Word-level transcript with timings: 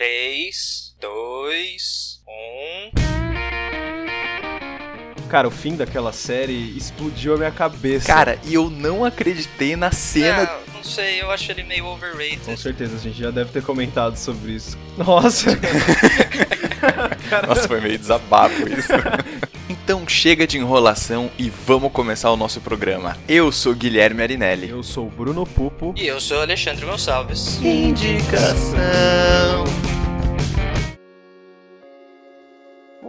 3, 0.00 0.96
2, 0.98 2.20
1. 2.96 5.28
Cara, 5.28 5.46
o 5.46 5.50
fim 5.50 5.76
daquela 5.76 6.10
série 6.10 6.74
explodiu 6.74 7.34
a 7.34 7.36
minha 7.36 7.50
cabeça. 7.50 8.06
Cara, 8.06 8.38
e 8.46 8.54
eu 8.54 8.70
não 8.70 9.04
acreditei 9.04 9.76
na 9.76 9.92
cena. 9.92 10.44
Ah, 10.44 10.58
não 10.74 10.82
sei, 10.82 11.20
eu 11.20 11.30
acho 11.30 11.52
ele 11.52 11.64
meio 11.64 11.84
Com 11.84 11.92
overrated. 11.92 12.58
certeza, 12.58 12.96
a 12.96 12.98
gente 12.98 13.18
já 13.18 13.30
deve 13.30 13.52
ter 13.52 13.62
comentado 13.62 14.16
sobre 14.16 14.52
isso. 14.52 14.78
Nossa! 14.96 15.50
Nossa, 17.46 17.68
foi 17.68 17.82
meio 17.82 17.98
desabafo 17.98 18.66
isso. 18.72 18.88
então 19.68 20.08
chega 20.08 20.46
de 20.46 20.56
enrolação 20.56 21.30
e 21.38 21.50
vamos 21.50 21.92
começar 21.92 22.30
o 22.30 22.38
nosso 22.38 22.58
programa. 22.62 23.18
Eu 23.28 23.52
sou 23.52 23.74
Guilherme 23.74 24.22
Arinelli. 24.22 24.70
Eu 24.70 24.82
sou 24.82 25.08
o 25.08 25.10
Bruno 25.10 25.44
Pupo. 25.44 25.92
E 25.94 26.06
eu 26.06 26.18
sou 26.18 26.38
o 26.38 26.40
Alexandre 26.40 26.86
Gonçalves. 26.86 27.60
Indicação. 27.62 28.70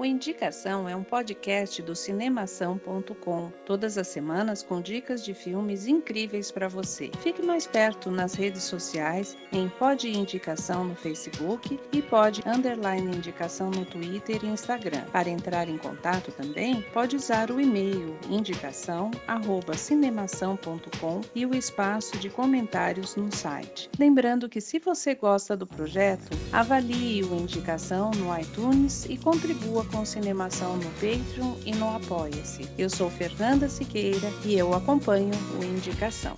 O 0.01 0.03
Indicação 0.03 0.89
é 0.89 0.95
um 0.95 1.03
podcast 1.03 1.79
do 1.83 1.95
cinemação.com, 1.95 3.51
todas 3.67 3.99
as 3.99 4.07
semanas 4.07 4.63
com 4.63 4.81
dicas 4.81 5.23
de 5.23 5.35
filmes 5.35 5.85
incríveis 5.85 6.49
para 6.49 6.67
você. 6.67 7.11
Fique 7.19 7.43
mais 7.43 7.67
perto 7.67 8.09
nas 8.09 8.33
redes 8.33 8.63
sociais, 8.63 9.37
em 9.51 9.69
Pod 9.69 10.09
Indicação 10.09 10.85
no 10.85 10.95
Facebook 10.95 11.79
e 11.93 12.01
Pod 12.01 12.41
Underline 12.47 13.15
Indicação 13.15 13.69
no 13.69 13.85
Twitter 13.85 14.43
e 14.43 14.47
Instagram. 14.47 15.03
Para 15.11 15.29
entrar 15.29 15.69
em 15.69 15.77
contato 15.77 16.31
também, 16.31 16.81
pode 16.91 17.15
usar 17.15 17.51
o 17.51 17.61
e-mail 17.61 18.17
indicação@cinemação.com 18.27 21.21
e 21.35 21.45
o 21.45 21.53
espaço 21.53 22.17
de 22.17 22.27
comentários 22.27 23.15
no 23.15 23.31
site. 23.31 23.87
Lembrando 23.99 24.49
que 24.49 24.61
se 24.61 24.79
você 24.79 25.13
gosta 25.13 25.55
do 25.55 25.67
projeto, 25.67 26.35
avalie 26.51 27.23
o 27.23 27.35
Indicação 27.35 28.09
no 28.09 28.35
iTunes 28.35 29.05
e 29.05 29.15
contribua 29.15 29.90
com 29.91 30.05
Cinemação 30.05 30.77
no 30.77 30.89
Patreon 30.91 31.55
e 31.65 31.73
no 31.75 31.93
Apoia-se. 31.95 32.69
Eu 32.77 32.89
sou 32.89 33.09
Fernanda 33.09 33.67
Siqueira 33.67 34.31
e 34.45 34.57
eu 34.57 34.73
acompanho 34.73 35.31
o 35.59 35.63
Indicação. 35.63 36.37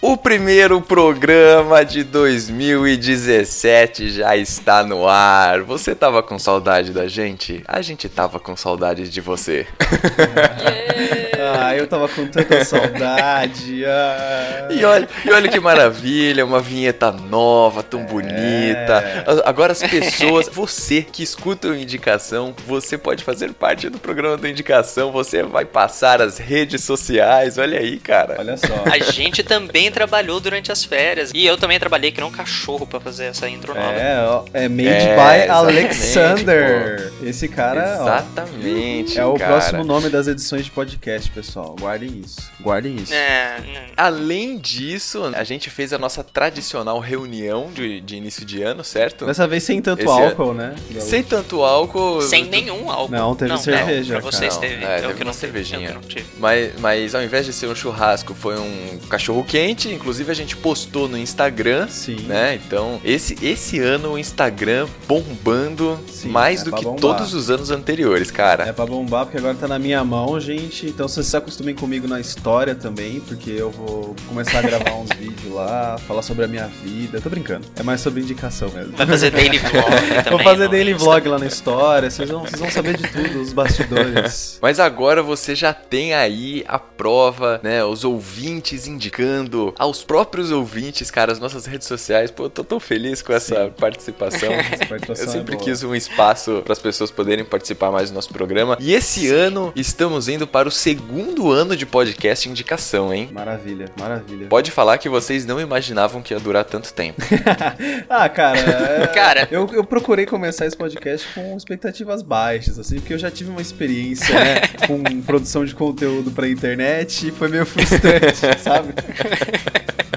O 0.00 0.16
primeiro 0.16 0.80
programa 0.80 1.84
de 1.84 2.04
2017 2.04 4.10
já 4.10 4.36
está 4.36 4.84
no 4.84 5.08
ar. 5.08 5.62
Você 5.62 5.92
tava 5.94 6.22
com 6.22 6.38
saudade 6.38 6.92
da 6.92 7.08
gente? 7.08 7.64
A 7.66 7.82
gente 7.82 8.08
tava 8.08 8.38
com 8.38 8.54
saudade 8.54 9.08
de 9.08 9.20
você. 9.20 9.66
Ah, 11.54 11.76
eu 11.76 11.86
tava 11.86 12.08
com 12.08 12.26
tanta 12.26 12.64
saudade. 12.64 13.84
Ah. 13.84 14.68
E 14.70 14.84
olha, 14.84 15.08
e 15.24 15.30
olha 15.30 15.48
que 15.48 15.60
maravilha, 15.60 16.44
uma 16.44 16.60
vinheta 16.60 17.10
nova, 17.12 17.82
tão 17.82 18.04
bonita. 18.04 19.24
A- 19.26 19.48
Agora 19.48 19.72
as 19.72 19.82
pessoas, 19.82 20.48
você 20.48 21.02
que 21.02 21.22
escuta 21.22 21.68
o 21.68 21.76
Indicação, 21.76 22.54
você 22.66 22.98
pode 22.98 23.22
fazer 23.24 23.52
parte 23.52 23.88
do 23.88 23.98
programa 23.98 24.36
do 24.36 24.46
Indicação, 24.48 25.12
você 25.12 25.42
vai 25.42 25.64
passar 25.64 26.20
as 26.20 26.38
redes 26.38 26.82
sociais, 26.84 27.58
olha 27.58 27.78
aí, 27.78 27.98
cara. 27.98 28.36
Olha 28.38 28.56
só. 28.56 28.66
A 28.90 28.98
gente 29.12 29.42
também 29.42 29.90
trabalhou 29.90 30.40
durante 30.40 30.70
as 30.72 30.84
férias. 30.84 31.30
E 31.34 31.46
eu 31.46 31.56
também 31.56 31.78
trabalhei 31.78 32.10
que 32.10 32.20
nem 32.20 32.28
um 32.28 32.32
cachorro 32.32 32.86
pra 32.86 32.98
fazer 33.00 33.26
essa 33.26 33.48
intro 33.48 33.74
nova. 33.74 33.92
É, 33.92 34.20
ó, 34.26 34.44
é 34.52 34.68
made 34.68 34.88
É, 34.88 35.14
by 35.16 35.50
Alexander. 35.50 37.12
Esse 37.22 37.48
cara, 37.48 37.98
ó, 38.00 38.02
Exatamente, 38.02 39.18
é 39.18 39.24
o 39.24 39.34
cara. 39.34 39.52
próximo 39.52 39.84
nome 39.84 40.08
das 40.08 40.26
edições 40.26 40.64
de 40.64 40.70
podcast, 40.70 41.30
pessoal. 41.36 41.76
Guardem 41.78 42.22
isso. 42.24 42.40
Guardem 42.60 42.96
isso. 42.96 43.12
É, 43.12 43.60
né. 43.60 43.86
Além 43.96 44.56
disso, 44.58 45.22
a 45.34 45.44
gente 45.44 45.68
fez 45.68 45.92
a 45.92 45.98
nossa 45.98 46.24
tradicional 46.24 46.98
reunião 46.98 47.70
de, 47.72 48.00
de 48.00 48.16
início 48.16 48.44
de 48.44 48.62
ano, 48.62 48.82
certo? 48.82 49.26
Dessa 49.26 49.46
vez 49.46 49.62
sem 49.62 49.82
tanto 49.82 50.00
Esse 50.02 50.08
álcool, 50.10 50.54
né? 50.54 50.74
Sem 50.98 51.22
tanto 51.22 51.62
álcool. 51.62 52.22
sem 52.22 52.46
nenhum 52.46 52.90
álcool. 52.90 53.12
Não, 53.12 53.34
teve 53.34 53.56
cerveja, 53.58 54.14
Pra 54.14 54.22
vocês 54.22 54.54
cara. 54.56 54.66
teve. 54.68 54.84
É, 54.84 54.96
eu 54.98 55.00
teve 55.02 55.14
que 55.14 55.24
não 55.24 55.32
cervejinha. 55.32 55.80
eu 55.80 55.88
que 55.88 55.94
não 55.94 56.00
tive. 56.02 56.26
Mas, 56.38 56.72
mas 56.80 57.14
ao 57.14 57.22
invés 57.22 57.44
de 57.44 57.52
ser 57.52 57.66
um 57.66 57.74
churrasco, 57.74 58.34
foi 58.34 58.58
um 58.58 58.98
cachorro 59.10 59.44
quente. 59.44 59.92
Inclusive 59.92 60.30
a 60.30 60.34
gente 60.34 60.56
postou 60.56 61.06
no 61.06 61.18
Instagram, 61.18 61.86
Sim. 61.88 62.16
né? 62.22 62.54
Então, 62.66 62.98
esse, 63.04 63.36
esse 63.44 63.78
ano 63.78 64.12
o 64.12 64.18
Instagram 64.18 64.88
bombando 65.06 65.98
Sim, 66.08 66.28
mais 66.28 66.62
é 66.62 66.64
do 66.64 66.72
que 66.72 66.82
bombar. 66.84 67.00
todos 67.00 67.34
os 67.34 67.50
anos 67.50 67.70
anteriores, 67.70 68.30
cara. 68.30 68.64
É 68.64 68.72
pra 68.72 68.86
bombar, 68.86 69.26
porque 69.26 69.36
agora 69.38 69.54
tá 69.54 69.68
na 69.68 69.78
minha 69.78 70.02
mão, 70.02 70.40
gente. 70.40 70.86
Então 70.86 71.06
vocês 71.26 71.30
se 71.30 71.36
acostumem 71.36 71.74
comigo 71.74 72.06
na 72.06 72.20
história 72.20 72.74
também, 72.74 73.20
porque 73.20 73.50
eu 73.50 73.70
vou 73.70 74.14
começar 74.28 74.60
a 74.60 74.62
gravar 74.62 74.94
uns 74.94 75.10
vídeos 75.18 75.52
lá, 75.52 75.98
falar 76.06 76.22
sobre 76.22 76.44
a 76.44 76.48
minha 76.48 76.68
vida. 76.68 77.20
Tô 77.20 77.28
brincando. 77.28 77.66
É 77.74 77.82
mais 77.82 78.00
sobre 78.00 78.20
indicação 78.22 78.68
mesmo. 78.70 78.96
Vai 78.96 79.06
fazer 79.06 79.30
daily 79.30 79.58
vlog 79.58 79.84
também. 80.22 80.30
Vou 80.30 80.38
fazer 80.38 80.68
daily 80.68 80.94
vlog 80.94 81.28
lá 81.28 81.38
na 81.38 81.46
história, 81.46 82.08
vocês 82.10 82.30
vão, 82.30 82.40
vocês 82.44 82.60
vão 82.60 82.70
saber 82.70 82.96
de 82.96 83.08
tudo, 83.08 83.40
os 83.40 83.52
bastidores. 83.52 84.58
Mas 84.62 84.78
agora 84.78 85.20
você 85.22 85.54
já 85.54 85.74
tem 85.74 86.14
aí 86.14 86.64
a 86.68 86.78
prova, 86.78 87.60
né? 87.62 87.84
Os 87.84 88.04
ouvintes 88.04 88.86
indicando 88.86 89.74
aos 89.78 90.04
próprios 90.04 90.52
ouvintes, 90.52 91.10
cara, 91.10 91.32
as 91.32 91.40
nossas 91.40 91.66
redes 91.66 91.88
sociais. 91.88 92.30
Pô, 92.30 92.44
eu 92.44 92.50
tô 92.50 92.62
tão 92.62 92.78
feliz 92.78 93.20
com 93.20 93.32
essa 93.32 93.64
Sim. 93.64 93.72
participação. 93.76 94.52
Essa 94.52 94.86
participação 94.86 95.24
Eu 95.24 95.30
é 95.30 95.32
sempre 95.32 95.56
boa. 95.56 95.64
quis 95.64 95.82
um 95.82 95.94
espaço 95.94 96.62
para 96.62 96.72
as 96.72 96.78
pessoas 96.78 97.10
poderem 97.10 97.44
participar 97.44 97.90
mais 97.90 98.10
do 98.10 98.14
nosso 98.14 98.28
programa. 98.28 98.76
E 98.80 98.92
esse 98.94 99.28
ano 99.28 99.72
estamos 99.74 100.28
indo 100.28 100.46
para 100.46 100.68
o 100.68 100.70
segundo 100.70 101.15
ano 101.50 101.76
de 101.76 101.86
podcast 101.86 102.48
indicação, 102.48 103.12
hein? 103.12 103.28
Maravilha, 103.32 103.86
maravilha. 103.98 104.46
Pode 104.48 104.70
falar 104.70 104.98
que 104.98 105.08
vocês 105.08 105.46
não 105.46 105.60
imaginavam 105.60 106.20
que 106.22 106.34
ia 106.34 106.40
durar 106.40 106.64
tanto 106.64 106.92
tempo. 106.92 107.20
ah, 108.08 108.28
cara, 108.28 108.58
é- 108.58 109.06
Cara. 109.14 109.48
eu, 109.50 109.68
eu 109.72 109.84
procurei 109.84 110.26
começar 110.26 110.66
esse 110.66 110.76
podcast 110.76 111.26
com 111.34 111.56
expectativas 111.56 112.22
baixas, 112.22 112.78
assim, 112.78 112.96
porque 113.00 113.14
eu 113.14 113.18
já 113.18 113.30
tive 113.30 113.50
uma 113.50 113.60
experiência, 113.62 114.34
né, 114.34 114.60
com 114.86 115.22
produção 115.22 115.64
de 115.64 115.74
conteúdo 115.74 116.30
pra 116.30 116.48
internet 116.48 117.28
e 117.28 117.30
foi 117.30 117.48
meio 117.48 117.64
frustrante, 117.66 118.36
sabe? 118.62 118.94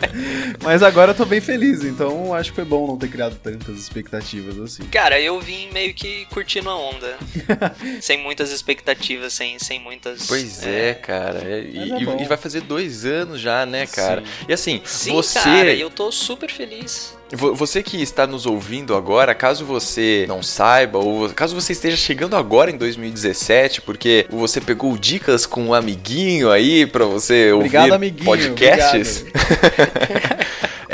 Mas 0.64 0.82
agora 0.84 1.12
eu 1.12 1.16
tô 1.16 1.26
bem 1.26 1.42
feliz, 1.42 1.84
então 1.84 2.34
acho 2.34 2.50
que 2.52 2.56
foi 2.56 2.66
bom 2.66 2.88
não 2.88 2.98
ter 2.98 3.10
criado 3.10 3.36
tantas 3.42 3.78
expectativas 3.78 4.60
assim. 4.60 4.84
Cara, 4.86 5.20
eu 5.20 5.40
vim 5.40 5.70
meio 5.72 5.94
que 5.94 6.26
curtindo 6.26 6.70
a 6.70 6.76
onda. 6.78 7.18
sem 8.02 8.18
muitas 8.22 8.52
expectativas, 8.52 9.34
sem, 9.34 9.58
sem 9.60 9.80
muitas. 9.80 10.28
Pois 10.28 10.64
é, 10.66 10.94
cara. 10.94 11.40
é- 11.44 11.60
E, 11.62 11.90
Mas 11.90 11.92
é 11.92 12.22
e- 12.22 12.24
e 12.24 12.26
vai 12.28 12.38
fazer 12.38 12.62
dois 12.62 13.06
anos 13.06 13.40
já, 13.42 13.66
né, 13.66 13.86
cara? 13.88 14.22
Sim. 14.22 14.46
E 14.48 14.54
assim, 14.54 14.82
Sim, 14.86 15.12
você. 15.12 15.40
cara, 15.40 15.74
eu 15.74 15.90
tô 15.90 16.12
super 16.12 16.50
feliz. 16.52 17.18
Vo- 17.32 17.54
Você 17.54 17.84
que 17.84 18.02
está 18.02 18.26
nos 18.26 18.46
ouvindo 18.46 18.96
agora, 18.96 19.36
caso 19.36 19.64
você 19.66 20.26
não 20.28 20.42
saiba, 20.42 20.98
ou 21.00 21.30
caso 21.30 21.54
você 21.54 21.74
esteja 21.74 21.96
chegando 21.98 22.36
agora 22.36 22.72
em 22.72 22.78
2017, 22.78 23.82
porque 23.82 24.26
você 24.30 24.60
pegou 24.60 24.98
dicas 24.98 25.46
com 25.46 25.64
um 25.66 25.74
amiguinho 25.74 26.50
aí 26.52 26.86
pra 26.86 27.06
você 27.06 27.52
Obrigado, 27.54 27.84
ouvir 27.84 27.96
amiguinho, 27.96 28.26
podcasts, 28.26 29.26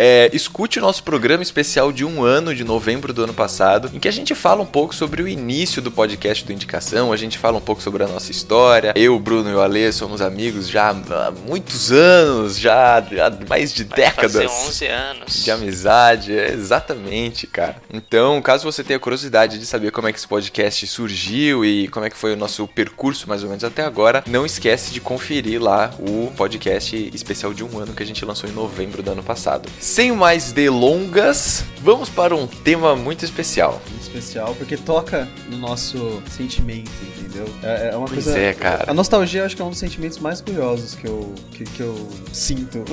é, 0.07 0.29
escute 0.31 0.77
o 0.77 0.81
nosso 0.83 1.03
programa 1.03 1.41
especial 1.41 1.91
de 1.91 2.05
um 2.05 2.23
ano, 2.23 2.53
de 2.53 2.63
novembro 2.63 3.11
do 3.11 3.23
ano 3.23 3.33
passado, 3.33 3.89
em 3.91 3.99
que 3.99 4.07
a 4.07 4.11
gente 4.11 4.35
fala 4.35 4.61
um 4.61 4.65
pouco 4.65 4.93
sobre 4.93 5.23
o 5.23 5.27
início 5.27 5.81
do 5.81 5.89
podcast 5.89 6.45
do 6.45 6.53
Indicação, 6.53 7.11
a 7.11 7.17
gente 7.17 7.39
fala 7.39 7.57
um 7.57 7.61
pouco 7.61 7.81
sobre 7.81 8.03
a 8.03 8.07
nossa 8.07 8.29
história. 8.29 8.93
Eu, 8.95 9.15
o 9.15 9.19
Bruno 9.19 9.49
e 9.49 9.55
o 9.55 9.61
Alê 9.61 9.91
somos 9.91 10.21
amigos 10.21 10.69
já 10.69 10.91
há 10.91 11.31
muitos 11.31 11.91
anos, 11.91 12.59
já 12.59 12.99
há 12.99 13.47
mais 13.49 13.73
de 13.73 13.83
Vai 13.83 13.97
décadas 13.97 14.33
fazer 14.33 14.47
11 14.47 14.85
anos. 14.85 15.43
de 15.43 15.49
amizade, 15.49 16.37
é, 16.37 16.53
exatamente, 16.53 17.47
cara. 17.47 17.77
Então, 17.91 18.39
caso 18.43 18.63
você 18.63 18.83
tenha 18.83 18.99
curiosidade 18.99 19.57
de 19.57 19.65
saber 19.65 19.89
como 19.89 20.07
é 20.07 20.13
que 20.13 20.19
esse 20.19 20.27
podcast 20.27 20.85
surgiu 20.85 21.65
e 21.65 21.87
como 21.87 22.05
é 22.05 22.11
que 22.11 22.17
foi 22.17 22.33
o 22.33 22.37
nosso 22.37 22.67
percurso 22.67 23.27
mais 23.27 23.41
ou 23.41 23.49
menos 23.49 23.63
até 23.63 23.83
agora, 23.83 24.23
não 24.27 24.45
esquece 24.45 24.93
de 24.93 25.01
conferir 25.01 25.59
lá 25.59 25.91
o 25.97 26.31
podcast 26.37 27.09
especial 27.11 27.55
de 27.55 27.63
um 27.63 27.79
ano 27.79 27.93
que 27.93 28.03
a 28.03 28.05
gente 28.05 28.23
lançou 28.23 28.47
em 28.47 28.53
novembro 28.53 29.01
do 29.01 29.09
ano 29.09 29.23
passado. 29.23 29.67
Sem 29.95 30.11
mais 30.11 30.51
delongas, 30.51 31.63
vamos 31.81 32.09
para 32.09 32.35
um 32.35 32.45
tema 32.45 32.97
muito 32.97 33.23
especial. 33.23 33.81
Muito 33.89 34.03
especial, 34.03 34.53
porque 34.55 34.75
toca 34.75 35.25
no 35.49 35.55
nosso 35.57 36.21
sentimento, 36.29 36.91
entendeu? 37.17 37.47
É, 37.63 37.91
é 37.93 37.95
uma 37.95 38.05
Pois 38.05 38.25
coisa. 38.25 38.37
é, 38.37 38.53
cara. 38.53 38.91
A 38.91 38.93
nostalgia 38.93 39.39
eu 39.39 39.45
acho 39.45 39.55
que 39.55 39.61
é 39.61 39.63
um 39.63 39.69
dos 39.69 39.79
sentimentos 39.79 40.17
mais 40.17 40.41
curiosos 40.41 40.95
que 40.95 41.07
eu, 41.07 41.33
que, 41.53 41.63
que 41.63 41.79
eu 41.79 42.09
sinto. 42.33 42.83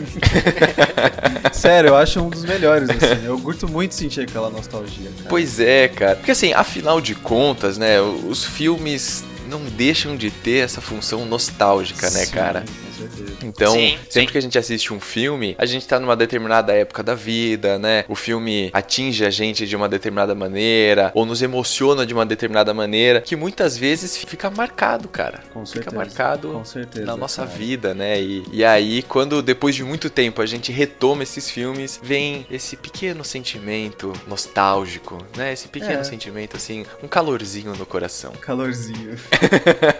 Sério, 1.52 1.88
eu 1.88 1.96
acho 1.96 2.22
um 2.22 2.30
dos 2.30 2.46
melhores, 2.46 2.88
assim. 2.88 3.26
Eu 3.26 3.38
curto 3.38 3.68
muito 3.68 3.94
sentir 3.94 4.22
aquela 4.22 4.48
nostalgia. 4.48 5.10
Cara. 5.10 5.28
Pois 5.28 5.60
é, 5.60 5.88
cara. 5.88 6.16
Porque 6.16 6.30
assim, 6.30 6.54
afinal 6.54 7.02
de 7.02 7.14
contas, 7.14 7.76
né, 7.76 8.00
os 8.00 8.42
filmes 8.42 9.26
não 9.46 9.60
deixam 9.60 10.16
de 10.16 10.30
ter 10.30 10.64
essa 10.64 10.80
função 10.80 11.26
nostálgica, 11.26 12.08
né, 12.08 12.24
Sim, 12.24 12.32
cara? 12.32 12.64
Certeza. 12.96 13.32
Então, 13.42 13.72
Sim, 13.72 13.98
sempre 14.08 14.26
sim. 14.26 14.26
que 14.26 14.38
a 14.38 14.42
gente 14.42 14.58
assiste 14.58 14.92
um 14.92 15.00
filme, 15.00 15.54
a 15.58 15.66
gente 15.66 15.86
tá 15.86 15.98
numa 16.00 16.16
determinada 16.16 16.72
época 16.72 17.02
da 17.02 17.14
vida, 17.14 17.78
né? 17.78 18.04
O 18.08 18.14
filme 18.14 18.70
atinge 18.72 19.24
a 19.24 19.30
gente 19.30 19.66
de 19.66 19.76
uma 19.76 19.88
determinada 19.88 20.34
maneira, 20.34 21.10
ou 21.14 21.24
nos 21.26 21.42
emociona 21.42 22.04
de 22.06 22.12
uma 22.14 22.24
determinada 22.26 22.72
maneira, 22.74 23.20
que 23.20 23.36
muitas 23.36 23.76
vezes 23.76 24.16
fica 24.16 24.50
marcado, 24.50 25.08
cara. 25.08 25.42
Com 25.52 25.64
Fica 25.66 25.90
certeza. 25.90 25.96
marcado 25.96 26.48
Com 26.52 26.64
certeza. 26.64 27.06
na 27.06 27.16
nossa 27.16 27.44
cara. 27.46 27.56
vida, 27.56 27.94
né? 27.94 28.20
E, 28.20 28.44
e 28.52 28.64
aí, 28.64 29.02
quando 29.02 29.42
depois 29.42 29.74
de 29.74 29.84
muito 29.84 30.08
tempo 30.10 30.40
a 30.40 30.46
gente 30.46 30.72
retoma 30.72 31.22
esses 31.22 31.50
filmes, 31.50 32.00
vem 32.02 32.46
esse 32.50 32.76
pequeno 32.76 33.24
sentimento 33.24 34.12
nostálgico, 34.26 35.18
né? 35.36 35.52
Esse 35.52 35.68
pequeno 35.68 36.00
É. 36.00 36.04
sentimento, 36.04 36.56
assim, 36.56 36.84
um 37.02 37.08
calorzinho 37.08 37.74
no 37.76 37.86
coração. 37.86 38.32
Calorzinho. 38.40 39.16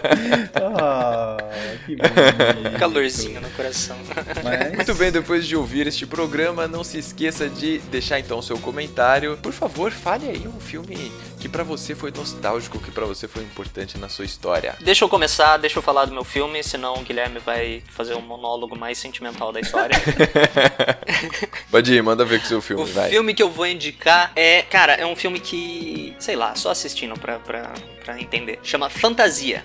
ah, 0.55 1.37
que 1.85 1.95
bonito. 1.95 2.77
Calorzinho 2.93 3.41
no 3.41 3.49
coração. 3.51 3.97
Mas... 4.43 4.73
Muito 4.73 4.95
bem, 4.95 5.11
depois 5.11 5.45
de 5.45 5.55
ouvir 5.55 5.87
este 5.87 6.05
programa, 6.05 6.67
não 6.67 6.83
se 6.83 6.97
esqueça 6.97 7.49
de 7.49 7.79
deixar 7.79 8.19
então 8.19 8.41
seu 8.41 8.57
comentário. 8.57 9.37
Por 9.37 9.53
favor, 9.53 9.91
fale 9.91 10.29
aí 10.29 10.47
um 10.47 10.59
filme 10.59 11.11
que 11.39 11.47
pra 11.47 11.63
você 11.63 11.95
foi 11.95 12.11
nostálgico, 12.11 12.79
que 12.79 12.91
pra 12.91 13.05
você 13.05 13.27
foi 13.27 13.43
importante 13.43 13.97
na 13.97 14.09
sua 14.09 14.25
história. 14.25 14.75
Deixa 14.81 15.05
eu 15.05 15.09
começar, 15.09 15.57
deixa 15.57 15.79
eu 15.79 15.83
falar 15.83 16.05
do 16.05 16.13
meu 16.13 16.23
filme, 16.23 16.63
senão 16.63 16.95
o 16.95 17.01
Guilherme 17.01 17.39
vai 17.39 17.83
fazer 17.89 18.15
um 18.15 18.21
monólogo 18.21 18.77
mais 18.77 18.97
sentimental 18.97 19.51
da 19.51 19.59
história. 19.59 19.95
Pode 21.69 21.93
ir, 21.93 22.01
manda 22.01 22.25
ver 22.25 22.39
com 22.39 22.45
o 22.45 22.49
seu 22.49 22.61
filme, 22.61 22.83
o 22.83 22.85
vai. 22.85 23.09
filme 23.09 23.33
que 23.33 23.43
eu 23.43 23.49
vou 23.49 23.67
indicar 23.67 24.31
é. 24.35 24.63
Cara, 24.63 24.93
é 24.93 25.05
um 25.05 25.15
filme 25.15 25.39
que. 25.39 26.15
Sei 26.19 26.35
lá, 26.35 26.55
só 26.55 26.71
assistindo 26.71 27.17
pra, 27.19 27.39
pra, 27.39 27.73
pra 28.03 28.19
entender. 28.19 28.59
Chama 28.63 28.89
Fantasia. 28.89 29.63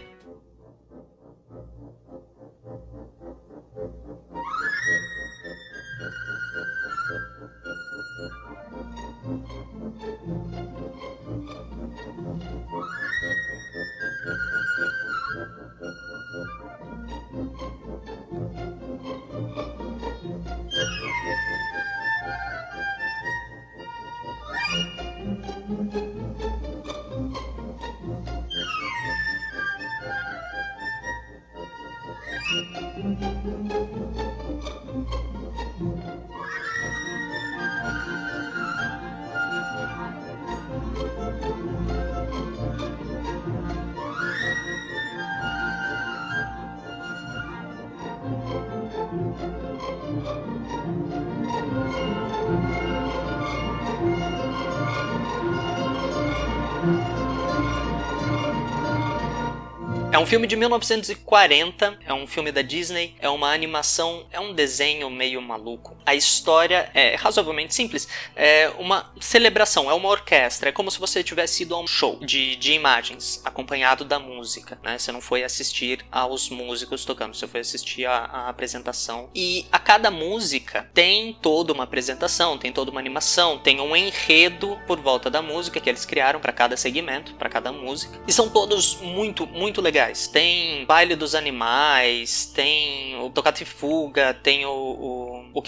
Um 60.22 60.26
filme 60.26 60.46
de 60.46 60.54
1940, 60.54 61.98
é 62.06 62.14
um 62.14 62.28
filme 62.28 62.52
da 62.52 62.62
Disney, 62.62 63.16
é 63.18 63.28
uma 63.28 63.52
animação, 63.52 64.24
é 64.30 64.38
um 64.38 64.54
desenho 64.54 65.10
meio 65.10 65.42
maluco. 65.42 65.96
A 66.04 66.14
história 66.14 66.90
é 66.94 67.14
razoavelmente 67.14 67.74
simples, 67.74 68.08
é 68.34 68.70
uma 68.78 69.12
celebração, 69.20 69.90
é 69.90 69.94
uma 69.94 70.08
orquestra, 70.08 70.68
é 70.68 70.72
como 70.72 70.90
se 70.90 70.98
você 70.98 71.22
tivesse 71.22 71.62
ido 71.62 71.74
a 71.74 71.80
um 71.80 71.86
show 71.86 72.18
de, 72.20 72.56
de 72.56 72.72
imagens, 72.72 73.40
acompanhado 73.44 74.04
da 74.04 74.18
música, 74.18 74.78
né? 74.82 74.98
Você 74.98 75.12
não 75.12 75.20
foi 75.20 75.44
assistir 75.44 76.04
aos 76.10 76.48
músicos 76.50 77.04
tocando, 77.04 77.34
você 77.34 77.46
foi 77.46 77.60
assistir 77.60 78.06
a 78.06 78.48
apresentação. 78.48 79.30
E 79.34 79.66
a 79.70 79.78
cada 79.78 80.10
música 80.10 80.88
tem 80.92 81.36
toda 81.40 81.72
uma 81.72 81.84
apresentação, 81.84 82.58
tem 82.58 82.72
toda 82.72 82.90
uma 82.90 83.00
animação, 83.00 83.58
tem 83.58 83.80
um 83.80 83.94
enredo 83.96 84.78
por 84.86 85.00
volta 85.00 85.30
da 85.30 85.42
música 85.42 85.80
que 85.80 85.88
eles 85.88 86.04
criaram 86.04 86.40
para 86.40 86.52
cada 86.52 86.76
segmento, 86.76 87.34
para 87.34 87.48
cada 87.48 87.72
música. 87.72 88.20
E 88.26 88.32
são 88.32 88.48
todos 88.48 88.96
muito, 88.96 89.46
muito 89.46 89.80
legais. 89.80 90.26
Tem 90.26 90.84
Baile 90.84 91.16
dos 91.16 91.34
Animais, 91.34 92.46
tem 92.46 93.18
o 93.20 93.30
Toccata 93.30 93.62
e 93.62 93.66
Fuga, 93.66 94.34
tem 94.34 94.64
o, 94.66 94.70
o, 94.70 95.50
o 95.54 95.62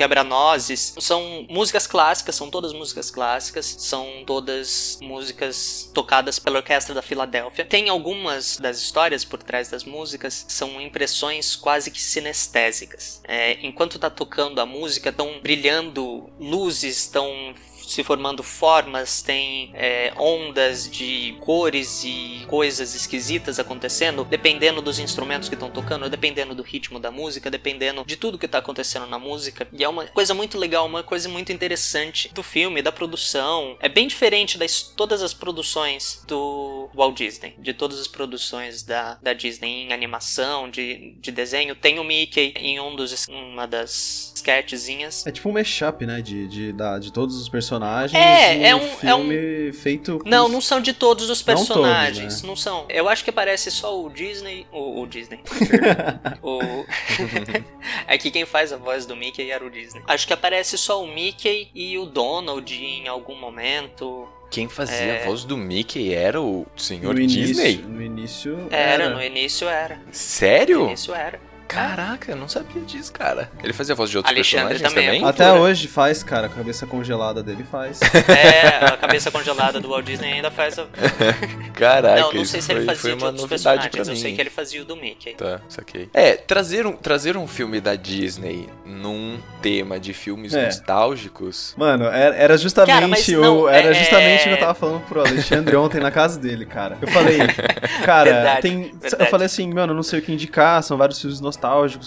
São 0.99 1.47
músicas 1.49 1.87
clássicas, 1.87 2.35
são 2.35 2.51
todas 2.51 2.73
músicas 2.73 3.11
clássicas, 3.11 3.67
são 3.79 4.25
todas 4.27 4.99
músicas 5.03 5.91
tocadas 5.93 6.39
pela 6.39 6.59
Orquestra 6.59 6.95
da 6.95 7.03
Filadélfia. 7.03 7.65
Tem 7.65 7.89
algumas 7.89 8.57
das 8.57 8.79
histórias 8.79 9.25
por 9.25 9.43
trás 9.43 9.69
das 9.69 9.85
músicas, 9.85 10.45
são 10.49 10.81
impressões 10.81 11.57
quase 11.57 11.91
que 11.91 12.01
sinestésicas. 12.01 13.21
É, 13.25 13.59
enquanto 13.67 13.99
tá 13.99 14.11
tocando 14.11 14.61
a 14.61 14.67
música, 14.67 15.11
estão 15.11 15.41
brilhando 15.41 16.31
luzes, 16.39 16.99
estão 16.99 17.55
se 17.87 18.03
formando 18.03 18.43
formas, 18.43 19.23
tem 19.23 19.71
é, 19.75 20.13
ondas 20.17 20.91
de 20.91 21.37
cores 21.41 22.05
e 22.05 22.45
coisas 22.49 22.95
esquisitas 22.95 23.59
acontecendo, 23.59 24.25
dependendo 24.25 24.81
dos 24.81 24.99
instrumentos 24.99 25.49
que 25.49 25.55
estão 25.55 25.71
tocando, 25.71 26.09
dependendo 26.09 26.55
do 26.55 26.63
ritmo 26.63 26.99
da 26.99 27.11
música, 27.11 27.51
dependendo 27.51 28.05
de 28.05 28.17
tudo 28.17 28.39
que 28.39 28.47
está 28.47 28.59
acontecendo 28.59 29.07
na 29.07 29.19
música. 29.19 29.67
E 29.73 29.85
é 29.85 29.89
uma 29.89 30.07
coisa 30.07 30.35
muito 30.35 30.59
legal, 30.59 30.87
uma 30.87 31.03
coisa 31.03 31.29
muito 31.29 31.53
interessante 31.53 32.31
do 32.33 32.43
filme, 32.43 32.83
da 32.83 32.93
produção. 32.93 33.77
É 33.81 33.89
bem 33.89 34.07
diferente 34.07 34.59
das 34.59 34.83
todas 34.83 35.23
as 35.23 35.35
produções 35.35 36.23
do 36.27 36.89
Walt 36.95 37.17
Disney, 37.17 37.55
de 37.59 37.73
todas 37.73 37.99
as 37.99 38.09
produções 38.09 38.83
da, 38.83 39.19
da 39.23 39.33
Disney 39.33 39.85
em 39.85 39.93
animação, 39.93 40.71
de, 40.71 41.15
de 41.21 41.31
desenho. 41.31 41.75
Tem 41.75 41.99
o 41.99 42.05
Mickey 42.05 42.55
em 42.57 42.81
um 42.81 42.95
dos, 42.97 43.27
uma 43.29 43.67
das 43.67 44.33
sketchzinhas. 44.35 45.27
É 45.27 45.31
tipo 45.31 45.49
um 45.49 45.53
mashup, 45.53 46.05
né? 46.07 46.21
De, 46.21 46.47
de, 46.47 46.73
da, 46.73 46.99
de 46.99 47.13
todos 47.13 47.37
os 47.41 47.49
personagens. 47.49 47.74
É, 48.17 48.57
um 48.57 48.63
é 48.65 48.75
um- 48.75 48.79
é 48.79 48.89
filme 48.97 49.73
feito. 49.73 50.19
com 50.19 50.29
Não, 50.29 50.47
os- 50.47 50.53
não 50.53 50.61
são 50.61 50.81
de 50.81 50.93
todos 50.93 51.29
os 51.31 51.45
Não 51.45 51.55
todos, 51.55 51.67
personagens. 51.69 52.43
né? 52.43 52.49
Não 52.49 52.57
são. 52.57 52.85
Eu 52.89 53.09
acho 53.09 53.25
que 53.25 53.31
aparece 53.31 53.71
só 53.71 54.01
o 54.03 54.09
Disney. 54.11 54.67
O, 54.73 55.01
o 55.03 55.07
Disney. 55.07 55.41
o... 56.43 56.59
é 58.07 58.19
que 58.19 58.31
quem 58.31 58.45
faz 58.45 58.73
a 58.73 58.77
voz 58.77 59.07
do 59.07 59.17
Mickey 59.17 59.51
era 59.51 59.65
o 59.65 59.71
Disney. 59.71 60.03
Acho 60.07 60.27
que 60.27 60.33
aparece 60.33 60.77
só 60.79 61.03
o 61.03 61.07
Mickey 61.07 61.69
e 61.75 61.97
o 61.99 62.05
Donald 62.07 62.75
em 62.75 63.09
algum 63.09 63.35
momento. 63.37 64.29
Quem 64.51 64.69
fazia 64.69 64.97
É. 64.97 65.23
a 65.23 65.27
voz 65.27 65.43
do 65.45 65.57
Mickey 65.57 66.15
era 66.15 66.41
o 66.41 66.65
senhor 66.77 67.15
no 67.15 67.21
início, 67.21 67.45
Disney? 67.47 67.77
No 67.79 68.01
início. 68.01 68.69
Era, 68.71 69.11
no 69.11 69.23
início 69.23 69.69
era. 69.69 69.97
No 69.97 70.13
Sério? 70.15 70.85
início 70.87 71.13
era. 71.15 71.41
Caraca, 71.67 72.31
eu 72.33 72.37
não 72.37 72.49
sabia 72.49 72.83
disso, 72.83 73.13
cara. 73.13 73.51
Ele 73.63 73.73
fazia 73.73 73.95
a 73.95 73.97
voz 73.97 74.11
de 74.11 74.17
outros 74.17 74.33
Alexandre 74.35 74.69
personagens 74.79 74.93
também 74.95 75.09
é 75.09 75.13
também? 75.21 75.29
Até 75.29 75.53
hoje 75.53 75.89
faz, 75.89 76.23
cara. 76.23 76.47
A 76.47 76.51
cabeça 76.51 76.87
congelada 76.87 77.43
dele 77.43 77.65
faz. 77.71 78.01
É, 78.35 78.85
a 78.87 78.97
cabeça 78.97 79.31
congelada 79.31 79.81
do 79.81 79.89
Walt 79.89 80.05
Disney 80.05 80.33
ainda 80.35 80.51
faz 80.51 80.79
a. 80.79 80.87
Caraca, 81.75 82.21
não, 82.21 82.33
não 82.33 82.43
isso 82.43 82.53
sei 82.53 82.61
se 82.61 82.67
foi, 82.67 82.77
ele 82.77 82.85
foi 82.85 82.95
fazia 82.95 83.17
de 83.17 83.25
outros 83.25 83.47
personagens. 83.47 84.09
Eu 84.09 84.17
sei 84.17 84.35
que 84.35 84.41
ele 84.41 84.51
fazia 84.51 84.83
o 84.83 84.85
do 84.85 84.97
Mickey. 84.97 85.35
Tá, 85.35 85.61
saquei. 85.69 86.09
É, 86.15 86.35
trazer 86.37 86.87
um, 86.87 86.93
trazer 86.93 87.37
um 87.37 87.47
filme 87.47 87.81
da 87.81 87.95
Disney 87.97 88.69
num 88.85 89.39
tema 89.63 89.99
de 89.99 90.13
filmes 90.13 90.55
É. 90.55 90.67
nostálgicos. 90.67 91.75
Mano, 91.77 92.05
era, 92.07 92.35
era 92.37 92.59
justamente 92.59 93.33
Cara, 93.33 93.41
o. 93.41 93.45
não, 93.63 93.69
era 93.69 93.91
é- 93.91 93.95
justamente 93.95 94.41
o 94.43 94.45
que 94.45 94.51
eu 94.51 94.59
tava 94.59 94.75
falando 94.75 95.01
pro 95.07 95.21
Alexandre 95.21 95.77
ontem 95.77 96.01
na 96.01 96.11
casa 96.11 96.39
dele, 96.39 96.67
cara. 96.67 96.97
Eu 97.01 97.09
falei, 97.09 97.39
cara, 98.05 98.33
Verdade, 98.33 98.63
tem. 98.63 98.83
Eu 98.85 98.99
verdade. 99.01 99.31
falei 99.31 99.47
assim, 99.47 99.73
mano, 99.73 99.93
eu 99.93 99.97
não 99.97 100.03
sei 100.03 100.19
o 100.21 100.23
que 100.23 100.33
indicar, 100.33 100.83
são 100.83 100.97
vários 100.97 101.21
filmes 101.21 101.41
nostálgicos 101.41 101.54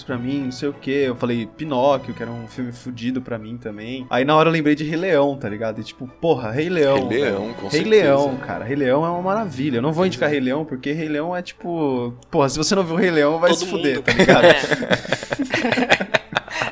pra 0.04 0.16
mim, 0.16 0.44
não 0.44 0.52
sei 0.52 0.68
o 0.68 0.72
que. 0.72 0.90
Eu 0.90 1.16
falei 1.16 1.46
Pinóquio, 1.46 2.14
que 2.14 2.22
era 2.22 2.30
um 2.30 2.46
filme 2.48 2.72
fudido 2.72 3.20
pra 3.20 3.38
mim 3.38 3.56
também. 3.56 4.06
Aí 4.10 4.24
na 4.24 4.36
hora 4.36 4.48
eu 4.48 4.52
lembrei 4.52 4.74
de 4.74 4.84
Rei 4.84 4.96
Leão, 4.98 5.36
tá 5.36 5.48
ligado? 5.48 5.80
E 5.80 5.84
tipo, 5.84 6.06
porra, 6.20 6.50
Rei 6.50 6.68
Leão. 6.68 7.08
Rei 7.08 7.20
Leão, 7.20 7.54
com 7.54 7.68
Rei 7.68 7.70
certeza. 7.82 7.88
Leão, 7.88 8.36
cara. 8.36 8.64
Rei 8.64 8.76
Leão 8.76 9.04
é 9.04 9.08
uma 9.08 9.22
maravilha. 9.22 9.78
Eu 9.78 9.82
não 9.82 9.92
vou 9.92 10.06
indicar 10.06 10.30
Rei 10.30 10.40
Leão, 10.40 10.64
porque 10.64 10.92
Rei 10.92 11.08
Leão 11.08 11.36
é 11.36 11.42
tipo. 11.42 12.14
Porra, 12.30 12.48
se 12.48 12.56
você 12.58 12.74
não 12.74 12.84
viu 12.84 12.96
Rei 12.96 13.10
Leão, 13.10 13.38
vai 13.38 13.50
Todo 13.50 13.58
se 13.60 13.66
fuder, 13.66 13.96
mundo. 13.96 14.04
tá 14.04 14.12
ligado? 14.12 14.48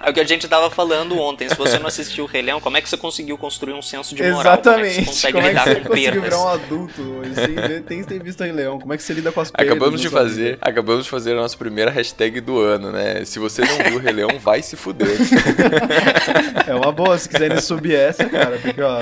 É. 0.06 0.10
O 0.10 0.12
que 0.14 0.20
a 0.20 0.25
gente 0.25 0.46
tava 0.48 0.70
falendo 0.70 1.18
ontem. 1.18 1.48
Se 1.48 1.54
você 1.56 1.78
não 1.78 1.86
assistiu 1.88 2.25
o 2.25 2.26
Rei 2.26 2.42
Leão, 2.42 2.60
como 2.60 2.76
é 2.76 2.80
que 2.80 2.88
você 2.88 2.96
conseguiu 2.96 3.36
construir 3.36 3.72
um 3.75 3.82
senso 3.82 4.14
de 4.14 4.22
moral? 4.22 4.40
Exatamente. 4.54 4.94
Como 4.94 5.00
é 5.00 5.04
que 5.04 5.04
você 5.04 5.32
consegue 5.32 5.32
Como 5.32 5.46
é 5.46 5.48
que 5.48 5.58
lidar 5.58 5.64
você 5.64 5.80
com 5.80 5.94
perdas? 5.94 6.22
virar 6.22 6.38
um 6.42 6.48
adulto 6.48 7.22
sem 7.34 7.54
ver- 7.54 7.82
tem, 7.82 8.04
tem 8.04 8.18
visto 8.18 8.42
Rei 8.42 8.52
Leão? 8.52 8.78
Como 8.78 8.92
é 8.92 8.96
que 8.96 9.02
você 9.02 9.12
lida 9.12 9.32
com 9.32 9.40
as 9.40 9.50
perdas? 9.50 9.70
Acabamos 9.72 10.00
de 10.00 10.08
fazer, 10.08 10.44
vida? 10.54 10.58
acabamos 10.60 11.04
de 11.04 11.10
fazer 11.10 11.32
a 11.32 11.36
nossa 11.36 11.56
primeira 11.56 11.90
hashtag 11.90 12.40
do 12.40 12.58
ano, 12.60 12.90
né? 12.92 13.25
Se 13.25 13.38
você 13.38 13.62
não 13.62 13.76
viu 13.84 13.96
o 13.96 13.98
Rei 14.00 14.12
Leão, 14.12 14.38
vai 14.38 14.62
se 14.62 14.76
fuder. 14.76 15.08
É 16.66 16.75
uma 16.75 16.90
boa, 16.90 17.16
se 17.16 17.28
quiserem 17.28 17.60
subir 17.60 17.94
essa, 17.94 18.25
cara, 18.25 18.58
porque 18.60 18.82
ó, 18.82 18.98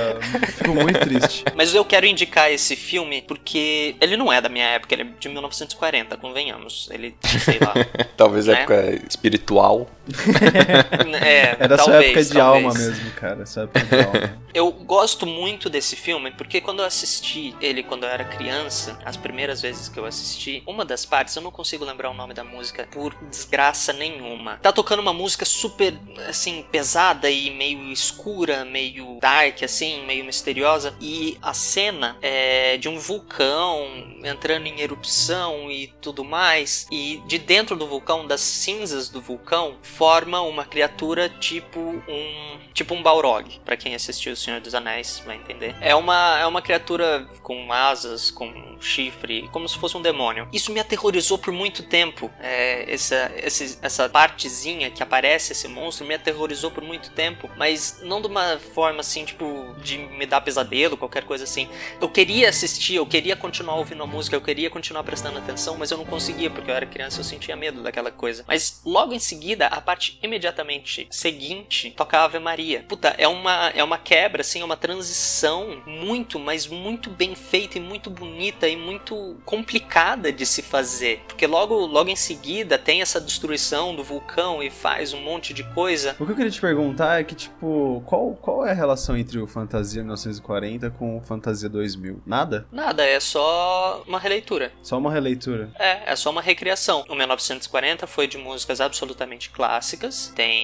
fico 0.59 0.75
muito 0.75 0.99
triste. 1.01 1.45
Mas 1.55 1.75
eu 1.75 1.83
quero 1.85 2.05
indicar 2.05 2.51
esse 2.53 2.77
filme 2.77 3.23
porque 3.23 3.97
ele 4.01 4.17
não 4.19 4.31
é 4.33 4.41
da 4.41 4.49
minha 4.51 4.67
época, 4.67 4.95
ele 4.95 5.03
é 5.03 5.07
de 5.19 5.29
1940, 5.31 6.17
convenhamos. 6.19 6.89
Ele, 6.93 7.15
sei 7.23 7.59
lá. 7.59 7.73
Talvez 8.17 8.47
Né? 8.47 8.55
época 8.55 9.01
espiritual. 9.09 9.89
É, 11.25 11.57
É 11.59 11.69
da 11.69 11.79
sua 11.79 11.93
talvez, 11.93 12.11
época 12.11 12.25
de 12.25 12.33
talvez. 12.35 12.65
alma 12.65 12.79
mesmo, 12.79 13.11
cara. 13.13 13.43
Essa 13.43 13.63
época 13.63 13.81
de 13.81 13.95
alma. 13.97 14.45
Eu 14.55 14.71
gosto 14.71 15.27
muito 15.27 15.69
desse 15.69 15.97
filme 15.97 16.31
porque 16.31 16.61
quando 16.61 16.79
eu 16.79 16.85
assisti 16.85 17.57
ele 17.61 17.83
quando 17.83 18.05
eu 18.05 18.09
era 18.09 18.25
criança, 18.25 18.97
as 19.05 19.17
primeiras 19.17 19.61
vezes 19.61 19.89
que 19.89 19.99
eu 19.99 20.07
assisti, 20.07 20.63
uma 20.65 20.85
das 20.85 21.05
partes, 21.05 21.35
eu 21.35 21.43
não 21.43 21.51
consigo 21.51 21.85
lembrar 21.85 22.09
o 22.11 22.15
nome 22.15 22.35
da 22.35 22.45
música 22.45 22.87
por 22.93 23.17
desgraça 23.29 23.93
nenhuma. 23.93 24.59
Tá 24.63 24.71
tocando 24.71 25.01
uma 25.01 25.13
música 25.13 25.45
super, 25.45 25.93
assim, 26.29 26.65
pesada 26.71 27.29
e 27.29 27.51
meio 27.51 27.91
escura, 27.91 28.65
meio 28.65 29.19
dark, 29.21 29.61
assim, 29.65 30.07
meio 30.07 30.25
misteriosa. 30.25 30.95
E 31.01 31.37
a 31.43 31.53
cena 31.53 32.17
é 32.23 32.77
de 32.77 32.89
um 32.89 32.97
vulcão 32.97 33.89
entrando 34.23 34.69
em 34.69 34.81
erupção 34.81 35.69
e 35.69 35.89
tudo 36.01 36.23
mais. 36.23 36.87
E 36.93 37.21
de 37.27 37.39
dentro 37.39 37.75
do 37.75 37.89
vulcão, 37.89 38.25
das 38.25 38.41
cinzas 38.41 39.09
do 39.09 39.21
vulcão, 39.21 39.79
forma 39.83 40.41
uma 40.43 40.65
criatura 40.65 40.84
tipo 40.89 41.81
um. 41.81 42.55
Tipo 42.73 42.93
um 42.95 43.03
Balrog, 43.05 43.61
pra 43.65 43.77
quem 43.77 43.95
assistiu 43.95 44.33
O 44.33 44.37
Senhor 44.37 44.61
dos 44.61 44.75
Anéis 44.75 45.23
vai 45.25 45.37
entender. 45.37 45.77
É 45.81 45.95
uma, 45.95 46.39
é 46.41 46.45
uma 46.47 46.61
criatura 46.61 47.25
com 47.41 47.73
asas, 47.73 48.33
com 48.33 48.77
chifre, 48.81 49.49
como 49.53 49.69
se 49.69 49.79
fosse 49.79 49.97
um 49.97 50.03
demônio. 50.03 50.49
Isso 50.53 50.73
me 50.73 50.81
aterrorizou 50.81 51.39
por 51.39 51.53
muito 51.53 51.85
tempo. 51.85 52.29
É, 52.41 52.93
essa, 52.93 53.31
esse- 53.37 53.79
essa 53.81 54.09
partezinha 54.09 54.91
que 54.91 55.05
aparece, 55.05 55.53
esse 55.53 55.69
monstro, 55.69 56.05
me 56.05 56.15
aterrorizou 56.15 56.69
por 56.69 56.83
muito 56.83 57.11
tempo. 57.13 57.49
Mas 57.57 58.01
não 58.03 58.21
de 58.21 58.27
uma 58.27 58.59
forma 58.59 59.01
assim, 59.01 59.25
tipo, 59.25 59.73
de 59.81 59.97
me 59.97 60.27
dar 60.27 60.41
pesadelo, 60.41 60.97
qualquer 60.97 61.23
coisa 61.23 61.45
assim. 61.45 61.69
Eu 62.01 62.09
queria 62.09 62.49
assistir, 62.49 62.97
eu 62.97 63.07
queria 63.07 63.37
continuar 63.37 63.77
ouvindo 63.77 64.03
a 64.03 64.07
música, 64.07 64.35
eu 64.35 64.41
queria 64.41 64.69
continuar 64.69 65.05
prestando 65.05 65.39
atenção, 65.39 65.77
mas 65.79 65.93
eu 65.93 65.99
não 65.99 66.05
conseguia, 66.05 66.51
porque 66.51 66.69
eu 66.71 66.75
era 66.75 66.87
criança 66.87 67.21
eu 67.21 67.25
sentia 67.25 67.55
medo 67.55 67.83
daquela 67.85 68.11
coisa. 68.11 68.45
Mas 68.49 68.81
logo 68.85 69.13
em 69.15 69.21
seguida, 69.21 69.69
a 69.69 69.81
parte 69.81 70.19
imediatamente 70.21 70.74
seguinte 71.11 71.93
toca 71.97 72.19
a 72.19 72.25
Ave 72.25 72.39
Maria. 72.39 72.85
Puta, 72.89 73.15
é 73.19 73.29
uma, 73.29 73.69
é 73.71 73.83
uma 73.83 73.99
quebra, 73.99 74.41
assim, 74.41 74.61
é 74.61 74.65
uma 74.65 74.77
transição 74.77 75.83
muito, 75.87 76.39
mas 76.39 76.67
muito 76.67 77.11
bem 77.11 77.35
feita 77.35 77.79
e 77.79 77.81
muito 77.81 78.11
bonita 78.11 78.69
e 78.69 78.77
muito 78.77 79.37
complicada 79.45 80.33
de 80.33 80.47
se 80.47 80.63
fazer. 80.63 81.21
Porque 81.27 81.47
logo, 81.47 81.75
logo 81.75 82.11
em 82.11 82.17
seguida 82.17 82.79
tem 82.79 83.03
essa 83.03 83.21
destruição 83.21 83.95
do 83.95 84.03
vulcão 84.03 84.63
e 84.63 84.71
faz 84.71 85.13
um 85.13 85.21
monte 85.21 85.53
de 85.53 85.63
coisa. 85.75 86.17
O 86.19 86.27
que 86.27 86.33
eu 86.33 86.37
queria 86.37 86.51
te 86.51 86.61
perguntar 86.61 87.21
é 87.21 87.25
que, 87.25 87.35
tipo, 87.35 88.03
qual, 88.07 88.35
qual 88.41 88.67
é 88.67 88.71
a 88.71 88.75
relação 88.75 89.17
entre 89.17 89.39
o 89.39 89.47
Fantasia 89.47 90.03
1940 90.03 90.91
com 90.91 91.19
o 91.19 91.21
Fantasia 91.21 91.69
2000? 91.69 92.23
Nada? 92.27 92.67
Nada, 92.71 93.05
é 93.05 93.21
só 93.21 94.03
uma 94.07 94.19
releitura. 94.19 94.73
Só 94.83 94.99
uma 94.99 95.13
releitura. 95.13 95.71
É, 95.79 96.13
é 96.13 96.17
só 96.17 96.31
uma 96.31 96.43
recriação. 96.43 97.05
O 97.09 97.15
1940 97.15 98.07
foi 98.07 98.27
de 98.27 98.39
músicas 98.39 98.81
absolutamente 98.81 99.51
clássicas. 99.51 100.33
Tem 100.35 100.64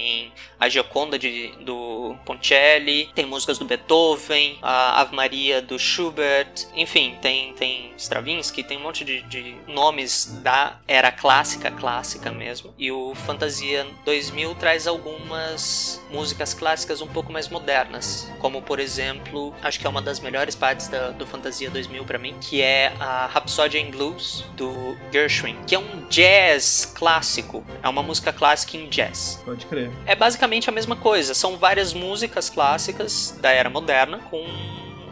a 0.59 0.69
Gioconda 0.69 1.19
de, 1.19 1.53
do 1.61 2.15
Poncelli, 2.25 3.09
tem 3.15 3.25
músicas 3.25 3.59
do 3.59 3.65
Beethoven, 3.65 4.59
a 4.61 5.01
Ave 5.01 5.15
Maria 5.15 5.63
do 5.63 5.79
Schubert, 5.79 6.67
enfim, 6.75 7.17
tem, 7.23 7.55
tem 7.55 7.93
Stravinsky, 7.97 8.63
tem 8.63 8.79
um 8.79 8.83
monte 8.83 9.05
de, 9.05 9.23
de 9.23 9.57
nomes 9.67 10.41
da 10.43 10.79
era 10.87 11.11
clássica, 11.11 11.71
clássica 11.71 12.31
mesmo. 12.31 12.75
E 12.79 12.93
o 12.93 13.15
Fantasia 13.15 13.87
2000 14.05 14.55
traz 14.57 14.87
algumas 14.87 16.03
músicas 16.11 16.53
clássicas 16.53 17.01
um 17.01 17.07
pouco 17.07 17.33
mais 17.33 17.49
modernas, 17.49 18.31
como 18.39 18.61
por 18.63 18.79
exemplo, 18.79 19.55
acho 19.63 19.81
que 19.81 19.87
é 19.87 19.91
uma 19.91 20.03
das 20.03 20.21
melhores 20.21 20.55
partes 20.55 20.89
da, 20.89 21.11
do 21.11 21.27
Fantasia 21.27 21.71
2000 21.71 22.05
pra 22.05 22.19
mim, 22.19 22.37
que 22.41 22.61
é 22.61 22.93
a 23.01 23.27
Rhapsody 23.27 23.79
in 23.79 23.91
Blues 23.91 24.45
do 24.57 24.97
Gershwin, 25.13 25.57
que 25.67 25.75
é 25.75 25.79
um 25.79 26.07
jazz 26.09 26.93
clássico, 26.95 27.65
é 27.83 27.89
uma 27.89 28.03
música 28.03 28.33
clássica 28.33 28.77
em 28.77 28.89
jazz. 28.89 29.41
Pode 29.45 29.67
crer. 29.67 29.90
É 30.07 30.15
basicamente 30.15 30.69
a 30.69 30.73
mesma 30.73 30.97
coisa, 30.97 31.35
são 31.35 31.57
várias 31.57 31.93
músicas 31.93 32.51
clássicas 32.51 33.37
da 33.41 33.51
era 33.51 33.71
moderna 33.71 34.19
com 34.31 34.45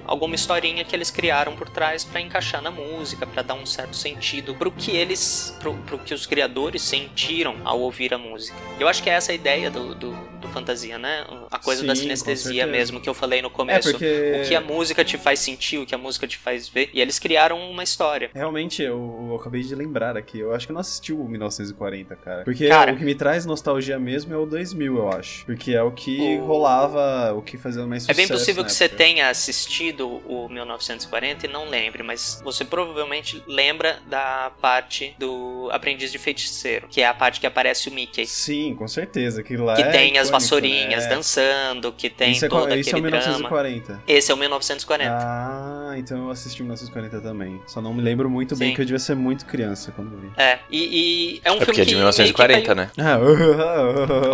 alguma 0.08 0.34
historinha 0.34 0.84
que 0.84 0.96
eles 0.96 1.10
criaram 1.10 1.54
por 1.54 1.68
trás 1.68 2.04
pra 2.04 2.20
encaixar 2.20 2.60
na 2.62 2.70
música, 2.70 3.26
pra 3.26 3.42
dar 3.42 3.54
um 3.54 3.64
certo 3.66 3.94
sentido 3.94 4.54
pro 4.54 4.70
que 4.72 4.90
eles, 4.96 5.56
pro, 5.60 5.74
pro 5.86 5.98
que 5.98 6.12
os 6.14 6.26
criadores 6.26 6.82
sentiram 6.82 7.56
ao 7.64 7.78
ouvir 7.80 8.12
a 8.14 8.18
música. 8.18 8.56
Eu 8.80 8.88
acho 8.88 9.02
que 9.02 9.10
é 9.10 9.12
essa 9.12 9.30
a 9.32 9.34
ideia 9.34 9.70
do, 9.70 9.94
do, 9.94 10.10
do 10.40 10.48
fantasia, 10.48 10.98
né? 10.98 11.24
A 11.50 11.58
coisa 11.58 11.84
da 11.84 11.94
Sim, 11.94 12.00
com 12.02 12.02
sinestesia 12.08 12.66
mesmo 12.66 13.00
que 13.00 13.08
eu 13.08 13.14
falei 13.14 13.42
no 13.42 13.48
É, 13.48 13.50
começo. 13.50 13.90
porque... 13.90 14.32
O 14.44 14.48
que 14.48 14.54
a 14.54 14.60
música 14.60 15.04
te 15.04 15.18
faz 15.18 15.38
sentir, 15.40 15.78
o 15.78 15.84
que 15.86 15.94
a 15.94 15.98
música 15.98 16.26
te 16.26 16.38
faz 16.38 16.68
ver. 16.68 16.90
E 16.94 17.00
eles 17.00 17.18
criaram 17.18 17.58
uma 17.70 17.82
história. 17.82 18.30
Realmente, 18.34 18.82
eu, 18.82 19.26
eu 19.30 19.36
acabei 19.36 19.62
de 19.62 19.74
lembrar 19.74 20.16
aqui. 20.16 20.38
Eu 20.38 20.54
acho 20.54 20.66
que 20.66 20.72
eu 20.72 20.74
não 20.74 20.80
assisti 20.80 21.12
o 21.12 21.24
1940, 21.24 22.16
cara. 22.16 22.44
Porque 22.44 22.68
Cara. 22.68 22.92
o 22.92 22.96
que 22.96 23.04
me 23.04 23.14
traz 23.14 23.44
nostalgia 23.44 23.98
mesmo 23.98 24.32
é 24.32 24.36
o 24.36 24.46
2000, 24.46 24.96
eu 24.96 25.08
acho. 25.12 25.44
Porque 25.44 25.72
é 25.74 25.82
o 25.82 25.90
que 25.90 26.38
O- 26.38 26.46
rolava, 26.46 27.34
o 27.34 27.42
que 27.42 27.58
fazia 27.58 27.86
mais 27.86 28.04
É 28.04 28.12
sucesso 28.12 28.16
bem 28.16 28.28
possível 28.38 28.64
que 28.64 28.72
você 28.72 28.84
época. 28.84 28.98
tenha 29.04 29.28
assistido 29.28 29.97
o 30.06 30.48
1940 30.48 31.46
e 31.46 31.48
não 31.48 31.68
lembre, 31.68 32.02
mas 32.02 32.40
você 32.44 32.64
provavelmente 32.64 33.42
lembra 33.46 33.98
da 34.06 34.52
parte 34.60 35.14
do 35.18 35.68
Aprendiz 35.72 36.12
de 36.12 36.18
Feiticeiro, 36.18 36.86
que 36.88 37.00
é 37.00 37.06
a 37.06 37.14
parte 37.14 37.40
que 37.40 37.46
aparece 37.46 37.88
o 37.88 37.92
Mickey. 37.92 38.26
Sim, 38.26 38.74
com 38.74 38.86
certeza. 38.86 39.42
Que 39.42 39.56
lá 39.56 39.74
Que 39.74 39.82
é 39.82 39.90
tem 39.90 40.18
as 40.18 40.30
vassourinhas 40.30 41.04
né? 41.04 41.10
dançando, 41.10 41.92
que 41.92 42.08
tem 42.10 42.32
isso 42.32 42.44
é, 42.44 42.48
todo 42.48 42.74
isso 42.74 42.90
é 42.90 42.92
o 42.94 42.96
aquele 42.98 43.10
drama. 43.10 43.48
1940. 43.48 44.02
Esse 44.06 44.30
é 44.30 44.34
o 44.34 44.38
1940. 44.38 45.12
Ah, 45.14 45.77
então 45.96 46.24
eu 46.24 46.30
assisti 46.30 46.62
1940 46.62 47.20
também. 47.20 47.60
Só 47.66 47.80
não 47.80 47.94
me 47.94 48.02
lembro 48.02 48.28
muito 48.28 48.56
bem 48.56 48.70
Sim. 48.70 48.74
que 48.74 48.80
eu 48.80 48.84
devia 48.84 48.98
ser 48.98 49.14
muito 49.14 49.46
criança 49.46 49.92
quando 49.94 50.10
vi. 50.20 50.28
É, 50.36 50.58
e, 50.70 51.36
e 51.36 51.40
é 51.44 51.50
um 51.52 51.56
É 51.56 51.58
filme 51.58 51.66
porque 51.66 51.80
é 51.80 51.84
que 51.84 51.90
de 51.90 51.96
meio 51.96 52.12
que 52.12 52.20
1940, 52.22 52.74
caiu- 52.74 52.76
né? 52.76 52.90
Ah, 52.98 53.18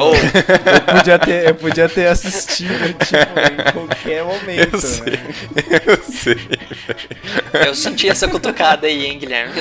Ou, 0.03 0.15
eu, 0.15 0.97
podia 0.97 1.19
ter, 1.19 1.49
eu 1.49 1.55
podia 1.55 1.89
ter 1.89 2.07
assistido, 2.07 2.95
tipo, 3.05 3.61
em 3.61 3.73
qualquer 3.73 4.25
momento. 4.25 4.75
Eu 4.75 4.81
sei. 4.81 5.13
né? 5.13 5.81
Eu 5.87 6.03
sei. 6.03 6.37
Eu 7.67 7.75
senti 7.75 8.09
essa 8.09 8.27
cutucada 8.29 8.87
aí, 8.87 9.07
hein, 9.07 9.19
Guilherme? 9.19 9.53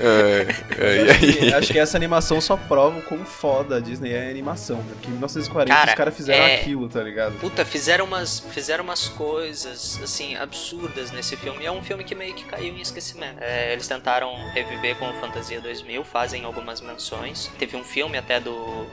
Ai, 0.00 0.46
Eu 0.78 1.10
acho, 1.10 1.20
que, 1.20 1.54
acho 1.54 1.72
que 1.72 1.78
essa 1.78 1.96
animação 1.96 2.40
só 2.40 2.56
prova 2.56 2.98
o 2.98 3.02
quão 3.02 3.24
foda 3.24 3.76
a 3.76 3.80
Disney 3.80 4.12
é 4.12 4.26
a 4.26 4.30
animação. 4.30 4.82
Porque 4.88 5.08
em 5.08 5.12
1940 5.12 5.74
Cara, 5.74 5.90
os 5.90 5.96
caras 5.96 6.16
fizeram 6.16 6.44
é- 6.44 6.56
aquilo, 6.56 6.88
tá 6.88 7.02
ligado? 7.02 7.38
Puta, 7.40 7.64
fizeram 7.64 8.04
umas, 8.04 8.40
fizeram 8.40 8.84
umas 8.84 9.08
coisas, 9.08 10.00
assim, 10.02 10.36
absurdas 10.36 11.10
nesse 11.10 11.36
filme. 11.36 11.62
E 11.62 11.66
é 11.66 11.72
um 11.72 11.82
filme 11.82 12.04
que 12.04 12.14
meio 12.14 12.34
que 12.34 12.44
caiu 12.44 12.74
em 12.74 12.80
esquecimento. 12.80 13.36
É, 13.40 13.72
eles 13.72 13.86
tentaram 13.86 14.34
reviver 14.52 14.96
com 14.96 15.08
o 15.10 15.14
Fantasia 15.14 15.60
2000, 15.60 16.04
fazem 16.04 16.44
algumas 16.44 16.80
menções. 16.80 17.50
Teve 17.58 17.76
um 17.76 17.84
filme 17.84 18.16
até 18.18 18.40
do 18.40 18.86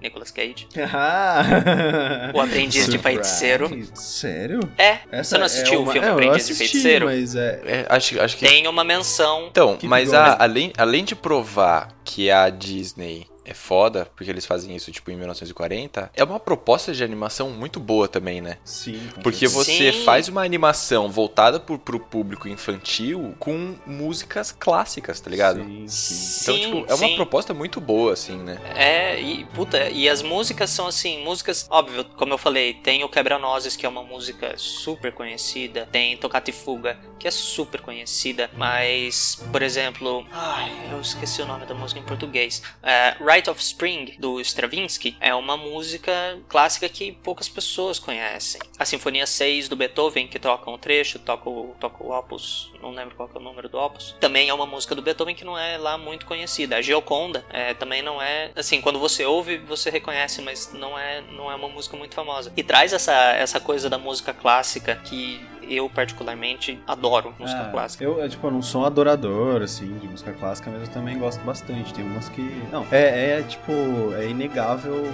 Nicolas 0.00 0.30
Cage. 0.30 0.66
Ah! 0.94 2.30
O 2.34 2.40
Aprendiz 2.40 2.86
de 2.86 2.92
Surprise. 2.92 3.02
Feiticeiro. 3.02 3.88
Sério? 3.94 4.60
É, 4.76 4.98
Essa 5.10 5.30
você 5.30 5.38
não 5.38 5.46
assistiu 5.46 5.74
é 5.74 5.78
o 5.78 5.82
uma... 5.82 5.92
filme 5.92 6.06
é, 6.06 6.10
Aprendiz 6.10 6.46
de 6.46 6.52
assisti, 6.52 6.70
Feiticeiro? 6.70 7.08
Mas 7.12 7.34
é... 7.36 7.60
É, 7.64 7.86
acho, 7.88 8.20
acho 8.20 8.36
que. 8.36 8.46
Tem 8.46 8.66
uma 8.66 8.82
menção. 8.84 9.46
Então, 9.50 9.76
Que 9.76 9.86
mas 9.86 10.12
a- 10.12 10.36
além, 10.40 10.72
além 10.76 11.04
de 11.04 11.14
provar 11.14 11.88
que 12.04 12.30
a 12.30 12.48
Disney 12.50 13.26
é 13.44 13.54
foda, 13.54 14.08
porque 14.14 14.30
eles 14.30 14.46
fazem 14.46 14.74
isso 14.74 14.90
tipo 14.92 15.10
em 15.10 15.16
1940, 15.16 16.10
é 16.14 16.24
uma 16.24 16.38
proposta 16.38 16.92
de 16.92 17.02
animação 17.02 17.50
muito 17.50 17.80
boa 17.80 18.08
também, 18.08 18.40
né? 18.40 18.58
Sim, 18.64 19.00
Porque 19.22 19.46
você 19.48 19.92
Sim. 19.92 20.04
faz 20.04 20.28
uma 20.28 20.42
animação 20.44 21.10
voltada 21.10 21.58
pro, 21.58 21.78
pro 21.78 21.98
público 21.98 22.48
infantil 22.48 23.34
com 23.38 23.74
músicas 23.86 24.52
clássicas, 24.52 25.20
tá 25.20 25.30
ligado? 25.30 25.62
Sim, 25.62 25.88
sim. 25.88 26.42
Então, 26.42 26.54
Sim, 26.54 26.60
tipo, 26.60 26.76
é 26.90 26.94
uma 26.94 27.08
sim. 27.08 27.16
proposta 27.16 27.54
muito 27.54 27.80
boa, 27.80 28.12
assim, 28.12 28.36
né? 28.36 28.58
É, 28.74 29.20
e 29.20 29.44
puta, 29.46 29.90
e 29.90 30.08
as 30.08 30.22
músicas 30.22 30.70
são 30.70 30.86
assim, 30.86 31.22
músicas, 31.24 31.66
óbvio, 31.70 32.04
como 32.16 32.32
eu 32.32 32.38
falei, 32.38 32.74
tem 32.74 33.04
o 33.04 33.08
Quebra-Nozes, 33.08 33.76
que 33.76 33.86
é 33.86 33.88
uma 33.88 34.02
música 34.02 34.54
super 34.56 35.12
conhecida, 35.12 35.88
tem 35.90 36.16
Tocata 36.16 36.50
e 36.50 36.52
Fuga, 36.52 36.98
que 37.18 37.28
é 37.28 37.30
super 37.30 37.80
conhecida, 37.80 38.50
mas, 38.56 39.40
por 39.50 39.62
exemplo, 39.62 40.26
ai, 40.32 40.72
eu 40.90 41.00
esqueci 41.00 41.40
o 41.42 41.46
nome 41.46 41.66
da 41.66 41.74
música 41.74 42.00
em 42.00 42.02
português. 42.02 42.62
É, 42.82 43.16
Rite 43.32 43.48
of 43.48 43.62
Spring, 43.62 44.14
do 44.18 44.38
Stravinsky, 44.42 45.16
é 45.18 45.34
uma 45.34 45.56
música 45.56 46.38
clássica 46.50 46.86
que 46.86 47.12
poucas 47.12 47.48
pessoas 47.48 47.98
conhecem. 47.98 48.60
A 48.78 48.84
Sinfonia 48.84 49.26
6 49.26 49.70
do 49.70 49.76
Beethoven, 49.76 50.28
que 50.28 50.38
toca 50.38 50.70
um 50.70 50.76
trecho, 50.76 51.18
toca 51.18 51.48
o, 51.48 51.74
toca 51.80 52.04
o 52.04 52.10
opus, 52.10 52.70
não 52.82 52.90
lembro 52.90 53.14
qual 53.14 53.30
é 53.32 53.38
o 53.38 53.40
número 53.40 53.68
do 53.68 53.78
opus, 53.78 54.14
também 54.20 54.48
é 54.48 54.54
uma 54.54 54.66
música 54.66 54.94
do 54.94 55.00
Beethoven 55.00 55.34
que 55.34 55.44
não 55.44 55.56
é 55.56 55.78
lá 55.78 55.96
muito 55.96 56.26
conhecida. 56.26 56.76
A 56.76 56.82
Gioconda 56.82 57.44
é, 57.50 57.72
também 57.74 58.02
não 58.02 58.20
é, 58.20 58.50
assim, 58.56 58.80
quando 58.80 58.98
você 58.98 59.24
ouve, 59.24 59.58
você 59.58 59.88
reconhece, 59.88 60.42
mas 60.42 60.72
não 60.74 60.98
é, 60.98 61.22
não 61.32 61.50
é 61.50 61.54
uma 61.54 61.68
música 61.68 61.96
muito 61.96 62.14
famosa. 62.14 62.52
E 62.56 62.62
traz 62.62 62.92
essa, 62.92 63.12
essa 63.12 63.60
coisa 63.60 63.88
da 63.88 63.98
música 63.98 64.34
clássica 64.34 64.96
que 64.96 65.40
eu 65.68 65.88
particularmente 65.88 66.78
adoro 66.86 67.34
música 67.38 67.60
É, 67.60 67.70
clássica. 67.70 68.04
Eu, 68.04 68.22
é, 68.22 68.28
tipo, 68.28 68.46
eu 68.46 68.50
não 68.50 68.62
sou 68.62 68.82
um 68.82 68.84
adorador, 68.84 69.62
assim, 69.62 69.96
de 69.98 70.08
música 70.08 70.32
clássica, 70.32 70.70
mas 70.70 70.88
eu 70.88 70.88
também 70.92 71.18
gosto 71.18 71.40
bastante. 71.44 71.94
Tem 71.94 72.04
umas 72.04 72.28
que. 72.28 72.42
Não, 72.70 72.86
é, 72.90 73.38
é 73.38 73.42
tipo, 73.42 73.72
é 74.18 74.28
inegável 74.28 75.04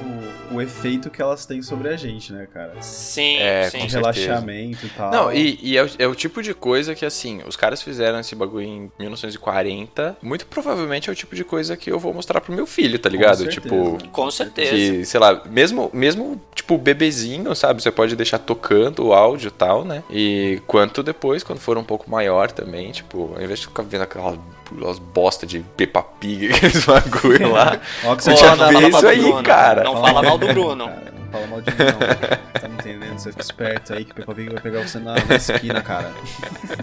o, 0.50 0.60
efeito 0.60 1.10
que 1.10 1.20
elas 1.22 1.46
têm 1.46 1.62
sobre 1.62 1.88
a 1.88 1.96
gente, 1.96 2.32
né, 2.32 2.48
cara? 2.52 2.72
Sim, 2.80 3.37
É, 3.38 3.70
sim. 3.70 3.80
com 3.80 3.87
relaxamento 3.87 4.87
e 4.87 4.88
tal. 4.90 5.10
Não, 5.10 5.32
e, 5.32 5.58
e 5.62 5.76
é, 5.76 5.84
o, 5.84 5.90
é 5.98 6.06
o 6.06 6.14
tipo 6.14 6.42
de 6.42 6.54
coisa 6.54 6.94
que, 6.94 7.04
assim, 7.04 7.42
os 7.46 7.56
caras 7.58 7.82
fizeram 7.82 8.18
esse 8.20 8.34
bagulho 8.34 8.64
em 8.64 8.92
1940. 8.98 10.16
Muito 10.22 10.46
provavelmente 10.46 11.10
é 11.10 11.12
o 11.12 11.16
tipo 11.16 11.34
de 11.36 11.44
coisa 11.44 11.76
que 11.76 11.90
eu 11.90 11.98
vou 11.98 12.14
mostrar 12.14 12.40
pro 12.40 12.54
meu 12.54 12.66
filho, 12.66 12.98
tá 12.98 13.08
ligado? 13.08 13.38
certeza. 13.38 13.60
Tipo, 13.60 14.08
Com 14.10 14.30
certeza. 14.30 14.70
que, 14.70 15.04
sei 15.04 15.20
lá, 15.20 15.42
mesmo, 15.44 15.90
mesmo, 15.92 16.40
tipo, 16.54 16.78
bebezinho, 16.78 17.54
sabe? 17.54 17.82
Você 17.82 17.90
pode 17.90 18.16
deixar 18.16 18.38
tocando 18.38 19.06
o 19.06 19.12
áudio 19.12 19.48
e 19.48 19.50
tal, 19.50 19.84
né? 19.84 20.02
E 20.10 20.62
quanto 20.66 21.02
depois, 21.02 21.42
quando 21.42 21.58
for 21.58 21.76
um 21.76 21.84
pouco 21.84 22.10
maior 22.10 22.50
também, 22.50 22.92
tipo, 22.92 23.32
ao 23.34 23.42
invés 23.42 23.60
de 23.60 23.66
ficar 23.66 23.82
vendo 23.82 24.02
aquelas, 24.02 24.38
aquelas 24.76 24.98
bosta 24.98 25.46
de 25.46 25.60
Peppa 25.76 26.02
Pig, 26.02 26.50
aqueles 26.54 26.84
bagulho 26.84 27.52
lá. 27.52 27.80
Você 28.18 28.37
fala 28.37 28.66
vê 28.68 28.72
mal 28.75 28.88
isso 28.88 29.00
do 29.00 29.08
aí, 29.08 29.20
Bruno. 29.20 29.42
cara. 29.42 29.84
Não 29.84 30.00
fala 30.00 30.22
mal 30.22 30.38
do 30.38 30.46
Bruno. 30.48 30.88
Cara, 31.28 31.46
não 31.46 31.46
fala 31.46 31.46
mal 31.46 31.60
de 31.60 31.70
mim, 31.70 31.76
não. 31.78 32.60
Tá 32.60 32.68
me 32.68 32.75
entendendo? 32.76 33.18
Você 33.18 33.30
fica 33.32 33.42
esperto 33.42 33.92
aí 33.92 34.02
que 34.06 34.12
o 34.12 34.14
Peppa 34.14 34.34
Pig 34.34 34.48
vai 34.50 34.62
pegar 34.62 34.80
você 34.88 34.98
na, 34.98 35.12
na 35.14 35.34
esquina, 35.37 35.82
cara. 35.82 36.10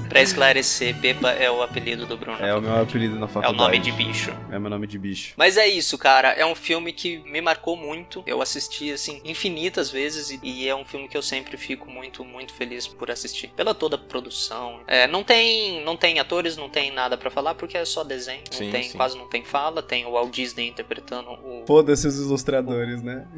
Pra 0.08 0.22
esclarecer, 0.22 0.94
Beba 0.96 1.32
é 1.32 1.50
o 1.50 1.64
apelido 1.64 2.06
do 2.06 2.16
Bruno. 2.16 2.38
É 2.46 2.54
o 2.54 2.62
meu 2.62 2.80
apelido 2.80 3.16
na 3.16 3.22
É 3.22 3.26
o 3.26 3.28
faculdade. 3.28 3.58
nome 3.58 3.80
de 3.80 3.92
bicho. 3.92 4.32
É 4.52 4.60
meu 4.60 4.70
nome 4.70 4.86
de 4.86 5.00
bicho. 5.00 5.34
Mas 5.36 5.58
é 5.58 5.68
isso, 5.68 5.98
cara. 5.98 6.30
É 6.34 6.46
um 6.46 6.54
filme 6.54 6.94
que 6.94 7.18
me 7.26 7.42
marcou 7.42 7.76
muito. 7.76 8.22
Eu 8.28 8.40
assisti, 8.40 8.92
assim, 8.92 9.20
infinitas 9.26 9.90
vezes. 9.90 10.30
e- 10.30 10.40
E 10.44 10.70
é 10.70 10.76
um 10.76 10.86
filme 10.86 11.08
que 11.08 11.18
eu 11.18 11.24
sempre 11.24 11.58
fico 11.58 11.90
muito, 11.90 12.24
muito 12.24 12.54
feliz 12.54 12.86
por 12.86 13.10
assistir. 13.10 13.48
Pela 13.56 13.74
toda 13.74 13.96
a 13.96 14.00
produção. 14.00 14.80
É, 14.86 15.08
não 15.08 15.24
tem 15.24 15.84
não 15.84 15.98
tem 15.98 16.20
atores, 16.20 16.56
não 16.56 16.70
tem 16.70 16.92
nada 16.92 17.18
pra 17.18 17.32
falar, 17.32 17.56
porque 17.56 17.75
é 17.78 17.86
só 17.86 18.04
desenho. 18.04 18.42
Sim, 18.52 18.72
tem, 18.72 18.84
sim. 18.84 18.98
quase 18.98 19.18
não 19.18 19.28
tem 19.28 19.44
fala. 19.44 19.82
Tem 19.82 20.06
o 20.06 20.12
Walt 20.12 20.34
Disney 20.34 20.68
interpretando 20.70 21.30
o... 21.32 21.64
Foda-se 21.68 22.08
os 22.08 22.20
ilustradores, 22.20 23.02
né? 23.02 23.26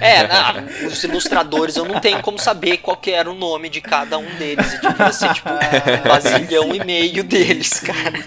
É, 0.00 0.24
na- 0.26 0.66
os 0.86 1.02
ilustradores, 1.02 1.76
eu 1.76 1.84
não 1.84 2.00
tenho 2.00 2.22
como 2.22 2.38
saber 2.38 2.76
qual 2.78 2.96
que 2.96 3.10
era 3.10 3.28
o 3.28 3.34
nome 3.34 3.68
de 3.68 3.80
cada 3.80 4.16
um 4.18 4.34
deles. 4.36 4.72
E 4.74 4.80
devia 4.80 5.12
ser, 5.12 5.34
tipo, 5.34 5.48
um 5.50 6.08
basilhão 6.08 6.74
e 6.74 6.84
meio 6.84 7.24
deles, 7.24 7.80
cara. 7.80 8.24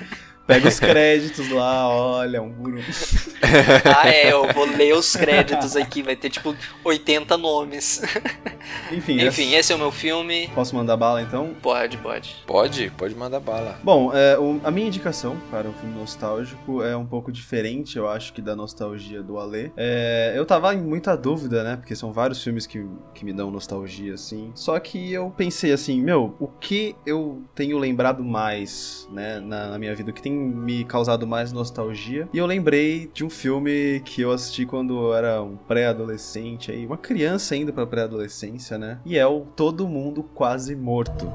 Pega 0.48 0.68
os 0.68 0.80
créditos 0.80 1.50
lá, 1.50 1.90
olha, 1.90 2.42
um 2.42 2.50
guru. 2.52 2.80
Ah, 3.96 4.10
é, 4.10 4.32
eu 4.34 4.52
vou 4.52 4.66
ler 4.66 4.94
os 4.94 5.16
créditos 5.16 5.76
aqui, 5.76 6.02
vai 6.02 6.16
ter, 6.16 6.30
tipo, 6.30 6.56
80 6.84 7.38
nomes. 7.38 8.02
Enfim, 8.92 9.14
Enfim, 9.22 9.28
esse... 9.28 9.54
esse 9.54 9.74
é 9.74 9.76
o 9.76 9.80
meu 9.80 9.92
filme. 9.92 10.50
posso 10.54 10.76
mandar 10.76 10.98
bala 10.98 11.22
então? 11.22 11.54
Pode, 11.62 11.98
pode. 11.98 12.36
Pode, 12.46 12.90
pode 12.98 13.16
mandar 13.16 13.40
bala. 13.40 13.80
Bom, 13.84 14.12
é, 14.14 14.38
o- 14.38 14.60
a 14.64 14.72
minha 14.72 14.88
indicação 14.88 15.38
para 15.52 15.68
um 15.70 15.74
filme 15.74 15.96
nostálgico 15.98 16.82
é 16.84 16.96
um 16.98 17.06
pouco 17.06 17.32
diferente, 17.32 17.98
eu 17.98 18.10
acho 18.10 18.34
que 18.34 18.42
da 18.42 18.56
nostalgia 18.56 19.22
do 19.22 19.38
Alê. 19.38 19.72
É, 19.78 20.34
eu 20.36 20.46
tava 20.46 20.74
em 20.74 20.82
muita 20.82 21.16
dúvida, 21.16 21.64
né? 21.64 21.76
Porque 21.78 21.96
são 21.96 22.12
vários 22.12 22.44
filmes 22.44 22.66
que, 22.68 22.86
que 23.14 23.24
me 23.24 23.32
dão 23.32 23.50
nostalgia, 23.52 24.14
assim. 24.16 24.52
Só 24.56 24.78
que 24.80 25.14
eu 25.14 25.30
pensei 25.38 25.72
assim, 25.72 26.02
meu, 26.02 26.36
o 26.40 26.48
que 26.48 26.96
eu 27.06 27.44
tenho 27.56 27.78
lembrado 27.78 28.24
mais, 28.24 29.08
né, 29.12 29.40
na, 29.40 29.68
na 29.70 29.80
minha 29.80 29.96
vida, 29.96 30.12
o 30.12 30.14
que 30.14 30.22
tem 30.22 30.37
me 30.38 30.84
causado 30.84 31.26
mais 31.26 31.52
nostalgia? 31.52 32.28
E 32.34 32.38
eu 32.38 32.46
lembrei 32.46 33.10
de 33.14 33.26
um 33.26 33.30
filme 33.30 34.02
que 34.06 34.22
eu 34.22 34.32
assisti 34.32 34.66
quando 34.66 34.98
eu 34.98 35.14
era 35.14 35.42
um 35.42 35.58
pré-adolescente, 35.58 36.72
aí, 36.72 36.86
uma 36.86 36.98
criança 36.98 37.56
ainda 37.56 37.74
pra 37.74 37.86
pré-adolescência, 37.86 38.78
né? 38.78 39.00
E 39.06 39.18
é 39.18 39.26
o 39.26 39.42
Todo 39.42 39.88
Mundo 39.88 40.24
Quase 40.24 40.76
Morto. 40.76 41.32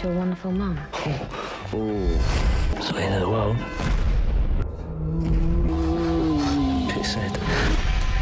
to 0.00 0.08
a 0.08 0.12
wonderful 0.12 0.52
mum. 0.52 0.78
So 2.80 2.92
the 2.94 3.02
end 3.02 3.14
of 3.16 3.20
the 3.20 3.28
world. 3.28 3.99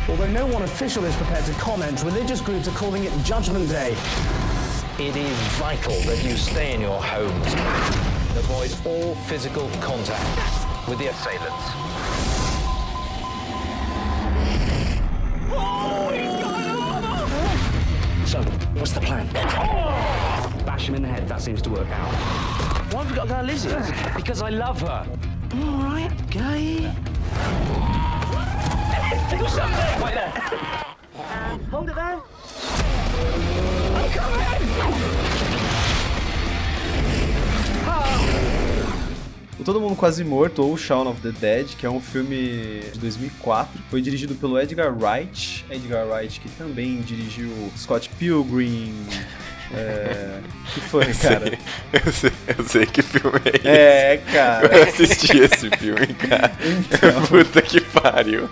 Although 0.09 0.31
no 0.31 0.47
one 0.47 0.63
official 0.63 1.05
is 1.05 1.15
prepared 1.17 1.45
to 1.45 1.53
comment, 1.53 2.03
religious 2.03 2.41
groups 2.41 2.67
are 2.67 2.73
calling 2.73 3.05
it 3.05 3.13
Judgment 3.25 3.69
Day. 3.69 3.95
It 4.99 5.15
is 5.15 5.37
vital 5.59 5.93
that 6.03 6.25
you 6.25 6.35
stay 6.37 6.75
in 6.75 6.81
your 6.81 7.01
homes. 7.03 7.53
Avoid 8.37 8.75
all 8.87 9.15
physical 9.27 9.69
contact 9.81 10.89
with 10.89 10.99
the 10.99 11.09
assailants. 11.09 11.65
So, 18.31 18.43
what's 18.79 18.93
the 18.93 19.01
plan? 19.01 19.27
Bash 20.65 20.89
him 20.89 20.95
in 20.95 21.03
the 21.03 21.09
head, 21.09 21.29
that 21.29 21.43
seems 21.43 21.61
to 21.63 21.71
work 21.71 21.89
out. 21.91 22.13
Why 22.95 23.03
have 23.03 23.11
we 23.11 23.17
got 23.17 23.29
to 23.29 23.35
go 23.35 23.43
Lizzie? 23.43 23.69
Because 24.17 24.41
I 24.41 24.49
love 24.49 24.81
her. 24.81 25.07
All 25.55 25.83
right, 25.83 26.11
gay. 26.31 27.88
Do 29.31 29.49
something! 29.49 30.15
There. 30.15 30.33
Hold 31.71 31.89
it 31.91 31.95
there. 31.95 32.21
I'm 33.95 34.11
coming! 34.11 35.69
O 39.61 39.65
Todo 39.65 39.81
Mundo 39.81 39.97
Quase 39.97 40.23
Morto, 40.25 40.63
ou 40.65 40.77
Shaun 40.79 41.09
of 41.09 41.21
the 41.21 41.33
Dead, 41.33 41.67
que 41.77 41.85
é 41.85 41.91
um 41.91 42.01
filme 42.01 42.81
de 42.93 42.99
2004, 43.01 43.81
foi 43.91 44.01
dirigido 44.01 44.35
pelo 44.37 44.59
Edgar 44.59 44.95
Wright. 44.97 45.65
Edgar 45.69 46.07
Wright, 46.07 46.39
que 46.41 46.49
também 46.51 47.01
dirigiu 47.01 47.51
Scott 47.77 48.09
Pilgrim. 48.19 48.95
É... 49.75 50.39
que 50.73 50.81
foi, 50.81 51.13
cara? 51.13 51.59
Eu 51.93 52.13
sei, 52.13 52.33
eu 52.57 52.65
sei 52.65 52.87
que 52.87 53.03
filme 53.03 53.39
é 53.45 53.57
esse. 53.59 53.69
É, 53.69 54.15
Eu 54.15 54.33
cara. 54.33 54.83
assisti 54.85 55.39
esse 55.39 55.69
filme, 55.77 56.07
cara. 56.15 56.53
Então, 56.65 57.23
Puta 57.27 57.61
que 57.61 57.78
pariu. 57.93 58.49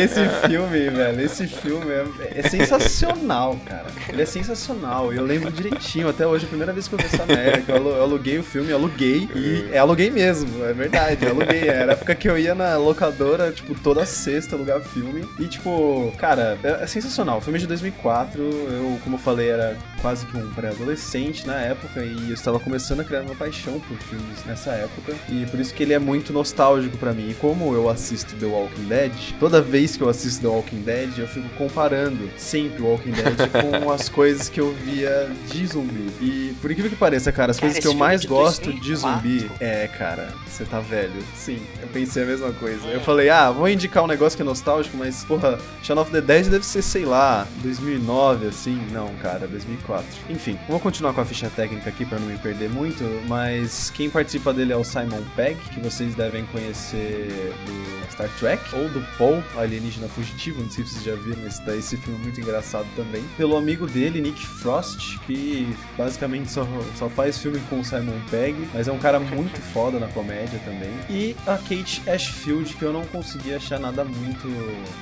esse 0.00 0.26
filme, 0.48 0.90
velho, 0.90 1.20
esse 1.20 1.46
filme 1.46 1.90
é, 1.92 2.04
é 2.40 2.48
sensacional, 2.48 3.58
cara. 3.66 3.86
Ele 4.08 4.22
é 4.22 4.26
sensacional. 4.26 5.12
Eu 5.12 5.24
lembro 5.24 5.50
direitinho, 5.50 6.08
até 6.08 6.26
hoje, 6.26 6.44
a 6.44 6.48
primeira 6.48 6.72
vez 6.72 6.88
que 6.88 6.94
eu 6.94 6.98
vi 6.98 7.04
essa 7.06 7.26
merda, 7.26 7.64
eu 7.72 7.76
alu- 7.76 7.90
eu 7.90 8.02
aluguei 8.02 8.38
o 8.38 8.42
filme, 8.42 8.72
aluguei. 8.72 9.28
E 9.34 9.68
é, 9.72 9.78
aluguei 9.78 10.10
mesmo, 10.10 10.64
é 10.64 10.72
verdade, 10.72 11.26
aluguei. 11.26 11.68
Era 11.68 11.92
a 11.92 11.94
época 11.94 12.14
que 12.14 12.28
eu 12.28 12.38
ia 12.38 12.54
na 12.54 12.76
locadora, 12.76 13.50
tipo, 13.52 13.74
toda 13.74 14.04
sexta 14.06 14.54
alugar 14.56 14.80
filme. 14.80 15.24
E, 15.38 15.46
tipo, 15.46 16.12
cara, 16.18 16.58
é, 16.62 16.84
é 16.84 16.86
sensacional. 16.86 17.38
O 17.38 17.40
filme 17.40 17.58
de 17.58 17.66
2004, 17.66 18.40
eu, 18.42 18.98
como 19.02 19.16
eu 19.16 19.20
falei, 19.20 19.48
era 19.50 19.76
quase 20.00 20.26
que 20.26 20.36
um 20.36 20.50
pré-adolescente 20.50 21.46
na 21.46 21.56
época. 21.56 22.02
E 22.04 22.28
eu 22.28 22.34
estava 22.34 22.58
começando 22.58 23.00
a 23.00 23.04
criar 23.04 23.22
uma 23.22 23.34
paixão 23.34 23.80
por 23.80 23.96
filmes 23.98 24.44
nessa 24.44 24.70
época. 24.72 25.14
E 25.28 25.46
por 25.46 25.58
isso 25.60 25.74
que 25.74 25.82
ele 25.82 25.92
é 25.92 25.98
muito 25.98 26.32
nostálgico 26.32 26.96
pra 26.96 27.12
mim. 27.12 27.30
E 27.30 27.34
como 27.34 27.74
eu 27.74 27.88
assisto 27.88 28.34
The 28.36 28.46
Walking 28.46 28.84
Dead, 28.84 29.12
toda 29.38 29.60
vez 29.60 29.96
que 29.96 30.02
eu 30.02 30.08
assisto 30.08 30.40
The 30.42 30.48
Walking 30.48 30.82
Dead, 30.82 31.18
eu 31.18 31.26
fico 31.28 31.48
comparando 31.56 32.28
sempre 32.36 32.82
o 32.82 32.86
Walking 32.86 33.12
Dead 33.12 33.36
com 33.82 33.90
as 33.90 34.08
coisas 34.08 34.48
que 34.48 34.60
eu 34.60 34.72
via 34.74 35.30
de 35.50 35.66
zumbi. 35.66 36.10
E 36.20 36.54
por 36.60 36.70
incrível 36.70 36.90
que 36.90 36.96
pareça, 36.96 37.30
cara, 37.32 37.50
as 37.50 37.58
Cara, 37.58 37.68
coisas 37.72 37.80
que 37.82 37.88
eu 37.88 37.92
é 37.92 37.96
mais 37.96 38.24
gosto 38.24 38.72
de 38.72 38.80
2004. 38.80 38.96
zumbi 38.96 39.50
é, 39.60 39.88
cara, 39.88 40.32
você 40.46 40.64
tá 40.64 40.80
velho. 40.80 41.22
Sim, 41.34 41.60
eu 41.80 41.88
pensei 41.88 42.22
a 42.22 42.26
mesma 42.26 42.52
coisa. 42.52 42.86
Eu 42.88 43.00
falei, 43.00 43.28
ah, 43.28 43.50
vou 43.50 43.68
indicar 43.68 44.04
um 44.04 44.06
negócio 44.06 44.36
que 44.36 44.42
é 44.42 44.44
nostálgico, 44.44 44.96
mas, 44.96 45.24
porra, 45.24 45.58
Shaun 45.82 45.98
of 45.98 46.10
the 46.10 46.20
Dead 46.20 46.46
deve 46.46 46.64
ser, 46.64 46.82
sei 46.82 47.04
lá, 47.04 47.46
2009, 47.62 48.46
assim. 48.48 48.80
Não, 48.92 49.08
cara, 49.22 49.46
2004. 49.46 49.85
Enfim, 50.28 50.58
vou 50.68 50.80
continuar 50.80 51.12
com 51.12 51.20
a 51.20 51.24
ficha 51.24 51.48
técnica 51.48 51.90
aqui 51.90 52.04
pra 52.04 52.18
não 52.18 52.26
me 52.26 52.38
perder 52.38 52.68
muito, 52.68 53.04
mas 53.28 53.90
quem 53.90 54.10
participa 54.10 54.52
dele 54.52 54.72
é 54.72 54.76
o 54.76 54.84
Simon 54.84 55.22
Pegg, 55.34 55.58
que 55.70 55.80
vocês 55.80 56.14
devem 56.14 56.44
conhecer 56.46 57.54
do 57.64 58.12
Star 58.12 58.28
Trek, 58.38 58.62
ou 58.74 58.88
do 58.88 59.00
Paul, 59.16 59.42
Alienígena 59.56 60.08
Fugitivo, 60.08 60.62
não 60.62 60.70
sei 60.70 60.84
se 60.84 60.94
vocês 60.94 61.04
já 61.04 61.14
viram, 61.14 61.46
esse, 61.46 61.64
daí, 61.64 61.78
esse 61.78 61.96
filme 61.96 62.18
é 62.18 62.22
muito 62.22 62.40
engraçado 62.40 62.86
também, 62.96 63.22
pelo 63.36 63.56
amigo 63.56 63.86
dele, 63.86 64.20
Nick 64.20 64.44
Frost, 64.46 65.18
que 65.26 65.74
basicamente 65.96 66.50
só, 66.50 66.66
só 66.96 67.08
faz 67.08 67.38
filme 67.38 67.60
com 67.70 67.80
o 67.80 67.84
Simon 67.84 68.20
Pegg, 68.30 68.68
mas 68.74 68.88
é 68.88 68.92
um 68.92 68.98
cara 68.98 69.20
muito 69.20 69.60
foda 69.72 69.98
na 69.98 70.08
comédia 70.08 70.58
também, 70.64 70.92
e 71.08 71.36
a 71.46 71.56
Kate 71.56 72.02
Ashfield, 72.08 72.74
que 72.74 72.82
eu 72.82 72.92
não 72.92 73.04
consegui 73.06 73.54
achar 73.54 73.78
nada 73.78 74.04
muito 74.04 74.48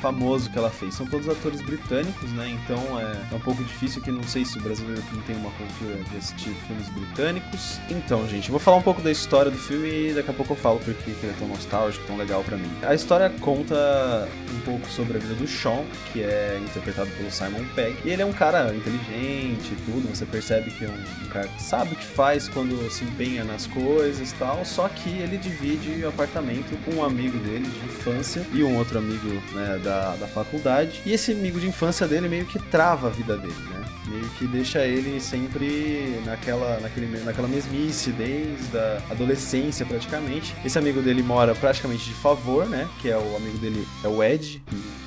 famoso 0.01 0.51
que 0.51 0.59
ela 0.59 0.71
fez. 0.71 0.95
São 0.95 1.07
todos 1.07 1.29
atores 1.29 1.63
britânicos, 1.63 2.31
né, 2.33 2.59
então 2.63 3.01
é, 3.01 3.33
é 3.33 3.35
um 3.35 3.41
pouco 3.41 3.63
difícil 3.65 4.03
que 4.03 4.11
não 4.11 4.23
sei 4.23 4.45
se 4.45 4.59
o 4.59 4.63
brasileiro 4.81 5.03
não 5.13 5.23
tem 5.23 5.37
uma 5.37 5.51
cultura 5.51 5.97
de 6.11 6.17
assistir 6.17 6.51
filmes 6.67 6.89
britânicos. 6.91 7.79
Então, 7.91 8.27
gente, 8.29 8.49
eu 8.49 8.53
vou 8.53 8.61
falar 8.61 8.77
um 8.77 8.83
pouco 8.83 9.01
da 9.01 9.11
história 9.11 9.51
do 9.51 9.59
filme 9.59 10.11
e 10.11 10.15
daqui 10.15 10.31
a 10.31 10.35
pouco 10.35 10.53
eu 10.53 10.57
falo 10.57 10.79
porque 10.81 11.11
ele 11.11 11.19
é 11.23 11.35
tão 11.39 11.49
nostálgico, 11.49 12.07
tão 12.07 12.17
legal 12.17 12.43
pra 12.43 12.57
mim. 12.57 12.71
A 12.83 12.95
história 12.95 13.31
conta 13.41 14.29
um 14.53 14.61
pouco 14.61 14.89
sobre 14.89 15.17
a 15.17 15.21
vida 15.21 15.35
do 15.35 15.47
Sean, 15.47 15.85
que 16.13 16.23
é 16.23 16.61
interpretado 16.63 17.11
pelo 17.11 17.31
Simon 17.31 17.65
Pegg. 17.75 17.97
E 18.05 18.11
ele 18.11 18.23
é 18.23 18.27
um 18.27 18.33
cara 18.33 18.75
inteligente 18.75 19.73
e 19.73 19.77
tudo, 19.85 20.09
você 20.15 20.27
percebe 20.27 20.71
que 20.71 20.85
é 20.85 20.89
um, 20.89 21.25
um 21.25 21.29
cara 21.29 21.49
que 21.49 21.63
sabe 21.63 21.95
o 21.95 21.97
que 21.97 22.07
faz 22.07 22.49
quando 22.49 22.91
se 22.91 23.05
empenha 23.05 23.45
nas 23.45 23.67
coisas 23.67 24.33
e 24.33 24.35
tal, 24.35 24.65
só 24.65 24.89
que 24.89 25.11
ele 25.11 25.37
divide 25.37 26.05
o 26.05 26.09
apartamento 26.09 26.77
com 26.85 26.97
um 26.97 27.05
amigo 27.05 27.39
dele 27.39 27.67
de 27.67 27.87
infância 27.87 28.47
e 28.53 28.63
um 28.63 28.77
outro 28.77 28.99
amigo 28.99 29.29
né, 29.53 29.81
da, 29.83 30.17
da 30.17 30.27
faculdade. 30.27 31.03
E 31.05 31.13
esse 31.13 31.33
amigo 31.33 31.61
de 31.61 31.67
infância 31.67 32.07
dele 32.07 32.29
meio 32.29 32.47
que 32.47 32.59
trava 32.59 33.09
a 33.09 33.11
vida 33.11 33.37
dele, 33.37 33.55
né? 33.71 33.94
Meio 34.07 34.29
que 34.31 34.47
deixa 34.47 34.87
ele 34.87 35.19
sempre 35.21 36.21
naquela, 36.27 36.79
naquele, 36.81 37.07
naquela 37.25 37.49
mesmice 37.49 38.13
desde 38.13 38.77
a 38.77 39.01
adolescência 39.11 39.87
praticamente. 39.87 40.55
Esse 40.65 40.79
amigo 40.79 41.01
dele 41.01 41.23
mora 41.23 41.55
praticamente 41.55 42.05
de 42.05 42.15
favor, 42.15 42.69
né? 42.69 42.89
Que 43.01 43.09
é 43.11 43.17
o 43.17 43.37
amigo 43.37 43.57
dele, 43.59 43.87
é 44.05 44.09
o 44.09 44.23
Ed, 44.23 44.63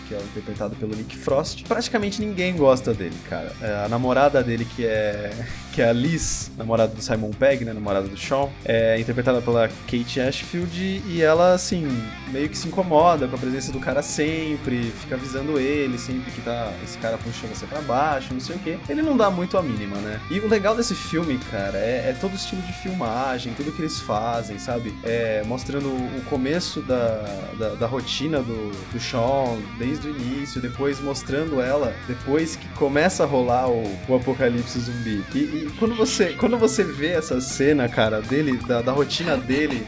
que 0.07 0.15
é 0.15 0.17
interpretado 0.17 0.75
pelo 0.75 0.95
Nick 0.95 1.15
Frost. 1.15 1.63
Praticamente 1.65 2.19
ninguém 2.19 2.55
gosta 2.55 2.93
dele, 2.93 3.15
cara. 3.29 3.53
É, 3.61 3.85
a 3.85 3.87
namorada 3.87 4.41
dele, 4.41 4.65
que 4.75 4.85
é 4.85 5.31
que 5.77 5.81
é 5.83 5.89
a 5.89 5.93
Liz, 5.93 6.49
namorada 6.57 6.91
do 6.91 7.03
Simon 7.03 7.29
Pegg, 7.29 7.63
né, 7.63 7.71
namorada 7.71 8.07
do 8.07 8.17
Sean, 8.17 8.49
é 8.65 8.99
interpretada 8.99 9.43
pela 9.43 9.67
Kate 9.67 10.19
Ashfield 10.19 11.03
e 11.05 11.21
ela, 11.21 11.53
assim, 11.53 11.87
meio 12.31 12.49
que 12.49 12.57
se 12.57 12.67
incomoda 12.67 13.27
com 13.27 13.35
a 13.35 13.37
presença 13.37 13.71
do 13.71 13.79
cara 13.79 14.01
sempre, 14.01 14.91
fica 15.01 15.13
avisando 15.13 15.59
ele 15.59 15.99
sempre 15.99 16.31
que 16.31 16.41
tá 16.41 16.73
esse 16.83 16.97
cara 16.97 17.15
puxando 17.19 17.51
você 17.51 17.67
pra 17.67 17.79
baixo, 17.81 18.33
não 18.33 18.39
sei 18.39 18.55
o 18.55 18.59
que. 18.59 18.79
Ele 18.89 19.03
não 19.03 19.15
dá 19.15 19.29
muito 19.29 19.55
a 19.55 19.61
mínima, 19.61 19.97
né? 19.97 20.19
E 20.31 20.39
o 20.39 20.47
legal 20.47 20.75
desse 20.75 20.95
filme, 20.95 21.37
cara, 21.51 21.77
é, 21.77 22.09
é 22.09 22.17
todo 22.19 22.33
o 22.33 22.35
estilo 22.35 22.63
de 22.63 22.73
filmagem, 22.73 23.53
tudo 23.53 23.71
que 23.71 23.83
eles 23.83 23.99
fazem, 23.99 24.57
sabe? 24.57 24.95
É, 25.03 25.43
mostrando 25.45 25.89
o 25.89 26.23
começo 26.27 26.81
da, 26.81 27.23
da, 27.59 27.69
da 27.75 27.85
rotina 27.85 28.39
do, 28.39 28.71
do 28.91 28.99
Sean, 28.99 29.59
desde 29.77 30.07
o 30.07 30.09
início, 30.09 30.59
depois 30.59 30.99
mostrando 30.99 31.61
ela, 31.61 31.93
depois 32.07 32.55
que 32.55 32.67
começa 32.69 33.25
a 33.25 33.27
rolar 33.27 33.69
o, 33.69 33.83
o 34.07 34.15
apocalipse 34.15 34.79
zumbi. 34.79 35.23
E, 35.35 35.37
e 35.37 35.66
quando 35.77 35.95
você, 35.95 36.33
quando 36.33 36.57
você 36.57 36.83
vê 36.83 37.09
essa 37.09 37.39
cena, 37.41 37.87
cara, 37.87 38.21
dele, 38.21 38.57
da, 38.57 38.81
da 38.81 38.91
rotina 38.91 39.37
dele, 39.37 39.85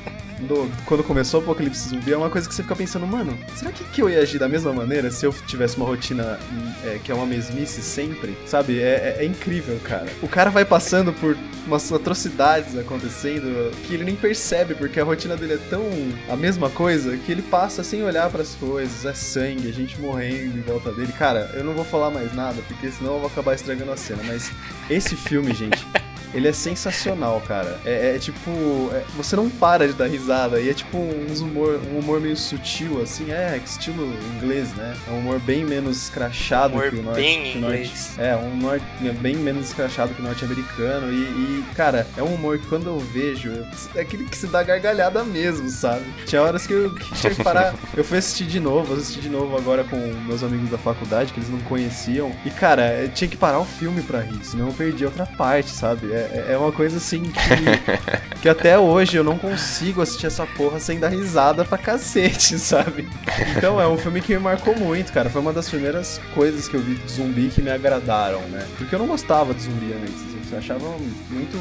do- 0.47 0.69
quando 0.86 1.04
começou 1.04 1.39
o 1.39 1.43
Apocalipse 1.43 1.89
Zumbi, 1.89 2.12
é 2.13 2.17
uma 2.17 2.30
coisa 2.30 2.47
que 2.47 2.54
você 2.56 2.62
fica 2.63 2.75
pensando, 2.75 3.06
mano, 3.06 3.38
será 3.56 3.71
que, 3.71 3.84
que 3.86 4.02
eu 4.02 4.10
ia 4.10 4.19
agir 4.19 4.39
da 4.39 4.47
mesma 4.47 4.71
maneira 4.73 5.12
se 5.12 5.25
eu 5.25 5.34
tivesse 5.47 5.78
uma 5.78 5.86
rotina 5.86 6.39
é, 6.84 6.99
que 7.04 7.12
é 7.12 7.15
uma 7.15 7.25
mesmice 7.25 7.82
sempre? 7.82 8.38
Sabe? 8.45 8.80
É, 8.80 9.15
é- 9.19 9.23
é 9.23 9.25
incrível, 9.25 9.80
cara. 9.84 10.08
O 10.21 10.28
cara 10.28 10.49
vai 10.49 10.63
passando 10.65 11.12
por 11.13 11.38
umas 11.67 11.91
atrocidades 11.91 12.75
acontecendo 12.78 13.71
que 13.86 13.93
ele 13.93 14.04
nem 14.04 14.15
percebe, 14.15 14.73
porque 14.75 14.99
a 14.99 15.04
rotina 15.04 15.36
dele 15.38 15.54
é 15.54 15.60
tão 15.69 15.84
a 16.30 16.36
mesma 16.36 16.69
coisa 16.69 17.15
que 17.17 17.32
ele 17.32 17.41
passa 17.41 17.84
sem 17.84 18.04
olhar 18.04 18.30
pras 18.30 18.56
coisas. 18.56 19.06
É 19.06 19.13
sangue, 19.13 19.67
a 19.69 19.73
gente 19.73 19.99
morrendo 19.99 20.58
em 20.58 20.62
volta 20.62 20.91
dele. 20.91 21.12
Cara, 21.17 21.52
eu 21.54 21.63
não 21.63 21.73
vou 21.73 21.86
falar 21.86 22.10
mais 22.10 22.34
nada, 22.34 22.62
porque 22.67 22.89
senão 22.91 23.13
eu 23.15 23.19
vou 23.19 23.28
acabar 23.28 23.54
estragando 23.56 23.91
a 23.91 23.97
cena, 23.97 24.21
mas 24.25 24.52
esse 24.89 25.15
filme, 25.15 25.54
gente. 25.54 25.86
Ele 26.33 26.47
é 26.47 26.53
sensacional, 26.53 27.41
cara. 27.47 27.79
É, 27.85 28.15
é 28.15 28.19
tipo. 28.19 28.49
é- 28.93 29.03
você 29.15 29.35
não 29.35 29.49
para 29.49 29.87
de 29.87 29.93
dar 29.93 30.07
risada. 30.07 30.59
E 30.61 30.69
é 30.69 30.73
tipo 30.73 30.97
uns 30.97 31.41
humor, 31.41 31.79
um 31.91 31.99
humor 31.99 32.19
meio 32.19 32.35
sutil, 32.37 33.01
assim. 33.01 33.31
É, 33.31 33.59
estilo 33.63 34.13
inglês, 34.35 34.73
né? 34.75 34.95
É 35.07 35.11
um 35.11 35.19
humor 35.19 35.39
bem 35.39 35.63
menos 35.65 35.97
escrachado 36.03 36.73
Humor 36.73 36.89
que 36.89 36.95
o 36.97 37.03
norte. 37.03 37.15
bem 37.21 37.39
o 37.57 37.59
norte- 37.61 37.75
inglês. 37.77 38.13
é, 38.17 38.35
um 38.35 38.55
norte, 38.57 38.85
bem 39.21 39.35
menos 39.35 39.67
escrachado 39.67 40.13
que 40.13 40.21
o 40.21 40.23
norte-americano. 40.23 41.11
E, 41.11 41.15
e, 41.15 41.65
cara, 41.75 42.05
é 42.17 42.23
um 42.23 42.33
humor 42.35 42.57
que 42.59 42.67
quando 42.67 42.87
eu 42.87 42.99
vejo, 42.99 43.51
é 43.95 44.01
aquele 44.01 44.25
que 44.25 44.37
se 44.37 44.47
dá 44.47 44.61
gargalhada 44.63 45.23
mesmo, 45.23 45.69
sabe? 45.69 46.03
Tinha 46.25 46.41
horas 46.41 46.65
que 46.67 46.73
eu 46.73 46.93
que 46.93 47.13
tinha 47.15 47.33
que 47.33 47.43
parar. 47.43 47.73
Eu 47.95 48.03
fui 48.03 48.17
assistir 48.17 48.45
de 48.45 48.59
novo, 48.59 48.93
assisti 48.93 49.21
de 49.21 49.29
novo 49.29 49.55
agora 49.57 49.83
com 49.83 49.97
meus 50.25 50.43
amigos 50.43 50.69
da 50.69 50.77
faculdade, 50.77 51.33
que 51.33 51.39
eles 51.39 51.49
não 51.49 51.59
conheciam. 51.61 52.31
E, 52.45 52.49
cara, 52.49 53.01
eu 53.03 53.09
tinha 53.09 53.27
que 53.27 53.37
parar 53.37 53.59
o 53.59 53.65
filme 53.65 54.01
pra 54.01 54.19
rir, 54.21 54.39
senão 54.43 54.67
eu 54.67 54.73
perdi 54.73 55.05
outra 55.05 55.25
parte, 55.25 55.69
sabe? 55.71 56.11
É, 56.11 56.18
é 56.49 56.58
uma 56.58 56.71
coisa 56.71 56.97
assim 56.97 57.23
que, 57.23 58.41
que 58.41 58.49
até 58.49 58.77
hoje 58.77 59.17
eu 59.17 59.23
não 59.23 59.38
consigo 59.38 60.01
assistir 60.01 60.27
essa 60.27 60.45
porra 60.45 60.79
sem 60.79 60.99
dar 60.99 61.10
risada 61.10 61.65
pra 61.65 61.77
cacete, 61.77 62.58
sabe? 62.60 63.08
Então 63.55 63.79
é 63.79 63.88
um 63.88 63.97
filme 63.97 64.21
que 64.21 64.34
me 64.34 64.39
marcou 64.39 64.75
muito, 64.75 65.12
cara. 65.12 65.29
Foi 65.29 65.41
uma 65.41 65.53
das 65.53 65.69
primeiras 65.69 66.19
coisas 66.34 66.67
que 66.67 66.75
eu 66.75 66.82
vi 66.82 66.95
de 66.95 67.12
zumbi 67.12 67.49
que 67.49 67.62
me 67.62 67.71
agradaram, 67.71 68.41
né? 68.49 68.65
Porque 68.77 68.93
eu 68.93 68.99
não 68.99 69.08
gostava 69.08 69.53
de 69.53 69.63
zumbi 69.63 69.93
antes. 69.93 70.38
Eu 70.51 70.57
achava 70.57 70.85
muito. 71.29 71.57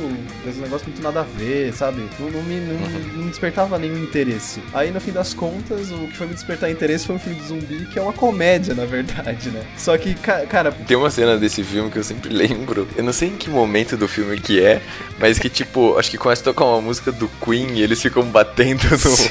Esse 0.48 0.58
negócio 0.60 0.86
muito 0.88 1.02
nada 1.02 1.20
a 1.20 1.22
ver, 1.22 1.72
sabe? 1.74 2.02
Não, 2.18 2.30
não 2.30 2.42
me, 2.42 2.56
não, 2.60 2.74
não 3.16 3.24
me 3.24 3.28
despertava 3.30 3.78
nenhum 3.78 3.98
interesse. 4.02 4.60
Aí 4.72 4.90
no 4.90 5.00
fim 5.00 5.12
das 5.12 5.34
contas, 5.34 5.90
o 5.90 6.06
que 6.08 6.16
foi 6.16 6.26
me 6.26 6.34
despertar 6.34 6.70
interesse 6.70 7.06
foi 7.06 7.16
um 7.16 7.18
filme 7.18 7.38
de 7.38 7.46
zumbi, 7.46 7.86
que 7.92 7.98
é 7.98 8.02
uma 8.02 8.12
comédia, 8.12 8.74
na 8.74 8.84
verdade, 8.84 9.50
né? 9.50 9.62
Só 9.76 9.96
que, 9.98 10.14
ca- 10.14 10.46
cara, 10.46 10.72
Tem 10.72 10.96
uma 10.96 11.10
cena 11.10 11.36
desse 11.36 11.62
filme 11.62 11.90
que 11.90 11.98
eu 11.98 12.04
sempre 12.04 12.32
lembro. 12.32 12.88
Eu 12.96 13.04
não 13.04 13.12
sei 13.12 13.28
em 13.28 13.36
que 13.36 13.50
momento 13.50 13.96
do 13.96 14.08
filme 14.08 14.38
que 14.40 14.62
é, 14.64 14.80
mas 15.18 15.38
que 15.38 15.48
tipo, 15.50 15.98
acho 15.98 16.10
que 16.10 16.16
começa 16.18 16.40
a 16.42 16.44
tocar 16.44 16.64
uma 16.64 16.80
música 16.80 17.12
do 17.12 17.28
Queen 17.44 17.74
e 17.78 17.82
eles 17.82 18.00
ficam 18.00 18.22
batendo 18.24 18.82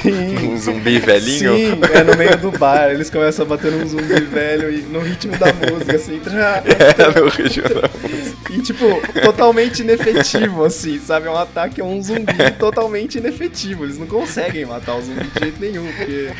no, 0.04 0.40
num 0.40 0.56
zumbi 0.58 0.98
velhinho. 0.98 1.56
Sim, 1.56 1.80
é 1.92 2.04
no 2.04 2.16
meio 2.16 2.36
do 2.38 2.50
bar, 2.52 2.90
eles 2.90 3.10
começam 3.10 3.44
a 3.44 3.48
bater 3.48 3.72
num 3.72 3.86
zumbi 3.86 4.20
velho 4.24 4.70
e 4.72 4.82
no 4.82 5.00
ritmo 5.00 5.36
da 5.36 5.52
música, 5.52 5.96
assim. 5.96 6.20
tra- 6.20 6.62
É, 6.68 7.20
no 7.20 7.28
regional. 7.28 7.90
E, 8.50 8.60
tipo, 8.60 8.84
totalmente 9.48 9.80
inefetivo, 9.80 10.64
assim, 10.64 10.98
sabe? 10.98 11.26
É 11.26 11.30
um 11.30 11.36
ataque 11.36 11.80
a 11.80 11.84
um 11.84 12.02
zumbi 12.02 12.34
totalmente 12.58 13.18
inefetivo. 13.18 13.84
Eles 13.84 13.98
não 13.98 14.06
conseguem 14.06 14.66
matar 14.66 14.96
o 14.96 15.02
zumbi 15.02 15.24
de 15.24 15.40
jeito 15.40 15.60
nenhum, 15.60 15.86
porque 15.86 16.30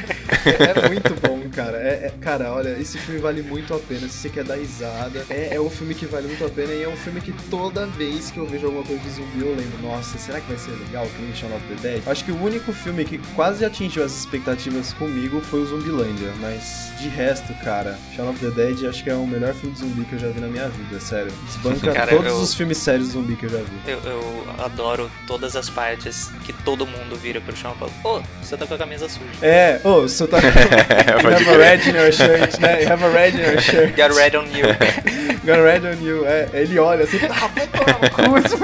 é, 0.47 0.89
muito 0.89 1.15
bom, 1.21 1.38
cara. 1.59 1.79
É, 1.79 2.07
é- 2.07 2.13
cara, 2.21 2.53
olha, 2.53 2.71
esse 2.81 2.99
filme 2.99 3.21
vale 3.21 3.43
muito 3.43 3.75
a 3.75 3.79
pena. 3.79 4.01
Se 4.09 4.19
você 4.19 4.29
quer 4.29 4.45
dar 4.45 4.55
risada, 4.57 5.25
é, 5.29 5.55
é 5.57 5.61
um 5.61 5.69
filme 5.71 5.95
que 5.95 6.07
vale 6.07 6.29
muito 6.29 6.45
a 6.45 6.49
pena 6.49 6.73
e 6.73 6.83
é 6.85 6.89
um 6.89 6.97
filme 6.97 7.21
que 7.21 7.33
toda 7.51 7.87
vez 7.87 8.31
que 8.31 8.39
eu 8.39 8.47
vejo 8.47 8.67
alguma 8.67 8.85
coisa 8.85 9.03
de 9.03 9.11
zumbi 9.11 9.41
eu 9.41 9.55
lembro, 9.55 9.83
nossa, 9.83 10.17
será 10.19 10.41
que 10.41 10.47
vai 10.49 10.59
ser 10.59 10.71
legal 10.73 11.07
que 11.07 11.23
nem 11.23 11.35
Shaun 11.35 11.55
of 11.57 11.65
the 11.67 11.75
Dead? 11.89 12.03
Acho 12.07 12.25
que 12.25 12.31
o 12.33 12.43
único 12.43 12.73
filme 12.73 13.05
que 13.05 13.19
quase 13.35 13.65
atingiu 13.65 14.05
as 14.05 14.13
expectativas 14.17 14.93
comigo 14.95 15.41
foi 15.41 15.61
o 15.63 15.67
Zumbilândia, 15.67 16.33
mas 16.41 16.93
de 17.01 17.09
resto, 17.09 17.53
cara, 17.65 17.99
Shaun 18.15 18.31
of 18.31 18.39
the 18.39 18.51
Dead 18.51 18.89
acho 18.89 19.03
que 19.03 19.11
é 19.11 19.15
o 19.15 19.27
melhor 19.27 19.53
filme 19.55 19.75
de 19.75 19.81
zumbi 19.81 20.05
que 20.05 20.15
eu 20.15 20.19
já 20.19 20.29
vi 20.29 20.41
na 20.41 20.47
minha 20.49 20.69
vida, 20.69 21.01
sério. 21.01 21.33
Desbanca 21.47 21.93
Cara, 21.93 22.11
todos 22.11 22.27
eu- 22.27 22.41
os 22.41 22.55
filmes 22.55 22.79
sérios 22.79 23.09
de 23.09 23.13
zumbi 23.15 23.37
que 23.37 23.47
eu 23.47 23.51
já 23.51 23.59
vi. 23.59 23.91
Eu, 23.91 23.99
eu 24.05 24.45
adoro 24.59 25.11
todas 25.27 25.57
as 25.57 25.69
partes 25.69 26.31
que 26.45 26.53
todo 26.53 26.87
mundo 26.87 27.17
vira 27.17 27.41
pro 27.41 27.57
chão 27.57 27.73
e 27.75 27.79
fala: 27.79 27.91
Ô, 28.05 28.23
você 28.43 28.57
tá 28.57 28.67
com 28.67 28.75
a 28.75 28.79
camisa 28.79 29.09
suja. 29.09 29.25
É, 29.43 29.81
ô, 29.85 30.03
você 30.03 30.27
tá. 30.27 30.39
pode 31.23 31.45
have 31.49 31.57
a 31.57 31.59
red 31.59 31.87
in 31.87 31.95
your 31.95 32.13
shirt, 32.13 32.61
né? 32.61 32.83
You 32.83 32.89
have 32.89 33.03
a 33.03 33.11
red 33.11 33.35
in 33.35 33.41
your 33.41 33.61
shirt. 33.61 33.97
Get 33.97 34.13
red 34.13 34.35
on 34.35 34.51
you. 34.53 34.65
Got 35.47 35.63
red 35.63 35.85
on 35.87 36.03
you. 36.03 36.27
É, 36.27 36.49
ele 36.53 36.79
olha 36.79 37.05
assim, 37.05 37.19
ah, 37.31 37.49
vai 37.49 37.67
tomar 37.67 37.99
no 38.01 38.11
cu, 38.11 38.23
puto. 38.23 38.59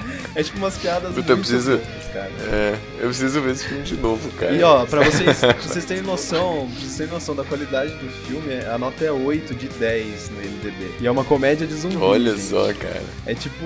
É 0.36 0.42
tipo 0.42 0.58
umas 0.58 0.76
piadas 0.76 1.14
Puta, 1.14 1.32
eu 1.32 1.38
preciso- 1.38 1.78
boas, 1.78 2.04
cara. 2.12 2.30
É, 2.52 2.78
eu 3.00 3.08
preciso 3.08 3.40
ver 3.40 3.52
esse 3.52 3.64
filme 3.66 3.82
de 3.82 3.96
novo, 3.96 4.30
cara. 4.32 4.52
E 4.52 4.62
ó, 4.62 4.84
pra 4.84 5.00
vocês, 5.10 5.38
pra 5.40 5.52
vocês 5.54 5.84
terem 5.86 6.02
noção, 6.02 6.68
pra 6.70 6.80
vocês 6.80 6.96
terem 6.96 7.12
noção 7.12 7.34
da 7.34 7.42
qualidade 7.42 7.92
do 7.94 8.08
filme, 8.26 8.54
a 8.70 8.76
nota 8.76 9.02
é 9.02 9.10
8 9.10 9.54
de 9.54 9.66
10 9.68 10.28
no 10.30 10.36
MDB. 10.36 10.90
E 11.00 11.06
é 11.06 11.10
uma 11.10 11.24
comédia 11.24 11.66
de 11.66 11.72
zumbi. 11.74 11.96
Olha 11.96 12.32
gente. 12.32 12.42
só, 12.42 12.70
cara. 12.74 13.02
É 13.24 13.34
tipo, 13.34 13.56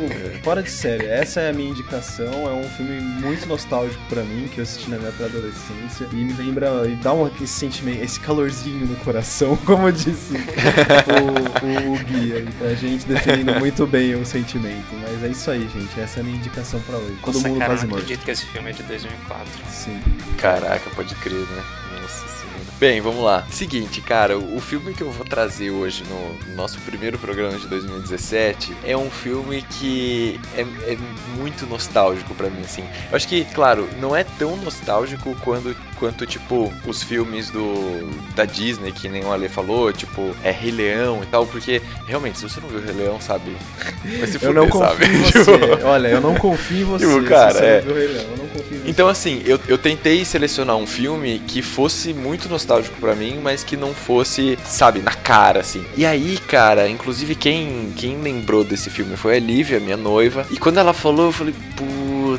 fora 0.44 0.62
de 0.62 0.70
série, 0.70 1.06
essa 1.06 1.40
é 1.40 1.50
a 1.50 1.52
minha 1.52 1.70
indicação. 1.70 2.30
É 2.48 2.52
um 2.52 2.68
filme 2.76 3.00
muito 3.00 3.46
nostálgico 3.48 4.00
pra 4.08 4.22
mim, 4.22 4.48
que 4.54 4.58
eu 4.58 4.62
assisti 4.62 4.88
na 4.90 4.96
minha 4.98 5.10
pré-adolescência. 5.10 6.06
E 6.12 6.14
me 6.14 6.32
lembra, 6.34 6.86
e 6.86 6.94
dá 7.02 7.12
um, 7.12 7.26
esse 7.42 7.48
sentimento, 7.48 8.04
esse 8.04 8.20
calorzinho 8.20 8.86
no 8.86 8.94
coração, 8.98 9.56
como 9.66 9.90
disse 9.90 10.34
o, 10.34 11.90
o, 11.90 11.94
o 11.94 11.98
Gui 12.04 12.32
aí, 12.32 12.48
pra 12.60 12.74
gente, 12.74 13.06
definindo 13.06 13.58
muito 13.58 13.84
bem 13.88 14.14
o 14.14 14.24
sentimento. 14.24 14.86
Mas 15.02 15.24
é 15.24 15.28
isso 15.28 15.50
aí, 15.50 15.68
gente. 15.74 15.98
Essa 16.00 16.18
é 16.18 16.20
a 16.20 16.24
minha 16.24 16.36
indicação 16.36 16.59
pra 16.86 16.96
hoje. 16.96 17.16
Todo 17.24 17.34
Nossa, 17.34 17.48
mundo 17.48 17.58
cara, 17.58 17.70
quase 17.70 17.82
não 17.82 17.90
morto. 17.90 18.02
acredito 18.02 18.24
que 18.24 18.30
esse 18.30 18.46
filme 18.46 18.70
é 18.70 18.72
de 18.72 18.82
2004. 18.82 19.46
Sim. 19.70 20.00
Caraca, 20.38 20.90
pode 20.90 21.14
crer, 21.16 21.34
né? 21.46 21.64
Nossa 22.00 22.28
senhora. 22.28 22.50
Bem, 22.78 23.00
vamos 23.00 23.22
lá. 23.22 23.46
Seguinte, 23.50 24.00
cara, 24.00 24.38
o 24.38 24.58
filme 24.60 24.94
que 24.94 25.02
eu 25.02 25.10
vou 25.10 25.24
trazer 25.26 25.70
hoje 25.70 26.02
no 26.04 26.54
nosso 26.54 26.78
primeiro 26.80 27.18
programa 27.18 27.58
de 27.58 27.66
2017 27.68 28.74
é 28.84 28.96
um 28.96 29.10
filme 29.10 29.60
que 29.62 30.40
é, 30.56 30.62
é 30.62 30.98
muito 31.36 31.66
nostálgico 31.66 32.34
pra 32.34 32.48
mim, 32.48 32.62
assim. 32.62 32.82
Eu 33.10 33.16
acho 33.16 33.28
que, 33.28 33.44
claro, 33.46 33.88
não 34.00 34.16
é 34.16 34.24
tão 34.24 34.56
nostálgico 34.56 35.36
quando, 35.42 35.76
quanto, 36.00 36.24
tipo, 36.26 36.72
os 36.86 37.02
filmes 37.02 37.50
do 37.50 38.08
da 38.34 38.46
Disney, 38.46 38.90
que 38.90 39.06
nem 39.06 39.22
o 39.22 39.30
Ale 39.30 39.50
falou, 39.50 39.92
tipo, 39.92 40.34
é 40.42 40.50
Rei 40.50 40.70
Leão 40.70 41.22
e 41.22 41.26
tal, 41.26 41.46
porque, 41.46 41.82
realmente, 42.06 42.38
se 42.38 42.48
você 42.48 42.58
não 42.58 42.68
viu 42.68 42.80
Rei 42.80 42.94
Leão, 42.94 43.20
sabe, 43.20 43.54
vai 44.18 44.26
se 44.26 44.36
Eu 44.36 44.40
fuder, 44.40 44.54
não 44.54 44.72
sabe? 44.72 45.06
confio 45.06 45.18
em 45.18 45.22
Tipo, 45.30 45.44
você. 45.44 45.84
Olha, 45.84 46.08
eu 46.08 46.20
não 46.22 46.34
confio 46.34 46.80
em 46.80 46.84
você. 46.98 47.06
Tipo, 47.06 47.28
cara, 47.28 47.52
se 47.52 47.58
você 47.58 47.64
é. 47.64 47.76
não 47.76 47.82
viu 47.82 47.94
Rei 47.94 48.06
Leão, 48.08 48.22
eu 48.30 48.36
não 48.38 48.48
confio 48.48 48.76
em 48.76 48.80
você. 48.80 48.90
Então, 48.90 49.08
assim, 49.08 49.42
eu, 49.44 49.60
eu 49.68 49.76
tentei 49.76 50.24
selecionar 50.24 50.76
um 50.76 50.86
filme 50.86 51.42
que 51.46 51.60
fosse 51.60 52.14
muito 52.14 52.48
nostálgico 52.48 52.96
pra 52.98 53.14
mim, 53.14 53.38
mas 53.42 53.62
que 53.62 53.76
não 53.76 53.92
fosse, 53.92 54.58
sabe, 54.64 55.00
na 55.00 55.12
cara, 55.12 55.60
assim. 55.60 55.84
E 55.96 56.06
aí, 56.06 56.38
cara, 56.38 56.88
inclusive 56.88 57.34
quem, 57.34 57.92
quem 57.94 58.16
lembrou 58.22 58.64
desse 58.64 58.88
filme 58.88 59.16
foi 59.16 59.36
a 59.36 59.40
Lívia, 59.40 59.78
minha 59.78 59.98
noiva. 59.98 60.46
E 60.50 60.56
quando 60.56 60.78
ela 60.78 60.94
falou, 60.94 61.26
eu 61.26 61.32
falei, 61.32 61.54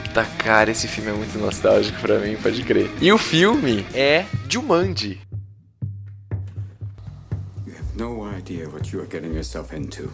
puta, 0.01 0.25
cara, 0.37 0.71
esse 0.71 0.87
filme 0.87 1.11
é 1.11 1.13
muito 1.13 1.37
nostálgico 1.37 1.99
pra 2.01 2.19
mim, 2.19 2.35
pode 2.37 2.63
crer. 2.63 2.89
E 3.01 3.11
o 3.11 3.17
filme 3.17 3.85
é 3.93 4.25
Jumanji. 4.49 5.21
You 7.65 7.73
have 7.73 7.97
no 7.97 8.25
idea 8.37 8.67
what 8.69 8.91
you 8.91 9.01
are 9.01 9.07
getting 9.09 9.33
yourself 9.33 9.75
into. 9.75 10.11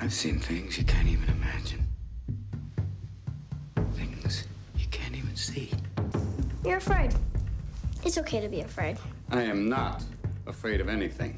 I've 0.00 0.12
seen 0.12 0.38
things 0.38 0.76
you 0.78 0.84
can't 0.84 1.08
even 1.08 1.28
imagine. 1.30 1.86
Things 3.96 4.46
you 4.76 4.86
can't 4.90 5.16
even 5.16 5.36
see. 5.36 5.70
You're 6.64 6.78
afraid. 6.78 7.14
It's 8.04 8.18
okay 8.18 8.40
to 8.40 8.48
be 8.48 8.60
afraid. 8.60 8.98
I 9.30 9.42
am 9.42 9.68
not 9.68 10.02
afraid 10.46 10.80
of 10.80 10.88
anything. 10.88 11.36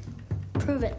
Prove 0.53 0.83
it. 0.83 0.95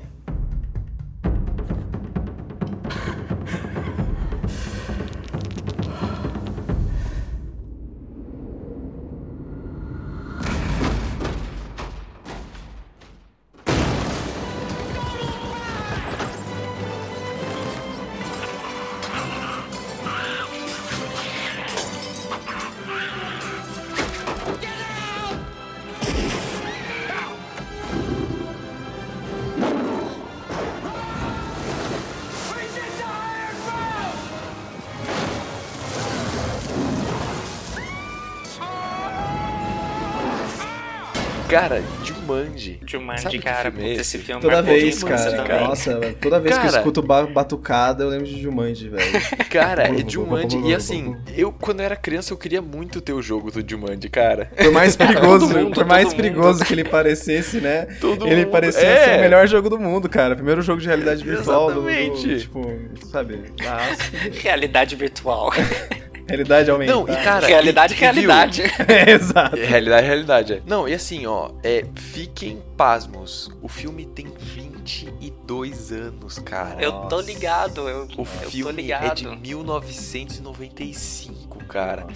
Cara, 41.52 41.82
Jumanji. 42.02 42.80
Jumanji, 42.86 43.38
cara, 43.38 43.70
filme 43.70 43.84
é 43.86 43.88
puta, 43.90 44.00
esse? 44.00 44.18
filme 44.18 44.40
Toda 44.40 44.56
marcou 44.56 44.74
vez, 44.74 45.04
cara. 45.04 45.32
também. 45.32 45.60
Nossa, 45.60 46.00
toda 46.20 46.40
vez 46.40 46.54
que 46.56 46.60
eu 46.60 46.70
Cara- 46.70 46.78
escuto 46.78 47.02
ba- 47.02 47.26
batucada, 47.26 48.04
eu 48.04 48.08
lembro 48.08 48.26
de 48.26 48.40
Jumanji, 48.40 48.88
velho. 48.88 49.04
Cara, 49.50 49.84
é 49.88 50.08
Jumanji. 50.08 50.58
E 50.64 50.74
assim, 50.74 51.16
eu 51.36 51.52
quando 51.52 51.80
eu 51.80 51.86
era 51.86 51.96
criança 51.96 52.32
eu 52.32 52.36
queria 52.38 52.62
muito 52.62 53.00
ter 53.00 53.12
o 53.12 53.20
jogo 53.20 53.50
do 53.50 53.62
Jumanji, 53.68 54.08
cara. 54.08 54.50
Por 54.56 54.72
mais 54.72 54.96
perigoso, 54.96 55.46
mundo, 55.48 55.74
por 55.74 55.84
mais 55.84 56.14
perigoso 56.14 56.64
que 56.64 56.72
ele 56.72 56.84
parecesse, 56.84 57.60
né? 57.60 57.86
Todo 58.00 58.26
ele 58.26 58.44
mundo- 58.44 58.50
parecia 58.50 58.80
é. 58.86 59.04
ser 59.04 59.18
o 59.18 59.20
melhor 59.20 59.46
jogo 59.46 59.68
do 59.68 59.78
mundo, 59.78 60.08
cara. 60.08 60.34
Primeiro 60.34 60.62
jogo 60.62 60.80
de 60.80 60.86
realidade 60.86 61.22
virtual 61.22 61.72
do, 61.72 61.82
do 61.82 61.90
Exatamente. 61.90 62.38
tipo, 62.40 62.78
sabe? 63.10 63.40
Ah, 63.66 63.88
Realidade 64.42 64.96
virtual. 64.96 65.52
Realidade 66.28 66.70
aumentada. 66.70 66.98
Não, 66.98 67.08
e 67.08 67.16
cara. 67.24 67.46
realidade, 67.46 67.94
e- 67.94 67.96
realidade. 67.96 68.62
É, 68.88 69.10
exato. 69.12 69.56
É, 69.56 69.64
realidade, 69.64 70.06
realidade. 70.06 70.52
é. 70.54 70.62
Não, 70.66 70.88
e 70.88 70.94
assim, 70.94 71.26
ó, 71.26 71.50
é, 71.62 71.84
fiquem 71.94 72.60
pasmos. 72.76 73.50
O 73.60 73.68
filme 73.68 74.04
tem 74.06 74.26
22 74.38 75.92
anos, 75.92 76.38
cara. 76.38 76.80
Eu 76.82 76.92
tô 77.08 77.20
ligado, 77.20 77.88
eu, 77.88 77.98
O 78.04 78.10
eu 78.10 78.16
tô 78.16 78.24
filme 78.24 78.70
é 78.70 78.74
ligado. 78.82 79.14
de 79.16 79.26
1995, 79.36 81.58
cara. 81.66 82.06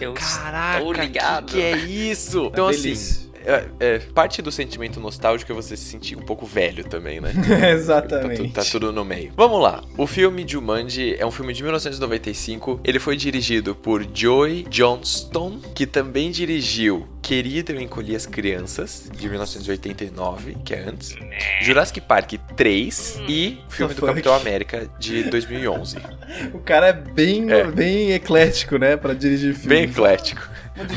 Eu 0.00 0.14
Caraca, 0.14 0.78
estou 0.78 0.92
ligado. 0.92 1.46
que, 1.46 1.56
que 1.56 1.62
é 1.62 1.76
isso? 1.76 2.46
Então, 2.52 2.68
assim, 2.68 2.82
Delícia. 2.82 3.23
É, 3.44 3.64
é, 3.80 3.98
parte 3.98 4.40
do 4.42 4.50
sentimento 4.50 4.98
nostálgico 5.00 5.52
é 5.52 5.54
você 5.54 5.76
se 5.76 5.84
sentir 5.84 6.16
um 6.16 6.22
pouco 6.22 6.46
velho 6.46 6.84
também, 6.84 7.20
né? 7.20 7.32
Exatamente. 7.72 8.48
Tá, 8.52 8.62
tá 8.62 8.68
tudo 8.70 8.92
no 8.92 9.04
meio. 9.04 9.32
Vamos 9.36 9.60
lá. 9.62 9.82
O 9.96 10.06
filme 10.06 10.44
Jumanji 10.46 11.14
é 11.18 11.24
um 11.26 11.30
filme 11.30 11.52
de 11.52 11.62
1995. 11.62 12.80
Ele 12.84 12.98
foi 12.98 13.16
dirigido 13.16 13.74
por 13.74 14.06
Joey 14.12 14.64
Johnston, 14.70 15.58
que 15.74 15.86
também 15.86 16.30
dirigiu 16.30 17.06
Querida 17.22 17.72
Eu 17.72 17.80
Encolhi 17.80 18.14
as 18.14 18.26
Crianças, 18.26 19.10
de 19.16 19.28
1989, 19.28 20.56
que 20.64 20.74
é 20.74 20.80
antes. 20.88 21.16
Jurassic 21.62 22.00
Park 22.00 22.32
3 22.56 23.20
e 23.28 23.58
o 23.66 23.70
filme 23.70 23.94
do 23.94 24.00
fuck? 24.00 24.08
Capitão 24.12 24.34
América 24.34 24.90
de 24.98 25.24
2011. 25.24 25.96
O 26.52 26.58
cara 26.58 26.88
é 26.88 26.92
bem, 26.92 27.50
É. 27.52 27.64
bem 27.64 28.12
eclético, 28.12 28.76
né? 28.76 28.96
Pra 28.96 29.14
dirigir 29.14 29.54
filme. 29.54 29.68
Bem 29.68 29.84
eclético. 29.84 30.48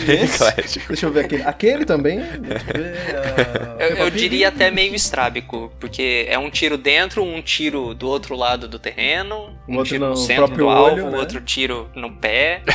Bem 0.05 0.23
eclético. 0.25 0.87
Deixa 0.87 1.05
eu 1.05 1.11
ver 1.11 1.25
aquele. 1.25 1.43
Aquele 1.43 1.85
também? 1.85 2.19
Deixa 2.19 2.65
eu 2.73 2.83
ver, 2.83 2.97
ah, 3.15 3.83
Eu, 3.83 3.97
eu 3.97 4.09
diria 4.09 4.47
até 4.47 4.71
meio 4.71 4.95
estrábico, 4.95 5.71
porque 5.79 6.25
é 6.29 6.37
um 6.37 6.49
tiro 6.49 6.77
dentro, 6.77 7.23
um 7.23 7.41
tiro 7.41 7.93
do 7.93 8.07
outro 8.07 8.35
lado 8.35 8.67
do 8.67 8.79
terreno, 8.79 9.55
Um 9.67 9.75
um 9.75 9.77
outro 9.77 9.93
tiro 9.93 10.05
no, 10.05 10.09
no 10.11 10.17
centro 10.17 10.45
próprio 10.45 10.65
do 10.65 10.69
alvo, 10.69 10.91
olho, 11.03 11.11
né? 11.11 11.17
outro 11.17 11.41
tiro 11.41 11.89
no 11.95 12.11
pé. 12.11 12.61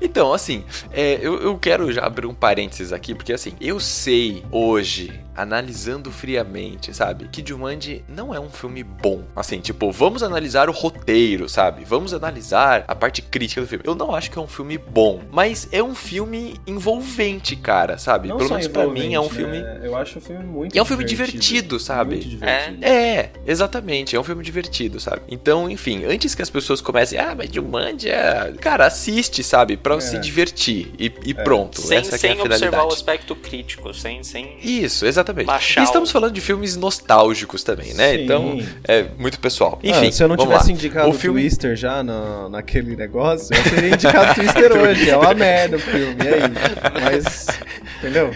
Então, 0.00 0.32
assim, 0.32 0.64
é, 0.92 1.18
eu, 1.20 1.40
eu 1.40 1.58
quero 1.58 1.92
já 1.92 2.04
abrir 2.04 2.26
um 2.26 2.34
parênteses 2.34 2.92
aqui, 2.92 3.14
porque 3.14 3.32
assim, 3.32 3.54
eu 3.60 3.80
sei 3.80 4.44
hoje, 4.50 5.12
analisando 5.34 6.10
friamente, 6.10 6.94
sabe, 6.94 7.28
que 7.28 7.44
Jumanji 7.46 8.04
não 8.08 8.34
é 8.34 8.38
um 8.38 8.50
filme 8.50 8.82
bom. 8.82 9.24
Assim, 9.34 9.60
tipo, 9.60 9.90
vamos 9.90 10.22
analisar 10.22 10.68
o 10.68 10.72
roteiro, 10.72 11.48
sabe? 11.48 11.84
Vamos 11.84 12.14
analisar 12.14 12.84
a 12.86 12.94
parte 12.94 13.22
crítica 13.22 13.60
do 13.60 13.66
filme. 13.66 13.84
Eu 13.86 13.94
não 13.94 14.14
acho 14.14 14.30
que 14.30 14.38
é 14.38 14.42
um 14.42 14.46
filme 14.46 14.78
bom, 14.78 15.22
mas 15.30 15.68
é 15.72 15.82
um 15.84 15.94
filme 15.94 16.54
envolvente, 16.66 17.56
cara, 17.56 17.98
sabe? 17.98 18.28
Não 18.28 18.36
Pelo 18.36 18.50
menos 18.50 18.68
pra 18.68 18.86
mim 18.86 19.14
é 19.14 19.20
um 19.20 19.28
filme. 19.28 19.58
né? 19.60 19.80
Eu 19.82 19.96
acho 19.96 20.18
o 20.18 20.20
filme 20.20 20.44
muito 20.44 20.74
E 20.74 20.78
é 20.78 20.82
um 20.82 20.84
filme 20.84 21.04
divertido, 21.04 21.78
sabe? 21.78 22.16
Muito 22.16 22.28
divertido. 22.28 22.84
É, 22.84 23.30
exatamente. 23.46 24.16
É 24.16 24.20
um 24.20 24.24
filme 24.24 24.42
divertido, 24.42 24.98
sabe? 25.00 25.22
Então, 25.28 25.68
enfim, 25.70 26.04
antes 26.04 26.34
que 26.34 26.42
as 26.42 26.50
pessoas 26.50 26.80
comecem, 26.80 27.18
ah, 27.18 27.34
mas 27.36 27.50
Jumanji 27.52 28.08
é... 28.10 28.52
Cara, 28.60 28.86
assiste, 28.86 29.42
sabe? 29.42 29.76
Pra 29.76 29.96
É. 29.96 30.00
se 30.00 30.18
divertir. 30.18 30.92
E, 30.98 31.12
e 31.24 31.34
pronto. 31.34 31.80
sem 31.80 31.98
Essa 31.98 32.10
que 32.10 32.14
é 32.14 32.18
sem 32.18 32.30
a 32.30 32.34
observar 32.42 32.56
o 32.56 32.58
finalidade. 32.70 32.94
aspecto 32.94 33.36
crítico, 33.36 33.92
sem. 33.94 34.22
sem... 34.22 34.56
Isso, 34.62 35.06
exatamente. 35.06 35.46
Baixar 35.46 35.82
E 35.82 35.84
estamos 35.84 36.10
o- 36.10 36.12
falando 36.12 36.32
de 36.32 36.40
filmes 36.40 36.76
nostálgicos 36.76 37.62
também, 37.62 37.94
né? 37.94 38.14
Sim. 38.16 38.24
Então, 38.24 38.58
é 38.86 39.04
muito 39.18 39.38
pessoal. 39.40 39.78
Ah, 39.82 39.86
Enfim, 39.86 40.10
se 40.10 40.22
eu 40.22 40.28
não 40.28 40.36
tivesse 40.36 40.66
lá. 40.68 40.72
indicado 40.72 41.08
o 41.08 41.12
filme... 41.12 41.40
Twister 41.40 41.76
já 41.76 42.02
na, 42.02 42.48
naquele 42.48 42.96
negócio, 42.96 43.54
eu 43.54 43.62
teria 43.70 43.90
indicado 43.94 44.30
o 44.30 44.34
Twister 44.34 44.72
hoje. 44.72 45.10
É 45.10 45.16
uma 45.16 45.34
merda 45.34 45.73
o 45.76 45.78
filme, 45.80 46.16
e 46.24 46.28
aí? 46.28 46.42
Mas, 47.02 47.46
entendeu? 47.98 48.30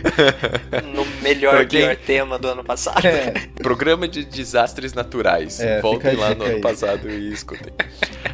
No 0.94 1.04
melhor 1.22 1.56
Pra 1.56 1.64
quem- 1.66 1.80
pior 1.82 1.96
tema 1.96 2.38
do 2.38 2.48
ano 2.48 2.64
passado. 2.64 3.04
É, 3.06 3.32
Programa 3.62 4.06
de 4.08 4.24
desastres 4.24 4.92
naturais. 4.94 5.60
É, 5.60 5.80
Voltem 5.80 6.14
lá 6.16 6.34
no 6.34 6.44
ano 6.44 6.54
aí. 6.56 6.60
passado 6.60 7.08
e 7.10 7.32
escutem. 7.32 7.72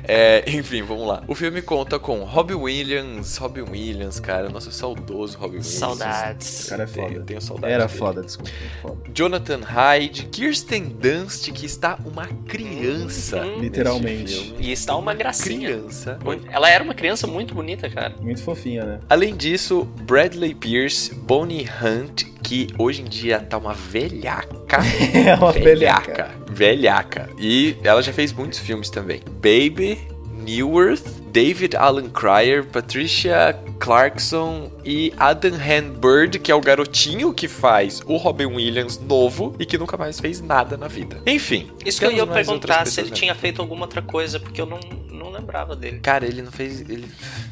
É, 0.07 0.45
enfim, 0.47 0.83
vamos 0.83 1.07
lá. 1.09 1.23
O 1.27 1.35
filme 1.35 1.63
conta 1.63 1.99
com 1.99 2.19
Robin 2.25 2.55
Williams. 2.55 3.37
Robin 3.39 3.63
Williams, 3.63 4.21
cara. 4.21 4.49
Nosso 4.51 4.71
saudoso 4.71 5.39
Robin 5.39 5.57
Williams. 5.59 5.67
Saudades. 5.67 6.67
o 6.67 6.71
cara 6.71 6.83
é 6.85 6.87
foda. 6.87 7.21
tenho 7.21 7.41
saudade. 7.41 7.73
Era 7.73 7.87
dele. 7.87 7.99
foda, 7.99 8.23
desculpa. 8.23 8.51
Foda. 8.83 8.97
Jonathan 9.15 9.61
Hyde, 9.61 10.27
Kirsten 10.27 10.85
Dunst, 10.85 11.51
que 11.53 11.65
está 11.65 11.99
uma 12.05 12.27
criança. 12.47 13.43
Neste 13.45 13.61
Literalmente. 13.61 14.35
filme. 14.35 14.57
E 14.61 14.73
está 14.73 14.95
uma 14.97 15.15
gracinha. 15.15 15.69
Criança. 15.71 16.19
Ela 16.51 16.69
era 16.71 16.85
uma 16.85 16.95
criança 16.95 17.27
muito 17.27 17.55
bonita, 17.55 17.89
cara. 17.89 18.15
Muito 18.21 18.43
fofinha, 18.43 18.85
né? 18.85 18.94
Além 19.09 19.37
disso, 19.37 19.85
Bradley 20.03 20.55
Pierce, 20.55 21.15
Bonnie 21.15 21.69
Hunt, 21.83 22.25
que 22.43 22.69
hoje 22.79 23.03
em 23.03 23.07
dia 23.07 23.41
tá 23.41 23.59
uma 23.59 23.73
velhaca. 23.73 24.79
É 25.15 25.35
uma 25.35 25.53
velhaca. 25.53 26.31
Velhaca. 26.51 27.29
E 27.39 27.77
ela 27.83 28.03
já 28.03 28.13
fez 28.13 28.33
muitos 28.33 28.59
filmes 28.59 28.91
também. 28.91 29.21
Baby, 29.37 29.99
New 30.45 30.81
Earth, 30.81 31.07
David 31.35 31.75
Alan 31.75 32.09
Cryer, 32.11 32.65
Patricia 32.65 33.59
Clarkson 33.81 34.71
e 34.85 35.13
Adam 35.19 35.57
Hanbird, 35.57 36.39
que 36.39 36.53
é 36.53 36.55
o 36.55 36.61
garotinho 36.61 37.35
que 37.35 37.49
faz 37.49 38.01
o 38.07 38.17
Robin 38.17 38.47
Williams 38.47 39.01
novo 39.01 39.53
e 39.59 39.67
que 39.67 39.77
nunca 39.77 39.97
mais 39.97 40.21
fez 40.21 40.41
nada 40.41 40.77
na 40.77 40.87
vida. 40.87 41.21
Enfim. 41.27 41.73
Isso 41.85 41.99
que 41.99 42.07
eu 42.07 42.13
ia 42.13 42.25
perguntar 42.25 42.87
se 42.87 43.01
ele 43.01 43.11
tinha 43.11 43.35
feito 43.35 43.61
alguma 43.61 43.81
outra 43.81 44.01
coisa, 44.01 44.39
porque 44.39 44.61
eu 44.61 44.67
não, 44.67 44.79
não 45.11 45.33
lembrava 45.33 45.75
dele. 45.75 45.99
Cara, 45.99 46.25
ele 46.25 46.41
não 46.41 46.53
fez. 46.53 46.83
Ele, 46.83 47.09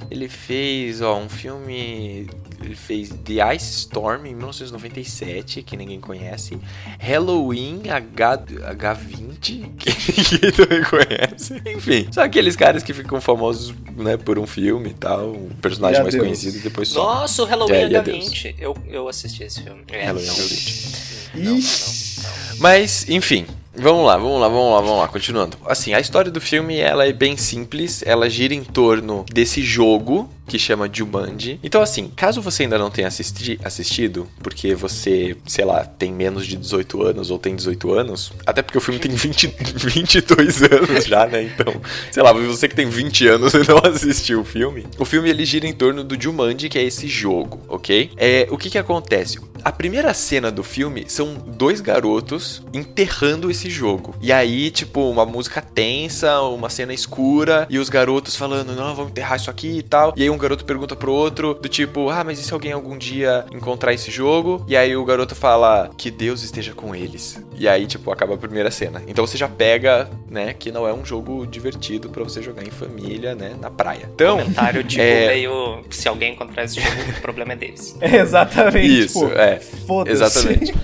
ele 0.08 0.28
fez, 0.28 1.02
ó, 1.02 1.18
um 1.18 1.28
filme. 1.28 2.30
Ele 2.62 2.74
fez 2.76 3.08
The 3.24 3.54
Ice 3.56 3.72
Storm 3.80 4.26
em 4.26 4.34
1997, 4.34 5.62
que 5.62 5.76
ninguém 5.76 6.00
conhece. 6.00 6.58
Halloween 6.98 7.82
H, 7.88 8.38
H20, 8.76 9.70
que 9.76 9.90
ninguém 10.34 10.52
também 10.52 10.82
conhece. 10.84 11.62
Enfim, 11.76 12.08
são 12.12 12.22
aqueles 12.22 12.54
caras 12.56 12.82
que 12.82 12.92
ficam 12.94 13.20
famosos, 13.20 13.74
né, 13.96 14.16
por 14.16 14.38
um 14.38 14.46
filme 14.46 14.90
e 14.90 14.94
tal. 14.94 15.32
Um 15.32 15.48
personagem 15.60 16.00
E 16.00 16.02
mais 16.02 16.14
adeus. 16.14 16.24
conhecido 16.26 16.56
e 16.58 16.60
depois 16.60 16.88
só. 16.88 17.02
Nossa, 17.20 17.42
o 17.42 17.46
Halloween 17.46 17.74
É, 17.74 17.88
e 17.88 17.96
adeus. 17.96 18.28
H20. 18.30 18.54
Eu, 18.58 18.76
eu 18.88 19.08
assisti 19.08 19.42
esse 19.44 19.62
filme. 19.62 19.82
É. 19.88 20.04
Halloween 20.04 20.26
H20. 20.26 21.02
Não, 21.34 21.56
Ixi. 21.58 22.20
Mas, 22.58 23.08
enfim. 23.08 23.46
Vamos 23.74 24.04
lá, 24.04 24.18
vamos 24.18 24.38
lá, 24.38 24.48
vamos 24.48 24.70
lá, 24.70 24.80
vamos 24.80 24.98
lá, 24.98 25.08
continuando. 25.08 25.56
Assim, 25.64 25.94
a 25.94 26.00
história 26.00 26.30
do 26.30 26.42
filme, 26.42 26.78
ela 26.78 27.06
é 27.06 27.12
bem 27.12 27.38
simples, 27.38 28.02
ela 28.04 28.28
gira 28.28 28.52
em 28.52 28.62
torno 28.62 29.24
desse 29.32 29.62
jogo 29.62 30.28
que 30.46 30.58
chama 30.58 30.90
Jumanji. 30.92 31.58
Então, 31.62 31.80
assim, 31.80 32.10
caso 32.14 32.42
você 32.42 32.64
ainda 32.64 32.76
não 32.76 32.90
tenha 32.90 33.08
assisti 33.08 33.58
assistido, 33.64 34.28
porque 34.42 34.74
você, 34.74 35.34
sei 35.46 35.64
lá, 35.64 35.84
tem 35.84 36.12
menos 36.12 36.46
de 36.46 36.56
18 36.56 37.02
anos 37.02 37.30
ou 37.30 37.38
tem 37.38 37.56
18 37.56 37.92
anos, 37.94 38.32
até 38.44 38.60
porque 38.60 38.76
o 38.76 38.80
filme 38.80 39.00
tem 39.00 39.10
20, 39.10 39.54
22 39.76 40.62
anos 40.70 41.06
já, 41.06 41.26
né? 41.26 41.42
Então, 41.42 41.80
sei 42.10 42.22
lá, 42.22 42.32
você 42.32 42.68
que 42.68 42.74
tem 42.74 42.88
20 42.88 43.28
anos 43.28 43.54
e 43.56 43.66
não 43.66 43.78
assistiu 43.78 44.40
o 44.40 44.44
filme, 44.44 44.86
o 44.98 45.04
filme 45.06 45.30
ele 45.30 45.46
gira 45.46 45.66
em 45.66 45.72
torno 45.72 46.04
do 46.04 46.20
Jumanji, 46.20 46.68
que 46.68 46.78
é 46.78 46.82
esse 46.82 47.08
jogo, 47.08 47.60
ok? 47.68 48.10
É, 48.16 48.46
o 48.50 48.58
que 48.58 48.68
que 48.68 48.78
acontece? 48.78 49.38
A 49.64 49.70
primeira 49.70 50.12
cena 50.12 50.50
do 50.50 50.64
filme 50.64 51.04
são 51.06 51.34
dois 51.34 51.80
garotos 51.80 52.62
enterrando 52.74 53.48
esse 53.48 53.61
jogo. 53.70 54.14
E 54.20 54.32
aí, 54.32 54.70
tipo, 54.70 55.00
uma 55.10 55.24
música 55.24 55.60
tensa, 55.60 56.40
uma 56.42 56.68
cena 56.70 56.92
escura, 56.92 57.66
e 57.70 57.78
os 57.78 57.88
garotos 57.88 58.36
falando, 58.36 58.74
não, 58.74 58.94
vamos 58.94 59.10
enterrar 59.10 59.36
isso 59.38 59.50
aqui 59.50 59.78
e 59.78 59.82
tal. 59.82 60.12
E 60.16 60.22
aí 60.22 60.30
um 60.30 60.38
garoto 60.38 60.64
pergunta 60.64 60.94
pro 60.96 61.12
outro, 61.12 61.54
do 61.54 61.68
tipo, 61.68 62.08
ah, 62.10 62.22
mas 62.24 62.38
e 62.38 62.42
se 62.42 62.52
alguém 62.52 62.72
algum 62.72 62.96
dia 62.96 63.44
encontrar 63.52 63.92
esse 63.92 64.10
jogo? 64.10 64.64
E 64.68 64.76
aí 64.76 64.96
o 64.96 65.04
garoto 65.04 65.34
fala, 65.34 65.90
que 65.96 66.10
Deus 66.10 66.42
esteja 66.42 66.72
com 66.72 66.94
eles. 66.94 67.42
E 67.56 67.68
aí, 67.68 67.86
tipo, 67.86 68.10
acaba 68.10 68.34
a 68.34 68.38
primeira 68.38 68.70
cena. 68.70 69.02
Então 69.06 69.26
você 69.26 69.36
já 69.36 69.48
pega, 69.48 70.10
né, 70.28 70.52
que 70.54 70.70
não 70.72 70.86
é 70.86 70.92
um 70.92 71.04
jogo 71.04 71.46
divertido 71.46 72.08
pra 72.08 72.22
você 72.24 72.42
jogar 72.42 72.62
em 72.66 72.70
família, 72.70 73.34
né, 73.34 73.52
na 73.60 73.70
praia. 73.70 74.08
Então, 74.14 74.38
Comentário, 74.38 74.82
tipo, 74.84 75.02
é- 75.02 75.26
meio. 75.28 75.82
Se 75.90 76.08
alguém 76.08 76.32
encontrar 76.32 76.64
esse 76.64 76.80
jogo, 76.80 76.96
o 77.18 77.20
problema 77.20 77.52
é 77.52 77.56
deles. 77.56 77.96
Exatamente. 78.00 79.00
Isso, 79.04 79.26
tipo, 79.26 79.38
é. 79.38 79.60
Foda-se. 79.60 80.22
Exatamente. 80.22 80.74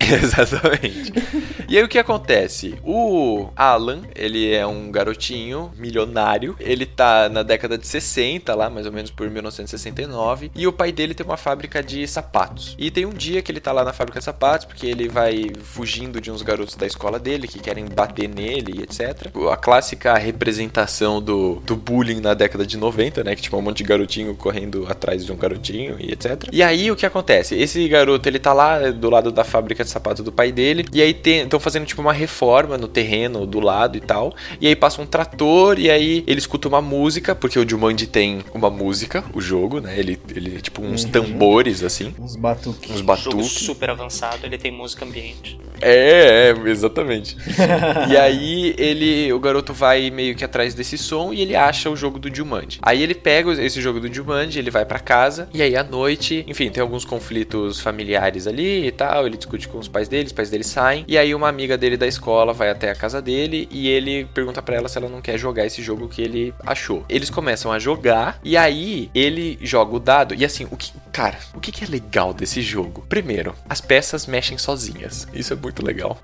Exatamente. 0.12 1.12
E 1.70 1.78
aí 1.78 1.84
o 1.84 1.88
que 1.88 2.00
acontece? 2.00 2.74
O 2.82 3.48
Alan, 3.54 4.00
ele 4.16 4.52
é 4.52 4.66
um 4.66 4.90
garotinho 4.90 5.70
milionário. 5.78 6.56
Ele 6.58 6.84
tá 6.84 7.28
na 7.28 7.44
década 7.44 7.78
de 7.78 7.86
60, 7.86 8.52
lá, 8.56 8.68
mais 8.68 8.86
ou 8.86 8.92
menos 8.92 9.12
por 9.12 9.30
1969. 9.30 10.50
E 10.52 10.66
o 10.66 10.72
pai 10.72 10.90
dele 10.90 11.14
tem 11.14 11.24
uma 11.24 11.36
fábrica 11.36 11.80
de 11.80 12.08
sapatos. 12.08 12.74
E 12.76 12.90
tem 12.90 13.06
um 13.06 13.12
dia 13.12 13.40
que 13.40 13.52
ele 13.52 13.60
tá 13.60 13.70
lá 13.70 13.84
na 13.84 13.92
fábrica 13.92 14.18
de 14.18 14.24
sapatos, 14.24 14.66
porque 14.66 14.84
ele 14.84 15.08
vai 15.08 15.52
fugindo 15.62 16.20
de 16.20 16.28
uns 16.28 16.42
garotos 16.42 16.74
da 16.74 16.88
escola 16.88 17.20
dele 17.20 17.46
que 17.46 17.60
querem 17.60 17.84
bater 17.84 18.28
nele 18.28 18.82
etc. 18.82 19.30
A 19.48 19.56
clássica 19.56 20.18
representação 20.18 21.22
do, 21.22 21.62
do 21.64 21.76
bullying 21.76 22.20
na 22.20 22.34
década 22.34 22.66
de 22.66 22.76
90, 22.76 23.22
né? 23.22 23.36
Que 23.36 23.42
tipo, 23.42 23.56
um 23.56 23.62
monte 23.62 23.76
de 23.76 23.84
garotinho 23.84 24.34
correndo 24.34 24.88
atrás 24.88 25.24
de 25.24 25.30
um 25.30 25.36
garotinho 25.36 25.94
e 26.00 26.10
etc. 26.10 26.48
E 26.50 26.64
aí 26.64 26.90
o 26.90 26.96
que 26.96 27.06
acontece? 27.06 27.54
Esse 27.54 27.86
garoto, 27.86 28.28
ele 28.28 28.40
tá 28.40 28.52
lá 28.52 28.90
do 28.90 29.08
lado 29.08 29.30
da 29.30 29.44
fábrica 29.44 29.84
de 29.84 29.90
sapatos 29.90 30.24
do 30.24 30.32
pai 30.32 30.50
dele. 30.50 30.84
E 30.92 31.00
aí 31.00 31.14
estão 31.60 31.62
fazendo 31.62 31.86
tipo 31.86 32.00
uma 32.00 32.12
reforma 32.12 32.76
no 32.78 32.88
terreno 32.88 33.46
do 33.46 33.60
lado 33.60 33.96
e 33.96 34.00
tal. 34.00 34.34
E 34.60 34.66
aí 34.66 34.74
passa 34.74 35.00
um 35.00 35.06
trator 35.06 35.78
e 35.78 35.90
aí 35.90 36.24
ele 36.26 36.38
escuta 36.38 36.66
uma 36.66 36.80
música, 36.80 37.34
porque 37.34 37.58
o 37.58 37.68
Jumanji 37.68 38.06
tem 38.06 38.40
uma 38.54 38.70
música, 38.70 39.22
o 39.34 39.40
jogo, 39.40 39.80
né? 39.80 39.98
Ele, 39.98 40.18
ele 40.34 40.60
tipo 40.60 40.82
uns 40.82 41.04
tambores 41.04 41.82
assim, 41.84 42.14
Uns 42.18 42.36
batuques. 42.36 42.90
uns 42.90 42.96
Jogo 42.96 43.06
batuques. 43.06 43.46
super 43.52 43.90
avançado, 43.90 44.44
ele 44.46 44.56
tem 44.58 44.72
música 44.72 45.04
ambiente. 45.04 45.60
É, 45.82 46.52
é, 46.54 46.68
exatamente. 46.70 47.36
e 48.10 48.16
aí 48.16 48.74
ele, 48.78 49.32
o 49.32 49.38
garoto 49.38 49.72
vai 49.72 50.10
meio 50.10 50.34
que 50.34 50.44
atrás 50.44 50.74
desse 50.74 50.96
som 50.98 51.32
e 51.32 51.40
ele 51.40 51.54
acha 51.56 51.90
o 51.90 51.96
jogo 51.96 52.18
do 52.18 52.34
Jumanji. 52.34 52.78
Aí 52.82 53.02
ele 53.02 53.14
pega 53.14 53.50
esse 53.62 53.80
jogo 53.80 54.00
do 54.00 54.12
Jumanji, 54.12 54.58
ele 54.58 54.70
vai 54.70 54.84
pra 54.84 54.98
casa 54.98 55.48
e 55.52 55.62
aí 55.62 55.76
à 55.76 55.82
noite, 55.82 56.44
enfim, 56.48 56.70
tem 56.70 56.80
alguns 56.82 57.04
conflitos 57.04 57.80
familiares 57.80 58.46
ali 58.46 58.86
e 58.86 58.90
tal, 58.90 59.26
ele 59.26 59.36
discute 59.36 59.68
com 59.68 59.78
os 59.78 59.88
pais 59.88 60.08
dele, 60.08 60.26
os 60.26 60.32
pais 60.32 60.50
dele 60.50 60.64
saem 60.64 61.04
e 61.08 61.16
aí 61.18 61.34
uma 61.34 61.49
amiga 61.50 61.76
dele 61.76 61.96
da 61.96 62.06
escola 62.06 62.52
vai 62.52 62.70
até 62.70 62.90
a 62.90 62.94
casa 62.94 63.20
dele 63.20 63.68
e 63.70 63.88
ele 63.88 64.24
pergunta 64.34 64.62
pra 64.62 64.76
ela 64.76 64.88
se 64.88 64.96
ela 64.98 65.08
não 65.08 65.20
quer 65.20 65.38
jogar 65.38 65.66
esse 65.66 65.82
jogo 65.82 66.08
que 66.08 66.22
ele 66.22 66.54
achou. 66.64 67.04
Eles 67.08 67.28
começam 67.30 67.70
a 67.72 67.78
jogar 67.78 68.38
e 68.42 68.56
aí 68.56 69.10
ele 69.14 69.58
joga 69.62 69.94
o 69.94 70.00
dado 70.00 70.34
e 70.34 70.44
assim, 70.44 70.66
o 70.70 70.76
que, 70.76 70.92
cara, 71.12 71.36
o 71.54 71.60
que 71.60 71.70
que 71.72 71.84
é 71.84 71.86
legal 71.86 72.32
desse 72.32 72.60
jogo? 72.62 73.04
Primeiro, 73.08 73.54
as 73.68 73.80
peças 73.80 74.26
mexem 74.26 74.56
sozinhas. 74.58 75.26
Isso 75.34 75.52
é 75.52 75.56
muito 75.56 75.84
legal. 75.84 76.18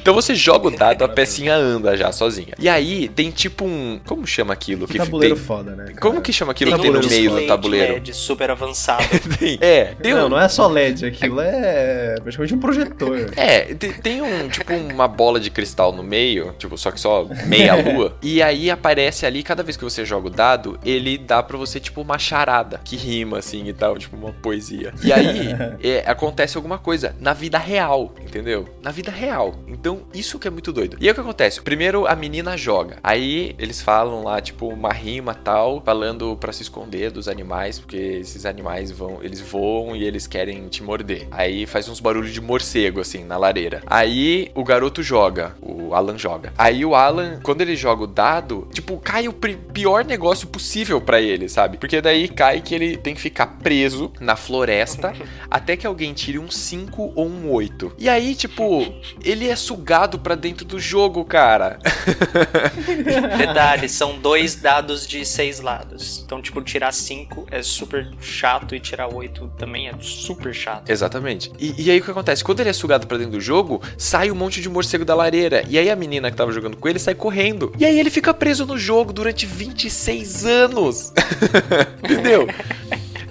então 0.00 0.14
você 0.14 0.34
joga 0.34 0.68
o 0.68 0.70
dado, 0.70 1.04
a 1.04 1.08
pecinha 1.08 1.54
anda 1.54 1.96
já 1.96 2.12
sozinha. 2.12 2.54
E 2.58 2.68
aí 2.68 3.08
tem 3.08 3.30
tipo 3.30 3.64
um, 3.64 4.00
como 4.06 4.26
chama 4.26 4.52
aquilo 4.52 4.86
Que 4.86 4.92
que 4.94 4.98
tabuleiro 4.98 5.34
tem? 5.36 5.44
foda, 5.44 5.72
né? 5.72 5.84
cara? 5.86 6.00
Como 6.00 6.20
que 6.22 6.32
chama 6.32 6.52
aquilo 6.52 6.72
que 6.72 6.78
tem 6.80 6.92
Tabuleiro 6.92 7.08
no 7.08 7.14
meio 7.14 7.30
do 7.42 7.46
tabuleiro? 7.46 7.86
de 7.86 8.10
LED 8.10 8.14
super 8.14 8.50
avançado. 8.50 9.04
Tem. 9.38 9.58
É, 9.60 9.94
tem 10.00 10.12
Não, 10.14 10.26
um, 10.26 10.28
não 10.30 10.40
é 10.40 10.48
só 10.48 10.66
LED, 10.66 11.06
aquilo 11.06 11.40
é 11.40 12.16
praticamente 12.20 12.54
um 12.54 12.58
projetor. 12.58 13.30
É, 13.36 13.72
te- 13.80 14.00
tem 14.00 14.20
um, 14.20 14.48
tipo, 14.48 14.72
uma 14.74 15.08
bola 15.08 15.40
de 15.40 15.50
cristal 15.50 15.90
no 15.92 16.02
meio, 16.02 16.54
tipo, 16.58 16.76
só 16.76 16.90
que 16.90 17.00
só 17.00 17.26
meia 17.46 17.74
lua. 17.74 18.16
e 18.22 18.42
aí 18.42 18.70
aparece 18.70 19.24
ali, 19.24 19.42
cada 19.42 19.62
vez 19.62 19.76
que 19.76 19.82
você 19.82 20.04
joga 20.04 20.26
o 20.28 20.30
dado, 20.30 20.78
ele 20.84 21.16
dá 21.16 21.42
pra 21.42 21.56
você, 21.56 21.80
tipo, 21.80 22.02
uma 22.02 22.18
charada 22.18 22.80
que 22.84 22.94
rima, 22.96 23.38
assim, 23.38 23.66
e 23.66 23.72
tal, 23.72 23.96
tipo, 23.98 24.16
uma 24.16 24.32
poesia. 24.32 24.92
E 25.02 25.12
aí, 25.12 25.48
é, 25.82 26.04
acontece 26.06 26.56
alguma 26.56 26.78
coisa 26.78 27.16
na 27.18 27.32
vida 27.32 27.58
real, 27.58 28.14
entendeu? 28.20 28.68
Na 28.82 28.90
vida 28.90 29.10
real. 29.10 29.54
Então, 29.66 30.02
isso 30.12 30.38
que 30.38 30.46
é 30.46 30.50
muito 30.50 30.72
doido. 30.72 30.96
E 31.00 31.06
aí 31.06 31.12
o 31.12 31.14
que 31.14 31.20
acontece? 31.20 31.62
Primeiro 31.62 32.06
a 32.06 32.14
menina 32.14 32.56
joga. 32.56 32.98
Aí 33.02 33.54
eles 33.58 33.80
falam 33.80 34.22
lá, 34.22 34.40
tipo, 34.40 34.68
uma 34.68 34.92
rima 34.92 35.34
tal, 35.34 35.80
falando 35.84 36.36
pra 36.36 36.52
se 36.52 36.62
esconder 36.62 37.10
dos 37.10 37.28
animais, 37.28 37.78
porque 37.78 37.96
esses 37.96 38.44
animais 38.44 38.90
vão, 38.90 39.18
eles 39.22 39.40
voam 39.40 39.96
e 39.96 40.04
eles 40.04 40.26
querem 40.26 40.68
te 40.68 40.82
morder. 40.82 41.26
Aí 41.30 41.64
faz 41.66 41.88
uns 41.88 42.00
barulhos 42.00 42.32
de 42.32 42.40
morcego, 42.40 43.00
assim, 43.00 43.24
na 43.24 43.36
lareira. 43.38 43.69
Aí 43.86 44.50
o 44.54 44.64
garoto 44.64 45.02
joga, 45.02 45.54
o 45.60 45.94
Alan 45.94 46.18
joga. 46.18 46.52
Aí 46.56 46.84
o 46.84 46.94
Alan, 46.94 47.40
quando 47.42 47.60
ele 47.60 47.76
joga 47.76 48.04
o 48.04 48.06
dado, 48.06 48.68
tipo, 48.72 48.98
cai 48.98 49.28
o 49.28 49.32
pior 49.32 50.04
negócio 50.04 50.48
possível 50.48 51.00
pra 51.00 51.20
ele, 51.20 51.48
sabe? 51.48 51.76
Porque 51.78 52.00
daí 52.00 52.28
cai 52.28 52.60
que 52.60 52.74
ele 52.74 52.96
tem 52.96 53.14
que 53.14 53.20
ficar 53.20 53.46
preso 53.62 54.12
na 54.20 54.36
floresta 54.36 55.12
até 55.50 55.76
que 55.76 55.86
alguém 55.86 56.12
tire 56.12 56.38
um 56.38 56.50
5 56.50 57.12
ou 57.14 57.26
um 57.26 57.50
8. 57.50 57.92
E 57.98 58.08
aí, 58.08 58.34
tipo, 58.34 58.92
ele 59.24 59.48
é 59.48 59.56
sugado 59.56 60.18
pra 60.18 60.34
dentro 60.34 60.64
do 60.64 60.78
jogo, 60.78 61.24
cara. 61.24 61.78
Detalhe, 63.36 63.88
são 63.88 64.18
dois 64.18 64.54
dados 64.60 65.06
de 65.06 65.24
seis 65.24 65.60
lados. 65.60 66.22
Então, 66.24 66.40
tipo, 66.40 66.62
tirar 66.62 66.92
cinco 66.92 67.46
é 67.50 67.62
super 67.62 68.10
chato 68.20 68.74
e 68.74 68.80
tirar 68.80 69.12
oito 69.12 69.50
também 69.58 69.88
é 69.88 69.94
super 70.00 70.54
chato. 70.54 70.90
Exatamente. 70.90 71.52
E, 71.58 71.86
e 71.86 71.90
aí 71.90 72.00
o 72.00 72.04
que 72.04 72.10
acontece? 72.10 72.44
Quando 72.44 72.60
ele 72.60 72.70
é 72.70 72.72
sugado 72.72 73.06
pra 73.06 73.16
dentro 73.18 73.32
do 73.32 73.40
jogo, 73.40 73.49
sai 73.96 74.30
um 74.30 74.34
monte 74.34 74.60
de 74.60 74.68
morcego 74.68 75.04
da 75.04 75.14
lareira. 75.14 75.64
E 75.68 75.78
aí 75.78 75.90
a 75.90 75.96
menina 75.96 76.30
que 76.30 76.36
tava 76.36 76.52
jogando 76.52 76.76
com 76.76 76.88
ele 76.88 76.98
sai 76.98 77.14
correndo. 77.14 77.72
E 77.78 77.84
aí 77.84 77.98
ele 77.98 78.10
fica 78.10 78.32
preso 78.32 78.66
no 78.66 78.78
jogo 78.78 79.12
durante 79.12 79.46
26 79.46 80.46
anos. 80.46 81.12
Entendeu? 82.02 82.46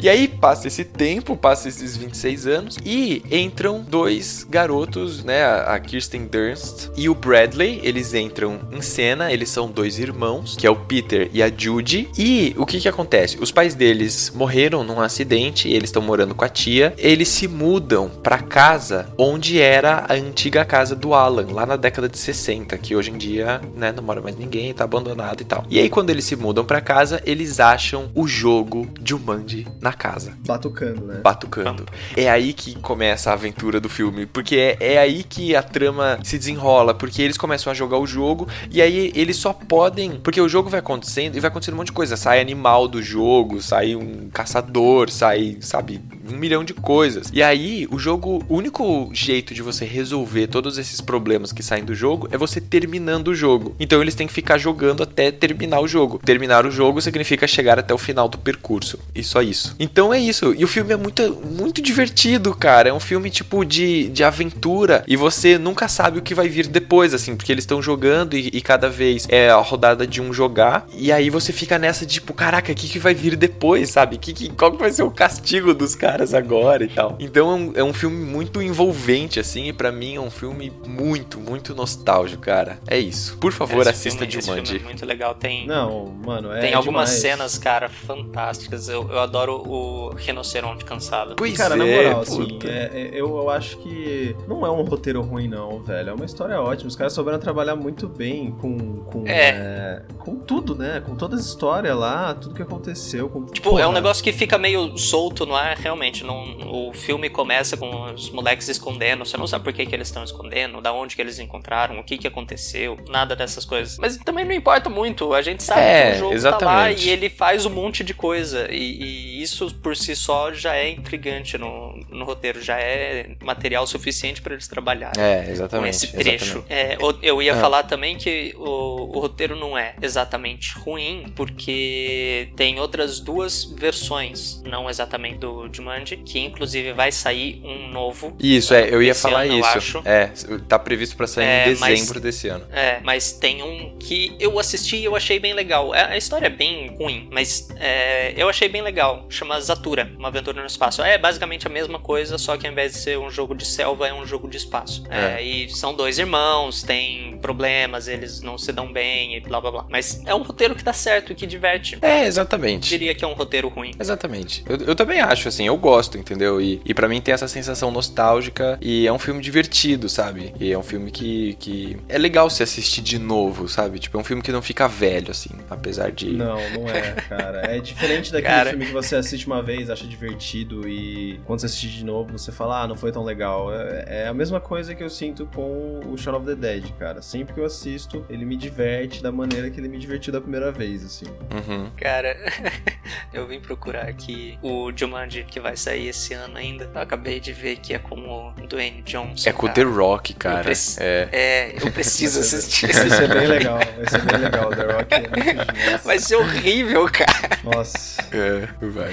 E 0.02 0.08
aí 0.08 0.30
passa 0.30 0.68
esse 0.68 0.86
tempo, 0.86 1.36
passa 1.36 1.68
esses 1.68 1.98
26 1.98 2.48
anos 2.48 2.78
e 2.86 3.22
entram 3.30 3.82
dois 3.82 4.46
garotos, 4.50 5.26
né, 5.26 5.44
a 5.44 5.78
Kirsten 5.78 6.26
Dunst 6.26 6.90
e 6.96 7.10
o 7.10 7.16
Bradley, 7.16 7.82
eles 7.84 8.14
entram 8.14 8.60
em 8.72 8.82
cena, 8.82 9.32
eles 9.32 9.50
são 9.50 9.70
dois 9.70 10.00
irmãos, 10.00 10.56
que 10.56 10.66
é 10.66 10.70
o 10.70 10.76
Peter 10.76 11.30
e 11.34 11.44
a 11.44 11.50
Judy. 11.50 12.10
E 12.18 12.56
o 12.58 12.66
que 12.66 12.80
que 12.80 12.88
acontece? 12.88 13.38
Os 13.42 13.52
pais 13.52 13.76
deles 13.76 14.32
morreram 14.34 14.84
num 14.84 15.02
acidente, 15.02 15.68
eles 15.68 15.90
estão 15.90 16.02
morando 16.02 16.34
com 16.34 16.46
a 16.46 16.50
tia. 16.50 16.94
Eles 16.98 17.28
se 17.28 17.48
mudam 17.48 18.10
pra 18.10 18.40
casa 18.40 19.10
onde 19.18 19.60
era 19.60 20.06
a 20.08 20.14
antiga 20.14 20.64
casa 20.64 20.96
do 20.96 21.14
Alan, 21.14 21.48
lá 21.52 21.66
na 21.66 21.76
década 21.76 22.08
de 22.08 22.18
60, 22.18 22.78
que 22.78 22.96
hoje 22.96 23.12
em 23.12 23.18
dia, 23.18 23.60
né, 23.76 23.92
não 23.92 24.04
mora 24.04 24.22
mais 24.22 24.38
ninguém, 24.38 24.74
tá 24.74 24.86
abandonado 24.86 25.42
e 25.42 25.46
tal. 25.46 25.66
E 25.70 25.78
aí 25.78 25.90
quando 25.90 26.10
eles 26.10 26.24
se 26.24 26.36
mudam 26.36 26.64
pra 26.64 26.80
casa, 26.80 27.22
eles 27.26 27.60
acham 27.60 28.10
o 28.16 28.28
jogo 28.28 28.88
Jumanji 29.04 29.68
na 29.82 29.89
na 29.90 29.94
casa. 29.94 30.34
Batucando, 30.46 31.06
né? 31.06 31.20
Batucando. 31.24 31.86
É 32.16 32.30
aí 32.30 32.54
que 32.54 32.76
começa 32.76 33.32
a 33.32 33.34
aventura 33.34 33.80
do 33.80 33.90
filme. 33.90 34.26
Porque 34.26 34.56
é, 34.56 34.78
é 34.80 34.98
aí 35.00 35.24
que 35.24 35.56
a 35.56 35.64
trama 35.64 36.20
se 36.24 36.38
desenrola. 36.38 36.94
Porque 36.94 37.22
eles 37.22 37.38
começam 37.38 37.72
a 37.72 37.74
jogar 37.74 37.98
o 37.98 38.06
jogo. 38.06 38.48
E 38.70 38.82
aí 38.82 39.12
eles 39.16 39.38
só 39.38 39.52
podem. 39.52 40.20
Porque 40.20 40.40
o 40.40 40.48
jogo 40.48 40.70
vai 40.70 40.80
acontecendo 40.80 41.36
e 41.36 41.40
vai 41.40 41.50
acontecendo 41.50 41.74
um 41.74 41.78
monte 41.78 41.88
de 41.88 41.94
coisa. 41.94 42.16
Sai 42.16 42.40
animal 42.40 42.88
do 42.88 43.02
jogo, 43.02 43.62
sai 43.62 43.96
um 43.96 44.30
caçador, 44.30 45.10
sai, 45.10 45.58
sabe, 45.60 46.02
um 46.32 46.38
milhão 46.38 46.64
de 46.64 46.74
coisas. 46.74 47.30
E 47.34 47.42
aí, 47.42 47.88
o 47.92 48.00
jogo, 48.00 48.44
o 48.48 48.56
único 48.56 49.10
jeito 49.14 49.54
de 49.54 49.62
você 49.62 49.86
resolver 49.86 50.48
todos 50.48 50.78
esses 50.78 51.02
problemas 51.02 51.52
que 51.52 51.64
saem 51.64 51.84
do 51.84 51.96
jogo 51.96 52.28
é 52.32 52.38
você 52.38 52.62
terminando 52.62 53.30
o 53.30 53.36
jogo. 53.36 53.76
Então 53.80 54.02
eles 54.02 54.16
têm 54.16 54.28
que 54.28 54.34
ficar 54.34 54.58
jogando 54.58 55.04
até 55.04 55.32
terminar 55.32 55.80
o 55.80 55.88
jogo. 55.88 56.20
Terminar 56.24 56.66
o 56.66 56.72
jogo 56.72 57.02
significa 57.02 57.48
chegar 57.48 57.80
até 57.80 57.94
o 57.94 57.98
final 57.98 58.28
do 58.28 58.38
percurso. 58.38 59.00
E 59.14 59.24
só 59.24 59.42
isso. 59.42 59.76
Então 59.80 60.14
é 60.14 60.20
isso. 60.20 60.54
E 60.58 60.64
o 60.64 60.68
filme 60.68 60.94
é 60.94 60.98
muito, 60.98 61.36
muito 61.52 61.82
divertido, 61.82 62.54
cara. 62.54 62.90
É 62.90 62.94
um 62.94 63.00
filme 63.00 63.30
tipo 63.30 63.64
de, 63.64 64.10
de 64.10 64.24
aventura. 64.24 65.04
E 65.08 65.16
você 65.16 65.58
nunca 65.58 65.88
sabe 65.88 66.20
o 66.20 66.22
que 66.22 66.36
vai 66.36 66.48
vir 66.48 66.68
depois, 66.68 67.14
assim, 67.14 67.36
porque 67.36 67.52
eles 67.52 67.64
estão 67.64 67.82
jogando 67.82 68.36
e, 68.36 68.50
e 68.54 68.62
cada 68.62 68.90
vez 68.90 69.26
é 69.30 69.50
a 69.50 69.58
rodada 69.58 70.06
de 70.06 70.22
um 70.22 70.34
jogar. 70.34 70.88
E 70.94 71.12
aí 71.12 71.30
você 71.30 71.54
fica 71.54 71.78
nessa, 71.78 72.06
tipo, 72.06 72.34
caraca, 72.34 72.72
o 72.72 72.76
que, 72.76 72.88
que 72.88 73.00
vai 73.00 73.14
vir 73.14 73.36
depois, 73.36 73.90
sabe? 73.90 74.18
Que, 74.18 74.34
que, 74.34 74.50
qual 74.50 74.72
que 74.72 74.78
vai 74.78 74.92
ser 74.92 75.04
o 75.04 75.12
castigo 75.12 75.74
dos 75.74 75.96
caras 75.96 76.19
agora 76.34 76.84
e 76.84 76.88
tal. 76.90 77.16
Então 77.20 77.50
é 77.52 77.56
um, 77.56 77.74
é 77.78 77.84
um 77.84 77.94
filme 77.94 78.26
muito 78.26 78.62
envolvente, 78.62 79.40
assim, 79.40 79.68
e 79.68 79.74
pra 79.74 79.92
mim 79.92 80.16
é 80.16 80.22
um 80.22 80.30
filme 80.32 80.72
muito, 80.88 81.40
muito 81.40 81.74
nostálgico, 81.76 82.42
cara. 82.44 82.80
É 82.88 82.98
isso. 82.98 83.38
Por 83.38 83.52
favor, 83.52 83.82
Esse 83.82 83.90
assista 83.90 84.20
filme, 84.26 84.38
esse 84.38 84.46
Jumanji. 84.48 84.66
filme 84.74 84.82
é 84.82 84.86
muito 84.86 85.06
legal. 85.06 85.36
Tem, 85.36 85.66
Não, 85.68 86.06
mano, 86.26 86.52
é 86.52 86.60
tem 86.62 86.74
algumas 86.74 87.10
demais. 87.10 87.22
cenas, 87.22 87.58
cara, 87.58 87.90
fantásticas. 87.90 88.90
Eu, 88.90 89.08
eu 89.10 89.20
adoro 89.20 89.56
o 89.68 90.10
rinoceronte 90.16 90.86
cansado. 90.86 91.36
Pois 91.36 91.56
Cara, 91.58 91.76
é, 91.76 91.78
na 91.78 91.86
moral, 91.86 92.22
assim, 92.22 92.48
puta. 92.48 92.68
é- 92.68 92.90
é- 92.94 93.10
eu, 93.14 93.28
eu 93.38 93.50
acho 93.50 93.78
que 93.78 94.36
não 94.48 94.66
é 94.66 94.72
um 94.72 94.84
roteiro 94.84 95.22
ruim, 95.22 95.48
não, 95.48 95.80
velho. 95.82 96.10
É 96.10 96.14
uma 96.14 96.26
história 96.26 96.60
ótima. 96.62 96.88
Os 96.88 96.96
caras 96.96 97.14
souberam 97.14 97.40
trabalhar 97.40 97.76
muito 97.76 98.08
bem 98.08 98.52
com, 98.52 98.78
com, 99.04 99.28
É. 99.28 99.50
é, 99.50 100.02
com 100.20 100.36
tudo, 100.36 100.76
né? 100.76 101.02
Com 101.06 101.16
toda 101.16 101.36
a 101.36 101.40
história 101.40 101.94
lá, 101.96 102.34
tudo 102.34 102.56
que 102.56 102.62
aconteceu. 102.62 103.30
Com, 103.30 103.46
Tipo, 103.46 103.70
Porra, 103.72 103.84
é 103.84 103.88
um 103.88 103.92
negócio 103.92 104.24
que 104.24 104.32
fica 104.32 104.58
meio 104.58 104.98
solto 104.98 105.46
no 105.46 105.56
ar, 105.56 105.76
realmente. 105.78 106.09
Não, 106.24 106.90
o 106.90 106.94
filme 106.94 107.30
começa 107.30 107.78
com 107.78 108.12
os 108.14 108.30
moleques 108.30 108.68
escondendo. 108.68 109.26
Você 109.26 109.38
não 109.38 109.48
sabe 109.48 109.64
por 109.64 109.74
que, 109.74 109.86
que 109.86 109.96
eles 109.96 110.08
estão 110.08 110.24
escondendo, 110.24 110.82
da 110.82 110.92
onde 110.94 111.16
que 111.16 111.22
eles 111.22 111.40
encontraram, 111.40 112.00
o 112.00 112.04
que 112.04 112.18
que 112.18 112.28
aconteceu, 112.28 112.98
nada 113.08 113.36
dessas 113.36 113.66
coisas. 113.66 113.98
Mas 113.98 114.18
também 114.18 114.46
não 114.46 114.54
importa 114.54 114.90
muito. 114.90 115.34
A 115.34 115.42
gente 115.42 115.64
sabe 115.64 115.82
É, 115.82 116.12
que 116.12 116.18
o 116.18 116.20
jogo 116.20 116.36
tá 116.42 116.66
lá 116.66 116.92
exatamente. 116.92 117.08
e 117.08 117.10
ele 117.10 117.30
faz 117.30 117.66
um 117.66 117.70
monte 117.70 118.04
de 118.04 118.14
coisa. 118.14 118.68
E, 118.72 118.78
e 119.04 119.42
isso 119.44 119.74
por 119.76 119.96
si 119.96 120.16
só 120.16 120.52
já 120.52 120.76
é 120.76 120.90
intrigante 120.90 121.58
no, 121.58 121.96
no 122.10 122.26
roteiro. 122.26 122.62
Já 122.62 122.78
é 122.80 123.36
material 123.42 123.86
suficiente 123.88 124.42
pra 124.42 124.54
eles 124.54 124.68
trabalharem 124.68 125.22
É, 125.24 125.44
com 125.44 125.52
exatamente. 125.52 125.90
esse 125.96 126.08
trecho. 126.14 126.64
exatamente. 126.70 126.74
É, 126.74 126.98
eu 127.22 127.42
ia 127.42 127.54
Ah. 127.56 127.60
falar 127.60 127.84
também 127.84 128.18
que 128.18 128.54
o, 128.58 129.18
o 129.18 129.20
roteiro 129.20 129.56
não 129.56 129.78
é 129.78 129.96
exatamente 130.02 130.78
ruim, 130.80 131.26
porque 131.36 132.50
tem 132.56 132.80
outras 132.80 133.20
duas 133.20 133.64
versões, 133.64 134.62
não 134.64 134.90
exatamente 134.90 135.38
do 135.40 135.68
Jumanji, 135.90 136.18
que 136.18 136.40
inclusive 136.40 136.94
vai 136.94 137.12
sair 137.12 137.62
um 137.66 137.90
novo. 137.90 138.36
Isso, 138.40 138.74
é, 138.74 138.88
eu 138.94 139.02
ia 139.02 139.16
falar 139.16 139.44
ano, 139.44 139.54
eu 139.54 139.78
isso. 139.78 140.02
É, 140.06 140.32
tá 140.68 140.78
previsto 140.78 141.16
pra 141.18 141.26
sair 141.26 141.46
É, 141.46 141.72
em 141.72 141.76
mas- 141.78 141.90
dezembro 142.00 142.20
desse 142.20 142.48
ano. 142.48 142.66
É, 142.72 143.00
mas 143.04 143.32
tem 143.32 143.64
um 143.64 143.98
que 143.98 144.36
eu 144.40 144.60
assisti 144.60 144.98
e 144.98 145.06
eu 145.06 145.16
achei 145.16 145.40
bem 145.40 145.54
legal. 145.54 145.94
É, 145.96 146.14
A 146.14 146.18
história 146.18 146.46
é 146.48 146.50
bem 146.50 146.96
ruim, 146.98 147.28
mas 147.32 147.68
é, 147.78 148.34
eu 148.38 148.48
achei 148.48 148.70
bem 148.70 148.82
legal. 148.82 149.26
Chama 149.30 149.60
Zatura, 149.60 150.12
uma 150.18 150.28
aventura 150.28 150.60
no 150.62 150.68
espaço. 150.68 151.02
É 151.02 151.18
basicamente 151.18 151.66
a 151.66 151.70
mesma 151.70 152.00
coisa, 152.00 152.38
só 152.38 152.56
que 152.58 152.68
ao 152.68 152.72
invés 152.72 152.94
de 152.94 153.00
ser 153.00 153.18
um 153.18 153.30
jogo 153.30 153.56
de 153.56 153.66
selva, 153.66 154.08
é 154.08 154.14
um 154.14 154.26
jogo 154.26 154.48
de 154.48 154.58
espaço. 154.58 155.04
É. 155.10 155.40
É, 155.40 155.44
e 155.44 155.70
são 155.70 155.94
dois 155.94 156.20
irmãos, 156.20 156.84
tem 156.84 157.38
problemas, 157.42 158.08
eles 158.08 158.42
não 158.42 158.58
se 158.58 158.72
dão 158.72 158.92
bem 158.92 159.36
e 159.36 159.40
blá 159.40 159.60
blá 159.60 159.72
blá. 159.72 159.86
Mas 159.90 160.22
é 160.26 160.36
um 160.36 160.42
roteiro 160.44 160.76
que 160.76 160.84
dá 160.84 160.94
certo 160.94 161.32
e 161.32 161.36
que 161.36 161.48
diverte. 161.48 161.98
É, 162.02 162.26
exatamente. 162.26 162.90
Diria 162.90 163.16
que 163.16 163.24
é 163.24 163.28
um 163.28 163.34
roteiro 163.34 163.68
ruim. 163.70 163.92
Exatamente. 164.00 164.64
Eu, 164.68 164.78
eu 164.88 164.96
também 164.96 165.20
acho, 165.20 165.48
assim, 165.48 165.66
eu 165.68 165.78
gosto, 165.80 166.18
entendeu? 166.18 166.62
E, 166.62 166.82
e 166.86 166.94
para 166.94 167.08
mim 167.08 167.22
tem 167.22 167.34
essa 167.34 167.48
sensação 167.48 167.92
nostálgica 167.92 168.78
e 168.82 169.08
é 169.08 169.14
um 169.14 169.20
filme 169.20 169.42
divertido, 169.42 170.10
sabe? 170.10 170.54
E 170.60 170.72
é 170.72 170.78
um 170.78 170.84
filme 170.84 171.12
que, 171.12 171.56
que 171.60 171.98
é 172.08 172.18
legal 172.18 172.50
se 172.50 172.62
assistir 172.62 173.02
de 173.02 173.18
novo, 173.18 173.68
sabe? 173.68 174.00
Tipo, 174.00 174.18
é 174.18 174.22
um 174.22 174.24
filme 174.24 174.42
que 174.42 174.52
não 174.52 174.62
fica 174.62 174.88
velho, 174.88 175.32
assim, 175.32 175.50
apesar 175.70 176.12
de. 176.12 176.32
Não, 176.32 176.58
não 176.72 176.90
é, 176.90 177.14
cara. 177.28 177.62
É 177.66 177.80
diferente 177.80 178.32
daquele 178.32 178.54
Cara. 178.54 178.70
filme 178.72 178.86
que 178.86 178.92
você 178.92 179.16
assiste 179.16 179.48
uma 179.48 179.62
vez, 179.62 179.90
acha 179.90 180.06
divertido 180.06 180.88
e 180.88 181.40
quando 181.46 181.60
você 181.60 181.68
assiste 181.68 181.90
de 181.90 182.06
novo, 182.06 182.38
você 182.38 182.52
fala, 182.52 182.84
ah, 182.84 182.88
não 182.88 182.96
foi 182.96 183.12
tão 183.12 183.24
legal. 183.24 183.74
É, 183.74 184.24
é 184.24 184.28
a 184.28 184.34
mesma 184.34 184.60
coisa 184.60 184.94
que 184.96 185.04
eu 185.04 185.10
sinto 185.10 185.46
com 185.48 186.00
o 186.06 186.18
Shaun 186.18 186.38
of 186.38 186.46
the 186.46 186.56
Dead, 186.56 186.92
cara. 186.98 187.22
Sempre 187.22 187.54
que 187.54 187.60
eu 187.60 187.66
assisto, 187.66 188.26
ele 188.30 188.46
me 188.46 188.56
diverte 188.56 189.22
da 189.22 189.32
maneira 189.32 189.70
que 189.70 189.80
ele 189.80 189.88
me 189.88 189.98
divertiu 189.98 190.34
da 190.34 190.42
primeira 190.42 190.72
vez, 190.72 191.06
assim. 191.06 191.26
Uhum. 191.26 191.90
Cara, 191.96 192.36
eu 193.34 193.48
vim 193.48 193.60
procurar 193.60 194.08
aqui 194.08 194.58
o 194.62 194.92
Jumanji 194.96 195.44
que 195.44 195.60
vai 195.60 195.69
sair 195.76 196.08
esse 196.10 196.34
ano 196.34 196.58
ainda. 196.58 196.90
Eu 196.94 197.02
acabei 197.02 197.40
de 197.40 197.52
ver 197.54 197.78
que 197.78 197.94
é 197.94 198.00
com 198.00 198.16
o 198.20 198.54
Dwayne 198.68 199.02
Johnson. 199.04 199.50
É 199.50 199.54
com 199.54 199.66
o 199.66 199.70
cara. 199.70 199.74
The 199.74 199.84
Rock, 199.96 200.34
cara. 200.34 200.64
preci- 200.64 200.98
É. 201.02 201.30
É, 201.32 201.74
eu 201.82 201.92
preciso 201.92 202.40
assistir 202.42 202.92
Vai 202.94 203.08
esse 203.08 203.16
ser 203.16 203.28
bem 203.30 203.48
legal, 203.48 203.78
vai 203.80 204.10
ser 204.10 204.22
bem 204.22 204.38
legal. 204.38 204.70
The 204.70 204.84
Rock 204.84 205.14
é 205.14 205.20
muito. 205.20 205.70
Vai 206.04 206.20
ser 206.20 206.36
horrível, 206.38 207.06
cara. 207.12 207.60
Nossa. 207.64 208.22
É, 208.32 208.68
vai. 208.88 209.12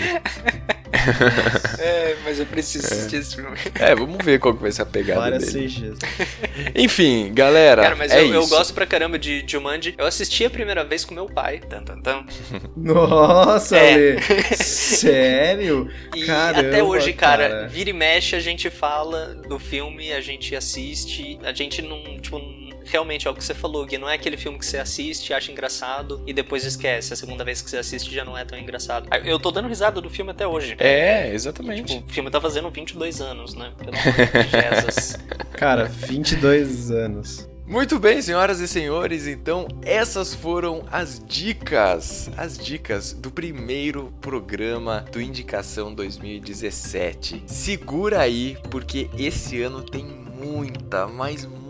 É, 1.78 2.16
mas 2.24 2.38
eu 2.38 2.46
preciso 2.46 2.86
assistir 2.86 3.16
esse 3.16 3.36
filme. 3.36 3.56
É, 3.74 3.94
vamos 3.94 4.24
ver 4.24 4.38
qual 4.38 4.54
que 4.54 4.62
vai 4.62 4.72
ser 4.72 4.82
a 4.82 4.86
pegada 4.86 5.20
Várias 5.20 5.52
dele. 5.52 5.94
Enfim, 6.74 7.32
galera, 7.34 7.82
Cara, 7.82 7.96
mas 7.96 8.12
é 8.12 8.20
eu, 8.20 8.26
isso. 8.26 8.34
eu 8.34 8.46
gosto 8.48 8.74
pra 8.74 8.86
caramba 8.86 9.18
de 9.18 9.44
Jumanji. 9.46 9.94
Eu 9.98 10.06
assisti 10.06 10.44
a 10.44 10.50
primeira 10.50 10.84
vez 10.84 11.04
com 11.04 11.14
meu 11.14 11.26
pai. 11.26 11.60
Tan, 11.60 11.82
tan, 11.82 12.00
tan. 12.00 12.24
Nossa, 12.76 13.76
É. 13.76 13.92
Ale. 14.12 14.22
Sério? 14.56 15.90
E 16.14 16.24
Caramba, 16.24 16.68
até 16.68 16.82
hoje, 16.82 17.12
cara, 17.12 17.48
cara. 17.48 17.68
vira 17.68 17.90
e 17.90 17.92
mexe, 17.92 18.34
a 18.36 18.40
gente 18.40 18.70
fala 18.70 19.34
do 19.48 19.58
filme, 19.58 20.12
a 20.12 20.20
gente 20.20 20.54
assiste, 20.54 21.38
a 21.42 21.52
gente 21.52 21.82
não, 21.82 22.02
tipo, 22.20 22.38
não- 22.38 22.65
realmente 22.86 23.26
é 23.26 23.30
o 23.30 23.34
que 23.34 23.44
você 23.44 23.54
falou, 23.54 23.84
Gui, 23.84 23.98
não 23.98 24.08
é 24.08 24.14
aquele 24.14 24.36
filme 24.36 24.58
que 24.58 24.66
você 24.66 24.78
assiste, 24.78 25.32
acha 25.34 25.50
engraçado 25.50 26.22
e 26.26 26.32
depois 26.32 26.64
esquece. 26.64 27.12
A 27.12 27.16
segunda 27.16 27.44
vez 27.44 27.60
que 27.60 27.70
você 27.70 27.78
assiste 27.78 28.14
já 28.14 28.24
não 28.24 28.36
é 28.36 28.44
tão 28.44 28.58
engraçado. 28.58 29.08
Ah, 29.10 29.18
Eu 29.18 29.38
tô 29.38 29.50
dando 29.50 29.68
risada 29.68 30.00
do 30.00 30.08
filme 30.10 30.30
até 30.30 30.46
hoje. 30.46 30.76
É, 30.78 31.32
exatamente. 31.32 31.94
Tipo, 31.96 32.08
o 32.08 32.12
filme 32.12 32.30
tá 32.30 32.40
fazendo 32.40 32.70
22 32.70 33.20
anos, 33.20 33.54
né? 33.54 33.72
Pelo 33.76 33.90
amor 33.90 34.44
de 34.44 34.50
Jesus. 34.50 35.18
Cara, 35.52 35.84
22 35.84 36.90
anos. 36.90 37.48
Muito 37.66 37.98
bem, 37.98 38.22
senhoras 38.22 38.60
e 38.60 38.68
senhores, 38.68 39.26
então 39.26 39.66
essas 39.82 40.32
foram 40.32 40.84
as 40.88 41.20
dicas, 41.26 42.30
as 42.36 42.56
dicas 42.56 43.12
do 43.12 43.28
primeiro 43.28 44.12
programa 44.20 45.04
do 45.10 45.20
Indicação 45.20 45.92
2017. 45.92 47.42
Segura 47.44 48.20
aí, 48.20 48.56
porque 48.70 49.10
esse 49.18 49.60
ano 49.60 49.82
tem 49.82 50.04
muita, 50.04 51.08
mas 51.08 51.44
muita 51.44 51.65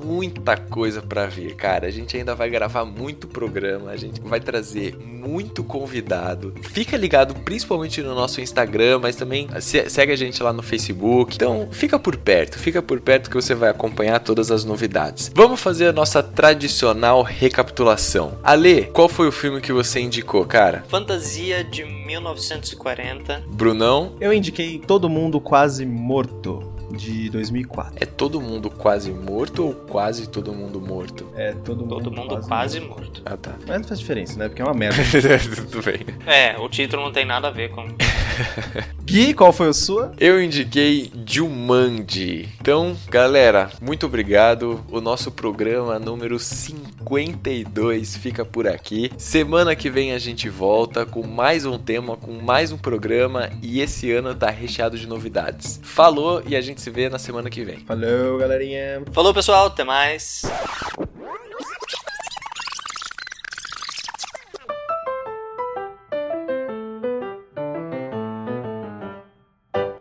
coisa 0.70 1.02
pra 1.02 1.26
vir, 1.26 1.54
cara. 1.56 1.86
A 1.86 1.90
gente 1.90 2.16
ainda 2.16 2.34
vai 2.34 2.48
gravar 2.48 2.84
muito 2.84 3.26
programa, 3.26 3.90
a 3.90 3.96
gente 3.96 4.20
vai 4.20 4.40
trazer 4.40 4.96
muito 4.96 5.64
convidado. 5.64 6.54
Fica 6.62 6.96
ligado 6.96 7.34
principalmente 7.34 8.00
no 8.02 8.14
nosso 8.14 8.40
Instagram, 8.40 9.00
mas 9.00 9.16
também 9.16 9.48
se- 9.60 9.88
segue 9.90 10.12
a 10.12 10.16
gente 10.16 10.42
lá 10.42 10.52
no 10.52 10.62
Facebook. 10.62 11.34
Então, 11.34 11.68
fica 11.70 11.98
por 11.98 12.16
perto, 12.16 12.58
fica 12.58 12.80
por 12.80 13.00
perto 13.00 13.28
que 13.30 13.36
você 13.36 13.54
vai 13.54 13.70
acompanhar 13.70 14.20
todas 14.20 14.50
as 14.50 14.64
novidades. 14.64 15.30
Vamos 15.34 15.60
fazer 15.60 15.88
a 15.88 15.92
nossa 15.92 16.22
tradicional 16.22 17.22
recapitulação. 17.22 18.38
Ale, 18.42 18.84
qual 18.86 19.08
foi 19.08 19.26
o 19.28 19.32
filme 19.32 19.60
que 19.60 19.72
você 19.72 20.00
indicou, 20.00 20.44
cara? 20.44 20.84
Fantasia 20.88 21.64
de 21.64 21.84
1940. 21.84 23.44
Brunão, 23.48 24.14
Eu 24.20 24.32
indiquei 24.32 24.78
Todo 24.78 25.08
Mundo 25.08 25.40
Quase 25.40 25.84
Morto, 25.84 26.72
de 26.90 27.28
2004. 27.30 27.94
é 28.00 28.04
todo 28.06 28.40
mundo 28.40 28.70
quase 28.70 29.10
morto 29.12 29.64
ou 29.66 29.74
quase 29.74 30.28
todo 30.28 30.52
mundo 30.52 30.80
morto? 30.80 31.26
É, 31.34 31.52
Todo 31.52 31.80
Mundo, 31.80 31.88
Todo 31.88 32.10
mundo 32.12 32.40
quase 32.46 32.80
morto. 32.80 33.22
Ah, 33.24 33.36
tá. 33.36 33.54
Mas 33.66 33.80
não 33.80 33.88
faz 33.88 34.00
diferença, 34.00 34.38
né? 34.38 34.48
Porque 34.48 34.62
é 34.62 34.64
uma 34.64 34.74
merda. 34.74 34.96
Tudo 35.70 35.82
bem. 35.82 36.00
É, 36.26 36.56
o 36.58 36.68
título 36.68 37.02
não 37.02 37.12
tem 37.12 37.24
nada 37.24 37.48
a 37.48 37.50
ver 37.50 37.70
com. 37.70 37.86
Gui, 39.04 39.34
qual 39.34 39.52
foi 39.52 39.68
a 39.68 39.72
sua? 39.72 40.12
Eu 40.18 40.42
indiquei 40.42 41.10
Jumanji. 41.26 42.48
Então, 42.60 42.96
galera, 43.08 43.70
muito 43.80 44.06
obrigado. 44.06 44.84
O 44.90 45.00
nosso 45.00 45.30
programa 45.30 45.98
número 45.98 46.38
52 46.38 48.16
fica 48.16 48.44
por 48.44 48.66
aqui. 48.66 49.10
Semana 49.16 49.74
que 49.76 49.88
vem 49.90 50.12
a 50.12 50.18
gente 50.18 50.48
volta 50.48 51.06
com 51.06 51.26
mais 51.26 51.64
um 51.64 51.78
tema, 51.78 52.16
com 52.16 52.32
mais 52.32 52.72
um 52.72 52.78
programa 52.78 53.50
e 53.62 53.80
esse 53.80 54.10
ano 54.12 54.34
tá 54.34 54.50
recheado 54.50 54.98
de 54.98 55.06
novidades. 55.06 55.80
Falou 55.82 56.42
e 56.46 56.56
a 56.56 56.60
gente 56.60 56.75
se 56.80 56.90
vê 56.90 57.08
na 57.08 57.18
semana 57.18 57.50
que 57.50 57.64
vem. 57.64 57.84
Falou, 57.84 58.38
galerinha. 58.38 59.02
Falou, 59.12 59.32
pessoal, 59.32 59.66
até 59.66 59.84
mais. 59.84 60.42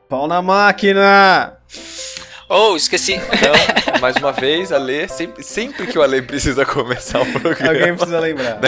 Pau 0.07 0.27
na 0.27 0.41
máquina! 0.41 1.57
Oh, 2.47 2.75
esqueci. 2.75 3.13
Então, 3.13 3.53
mais 3.99 4.15
uma 4.17 4.31
vez, 4.31 4.71
a 4.71 4.77
Lê, 4.77 5.07
sempre, 5.07 5.43
sempre 5.43 5.87
que 5.87 5.97
o 5.97 6.01
Ale 6.01 6.21
precisa 6.21 6.65
começar 6.65 7.21
o 7.21 7.25
programa. 7.31 7.73
Alguém 7.73 7.95
precisa 7.95 8.19
lembrar. 8.19 8.59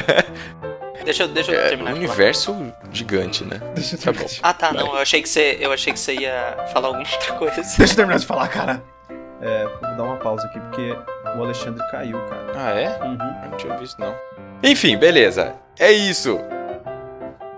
Deixa, 1.08 1.24
eu- 1.24 1.28
deixa 1.30 1.52
eu 1.52 1.60
É 1.60 1.70
terminar 1.70 1.92
um 1.92 1.94
de 1.96 2.00
falar. 2.02 2.14
universo 2.14 2.74
gigante, 2.92 3.44
né? 3.44 3.60
Deixa 3.74 3.96
eu 3.96 4.00
Tá 4.00 4.04
terminar 4.06 4.24
bom. 4.24 4.34
de- 4.34 4.40
Ah, 4.44 4.54
tá, 4.54 4.72
não. 4.74 4.88
Eu 4.96 4.98
achei 5.02 5.22
que 5.22 5.30
você, 5.30 5.58
eu 5.60 5.72
achei 5.74 5.92
que 5.94 6.00
você 6.00 6.14
ia 6.14 6.56
falar 6.74 6.88
alguma 6.90 7.06
outra 7.12 7.34
coisa. 7.34 7.56
Deixa 7.56 7.84
eu 7.94 7.96
terminar 7.96 8.20
de 8.20 8.26
falar, 8.26 8.48
cara. 8.50 8.84
É, 9.42 9.64
vou 9.82 9.96
dar 9.96 10.04
uma 10.04 10.18
pausa 10.18 10.46
aqui 10.48 10.60
porque 10.60 10.96
o 11.38 11.44
Alexandre 11.44 11.84
caiu, 11.92 12.20
cara. 12.28 12.46
Ah, 12.56 12.72
é? 12.72 12.90
Uhum. 13.04 13.18
Eu 13.44 13.50
não 13.52 13.58
tinha 13.58 13.78
visto, 13.78 14.00
não. 14.00 14.14
Enfim, 14.64 14.98
beleza. 14.98 15.54
É 15.80 15.92
isso. 15.92 16.38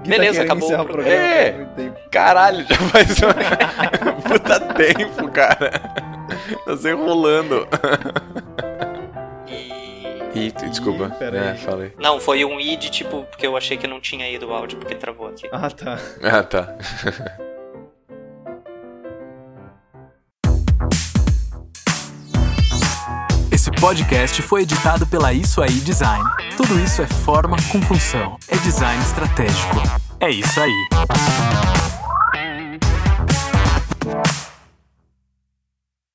Gui 0.01 0.09
Beleza, 0.11 0.43
acabou 0.43 0.71
o 0.73 0.85
programa. 0.85 1.09
É. 1.09 1.51
tempo. 1.75 1.99
Caralho, 2.11 2.65
já 2.67 2.75
faz 2.75 3.17
um 3.21 4.21
puta 4.29 4.59
tempo, 4.59 5.29
cara. 5.31 5.71
Tá 6.65 6.77
se 6.77 6.89
enrolando. 6.89 7.67
E... 10.33 10.47
Ih, 10.47 10.51
desculpa. 10.51 11.15
É, 11.19 11.51
aí. 11.51 11.57
falei. 11.57 11.93
Não, 11.97 12.19
foi 12.19 12.43
um 12.45 12.59
id, 12.59 12.89
tipo, 12.89 13.23
porque 13.23 13.47
eu 13.47 13.55
achei 13.57 13.77
que 13.77 13.87
não 13.87 13.99
tinha 13.99 14.29
ido 14.29 14.47
o 14.47 14.53
áudio, 14.53 14.77
porque 14.77 14.95
travou 14.95 15.27
aqui. 15.27 15.47
Ah, 15.51 15.69
tá. 15.69 15.99
Ah, 16.23 16.43
tá. 16.43 16.77
Esse 23.51 23.71
podcast 23.71 24.41
foi 24.41 24.61
editado 24.61 25.05
pela 25.05 25.33
Isso 25.33 25.61
Aí 25.61 25.69
Design. 25.81 26.23
Tudo 26.55 26.79
isso 26.79 27.01
é 27.01 27.07
forma 27.07 27.57
com 27.71 27.81
função. 27.81 28.37
É 28.47 28.55
design 28.57 29.01
estratégico. 29.03 29.81
É 30.19 30.29
isso 30.29 30.61
aí. 30.61 31.98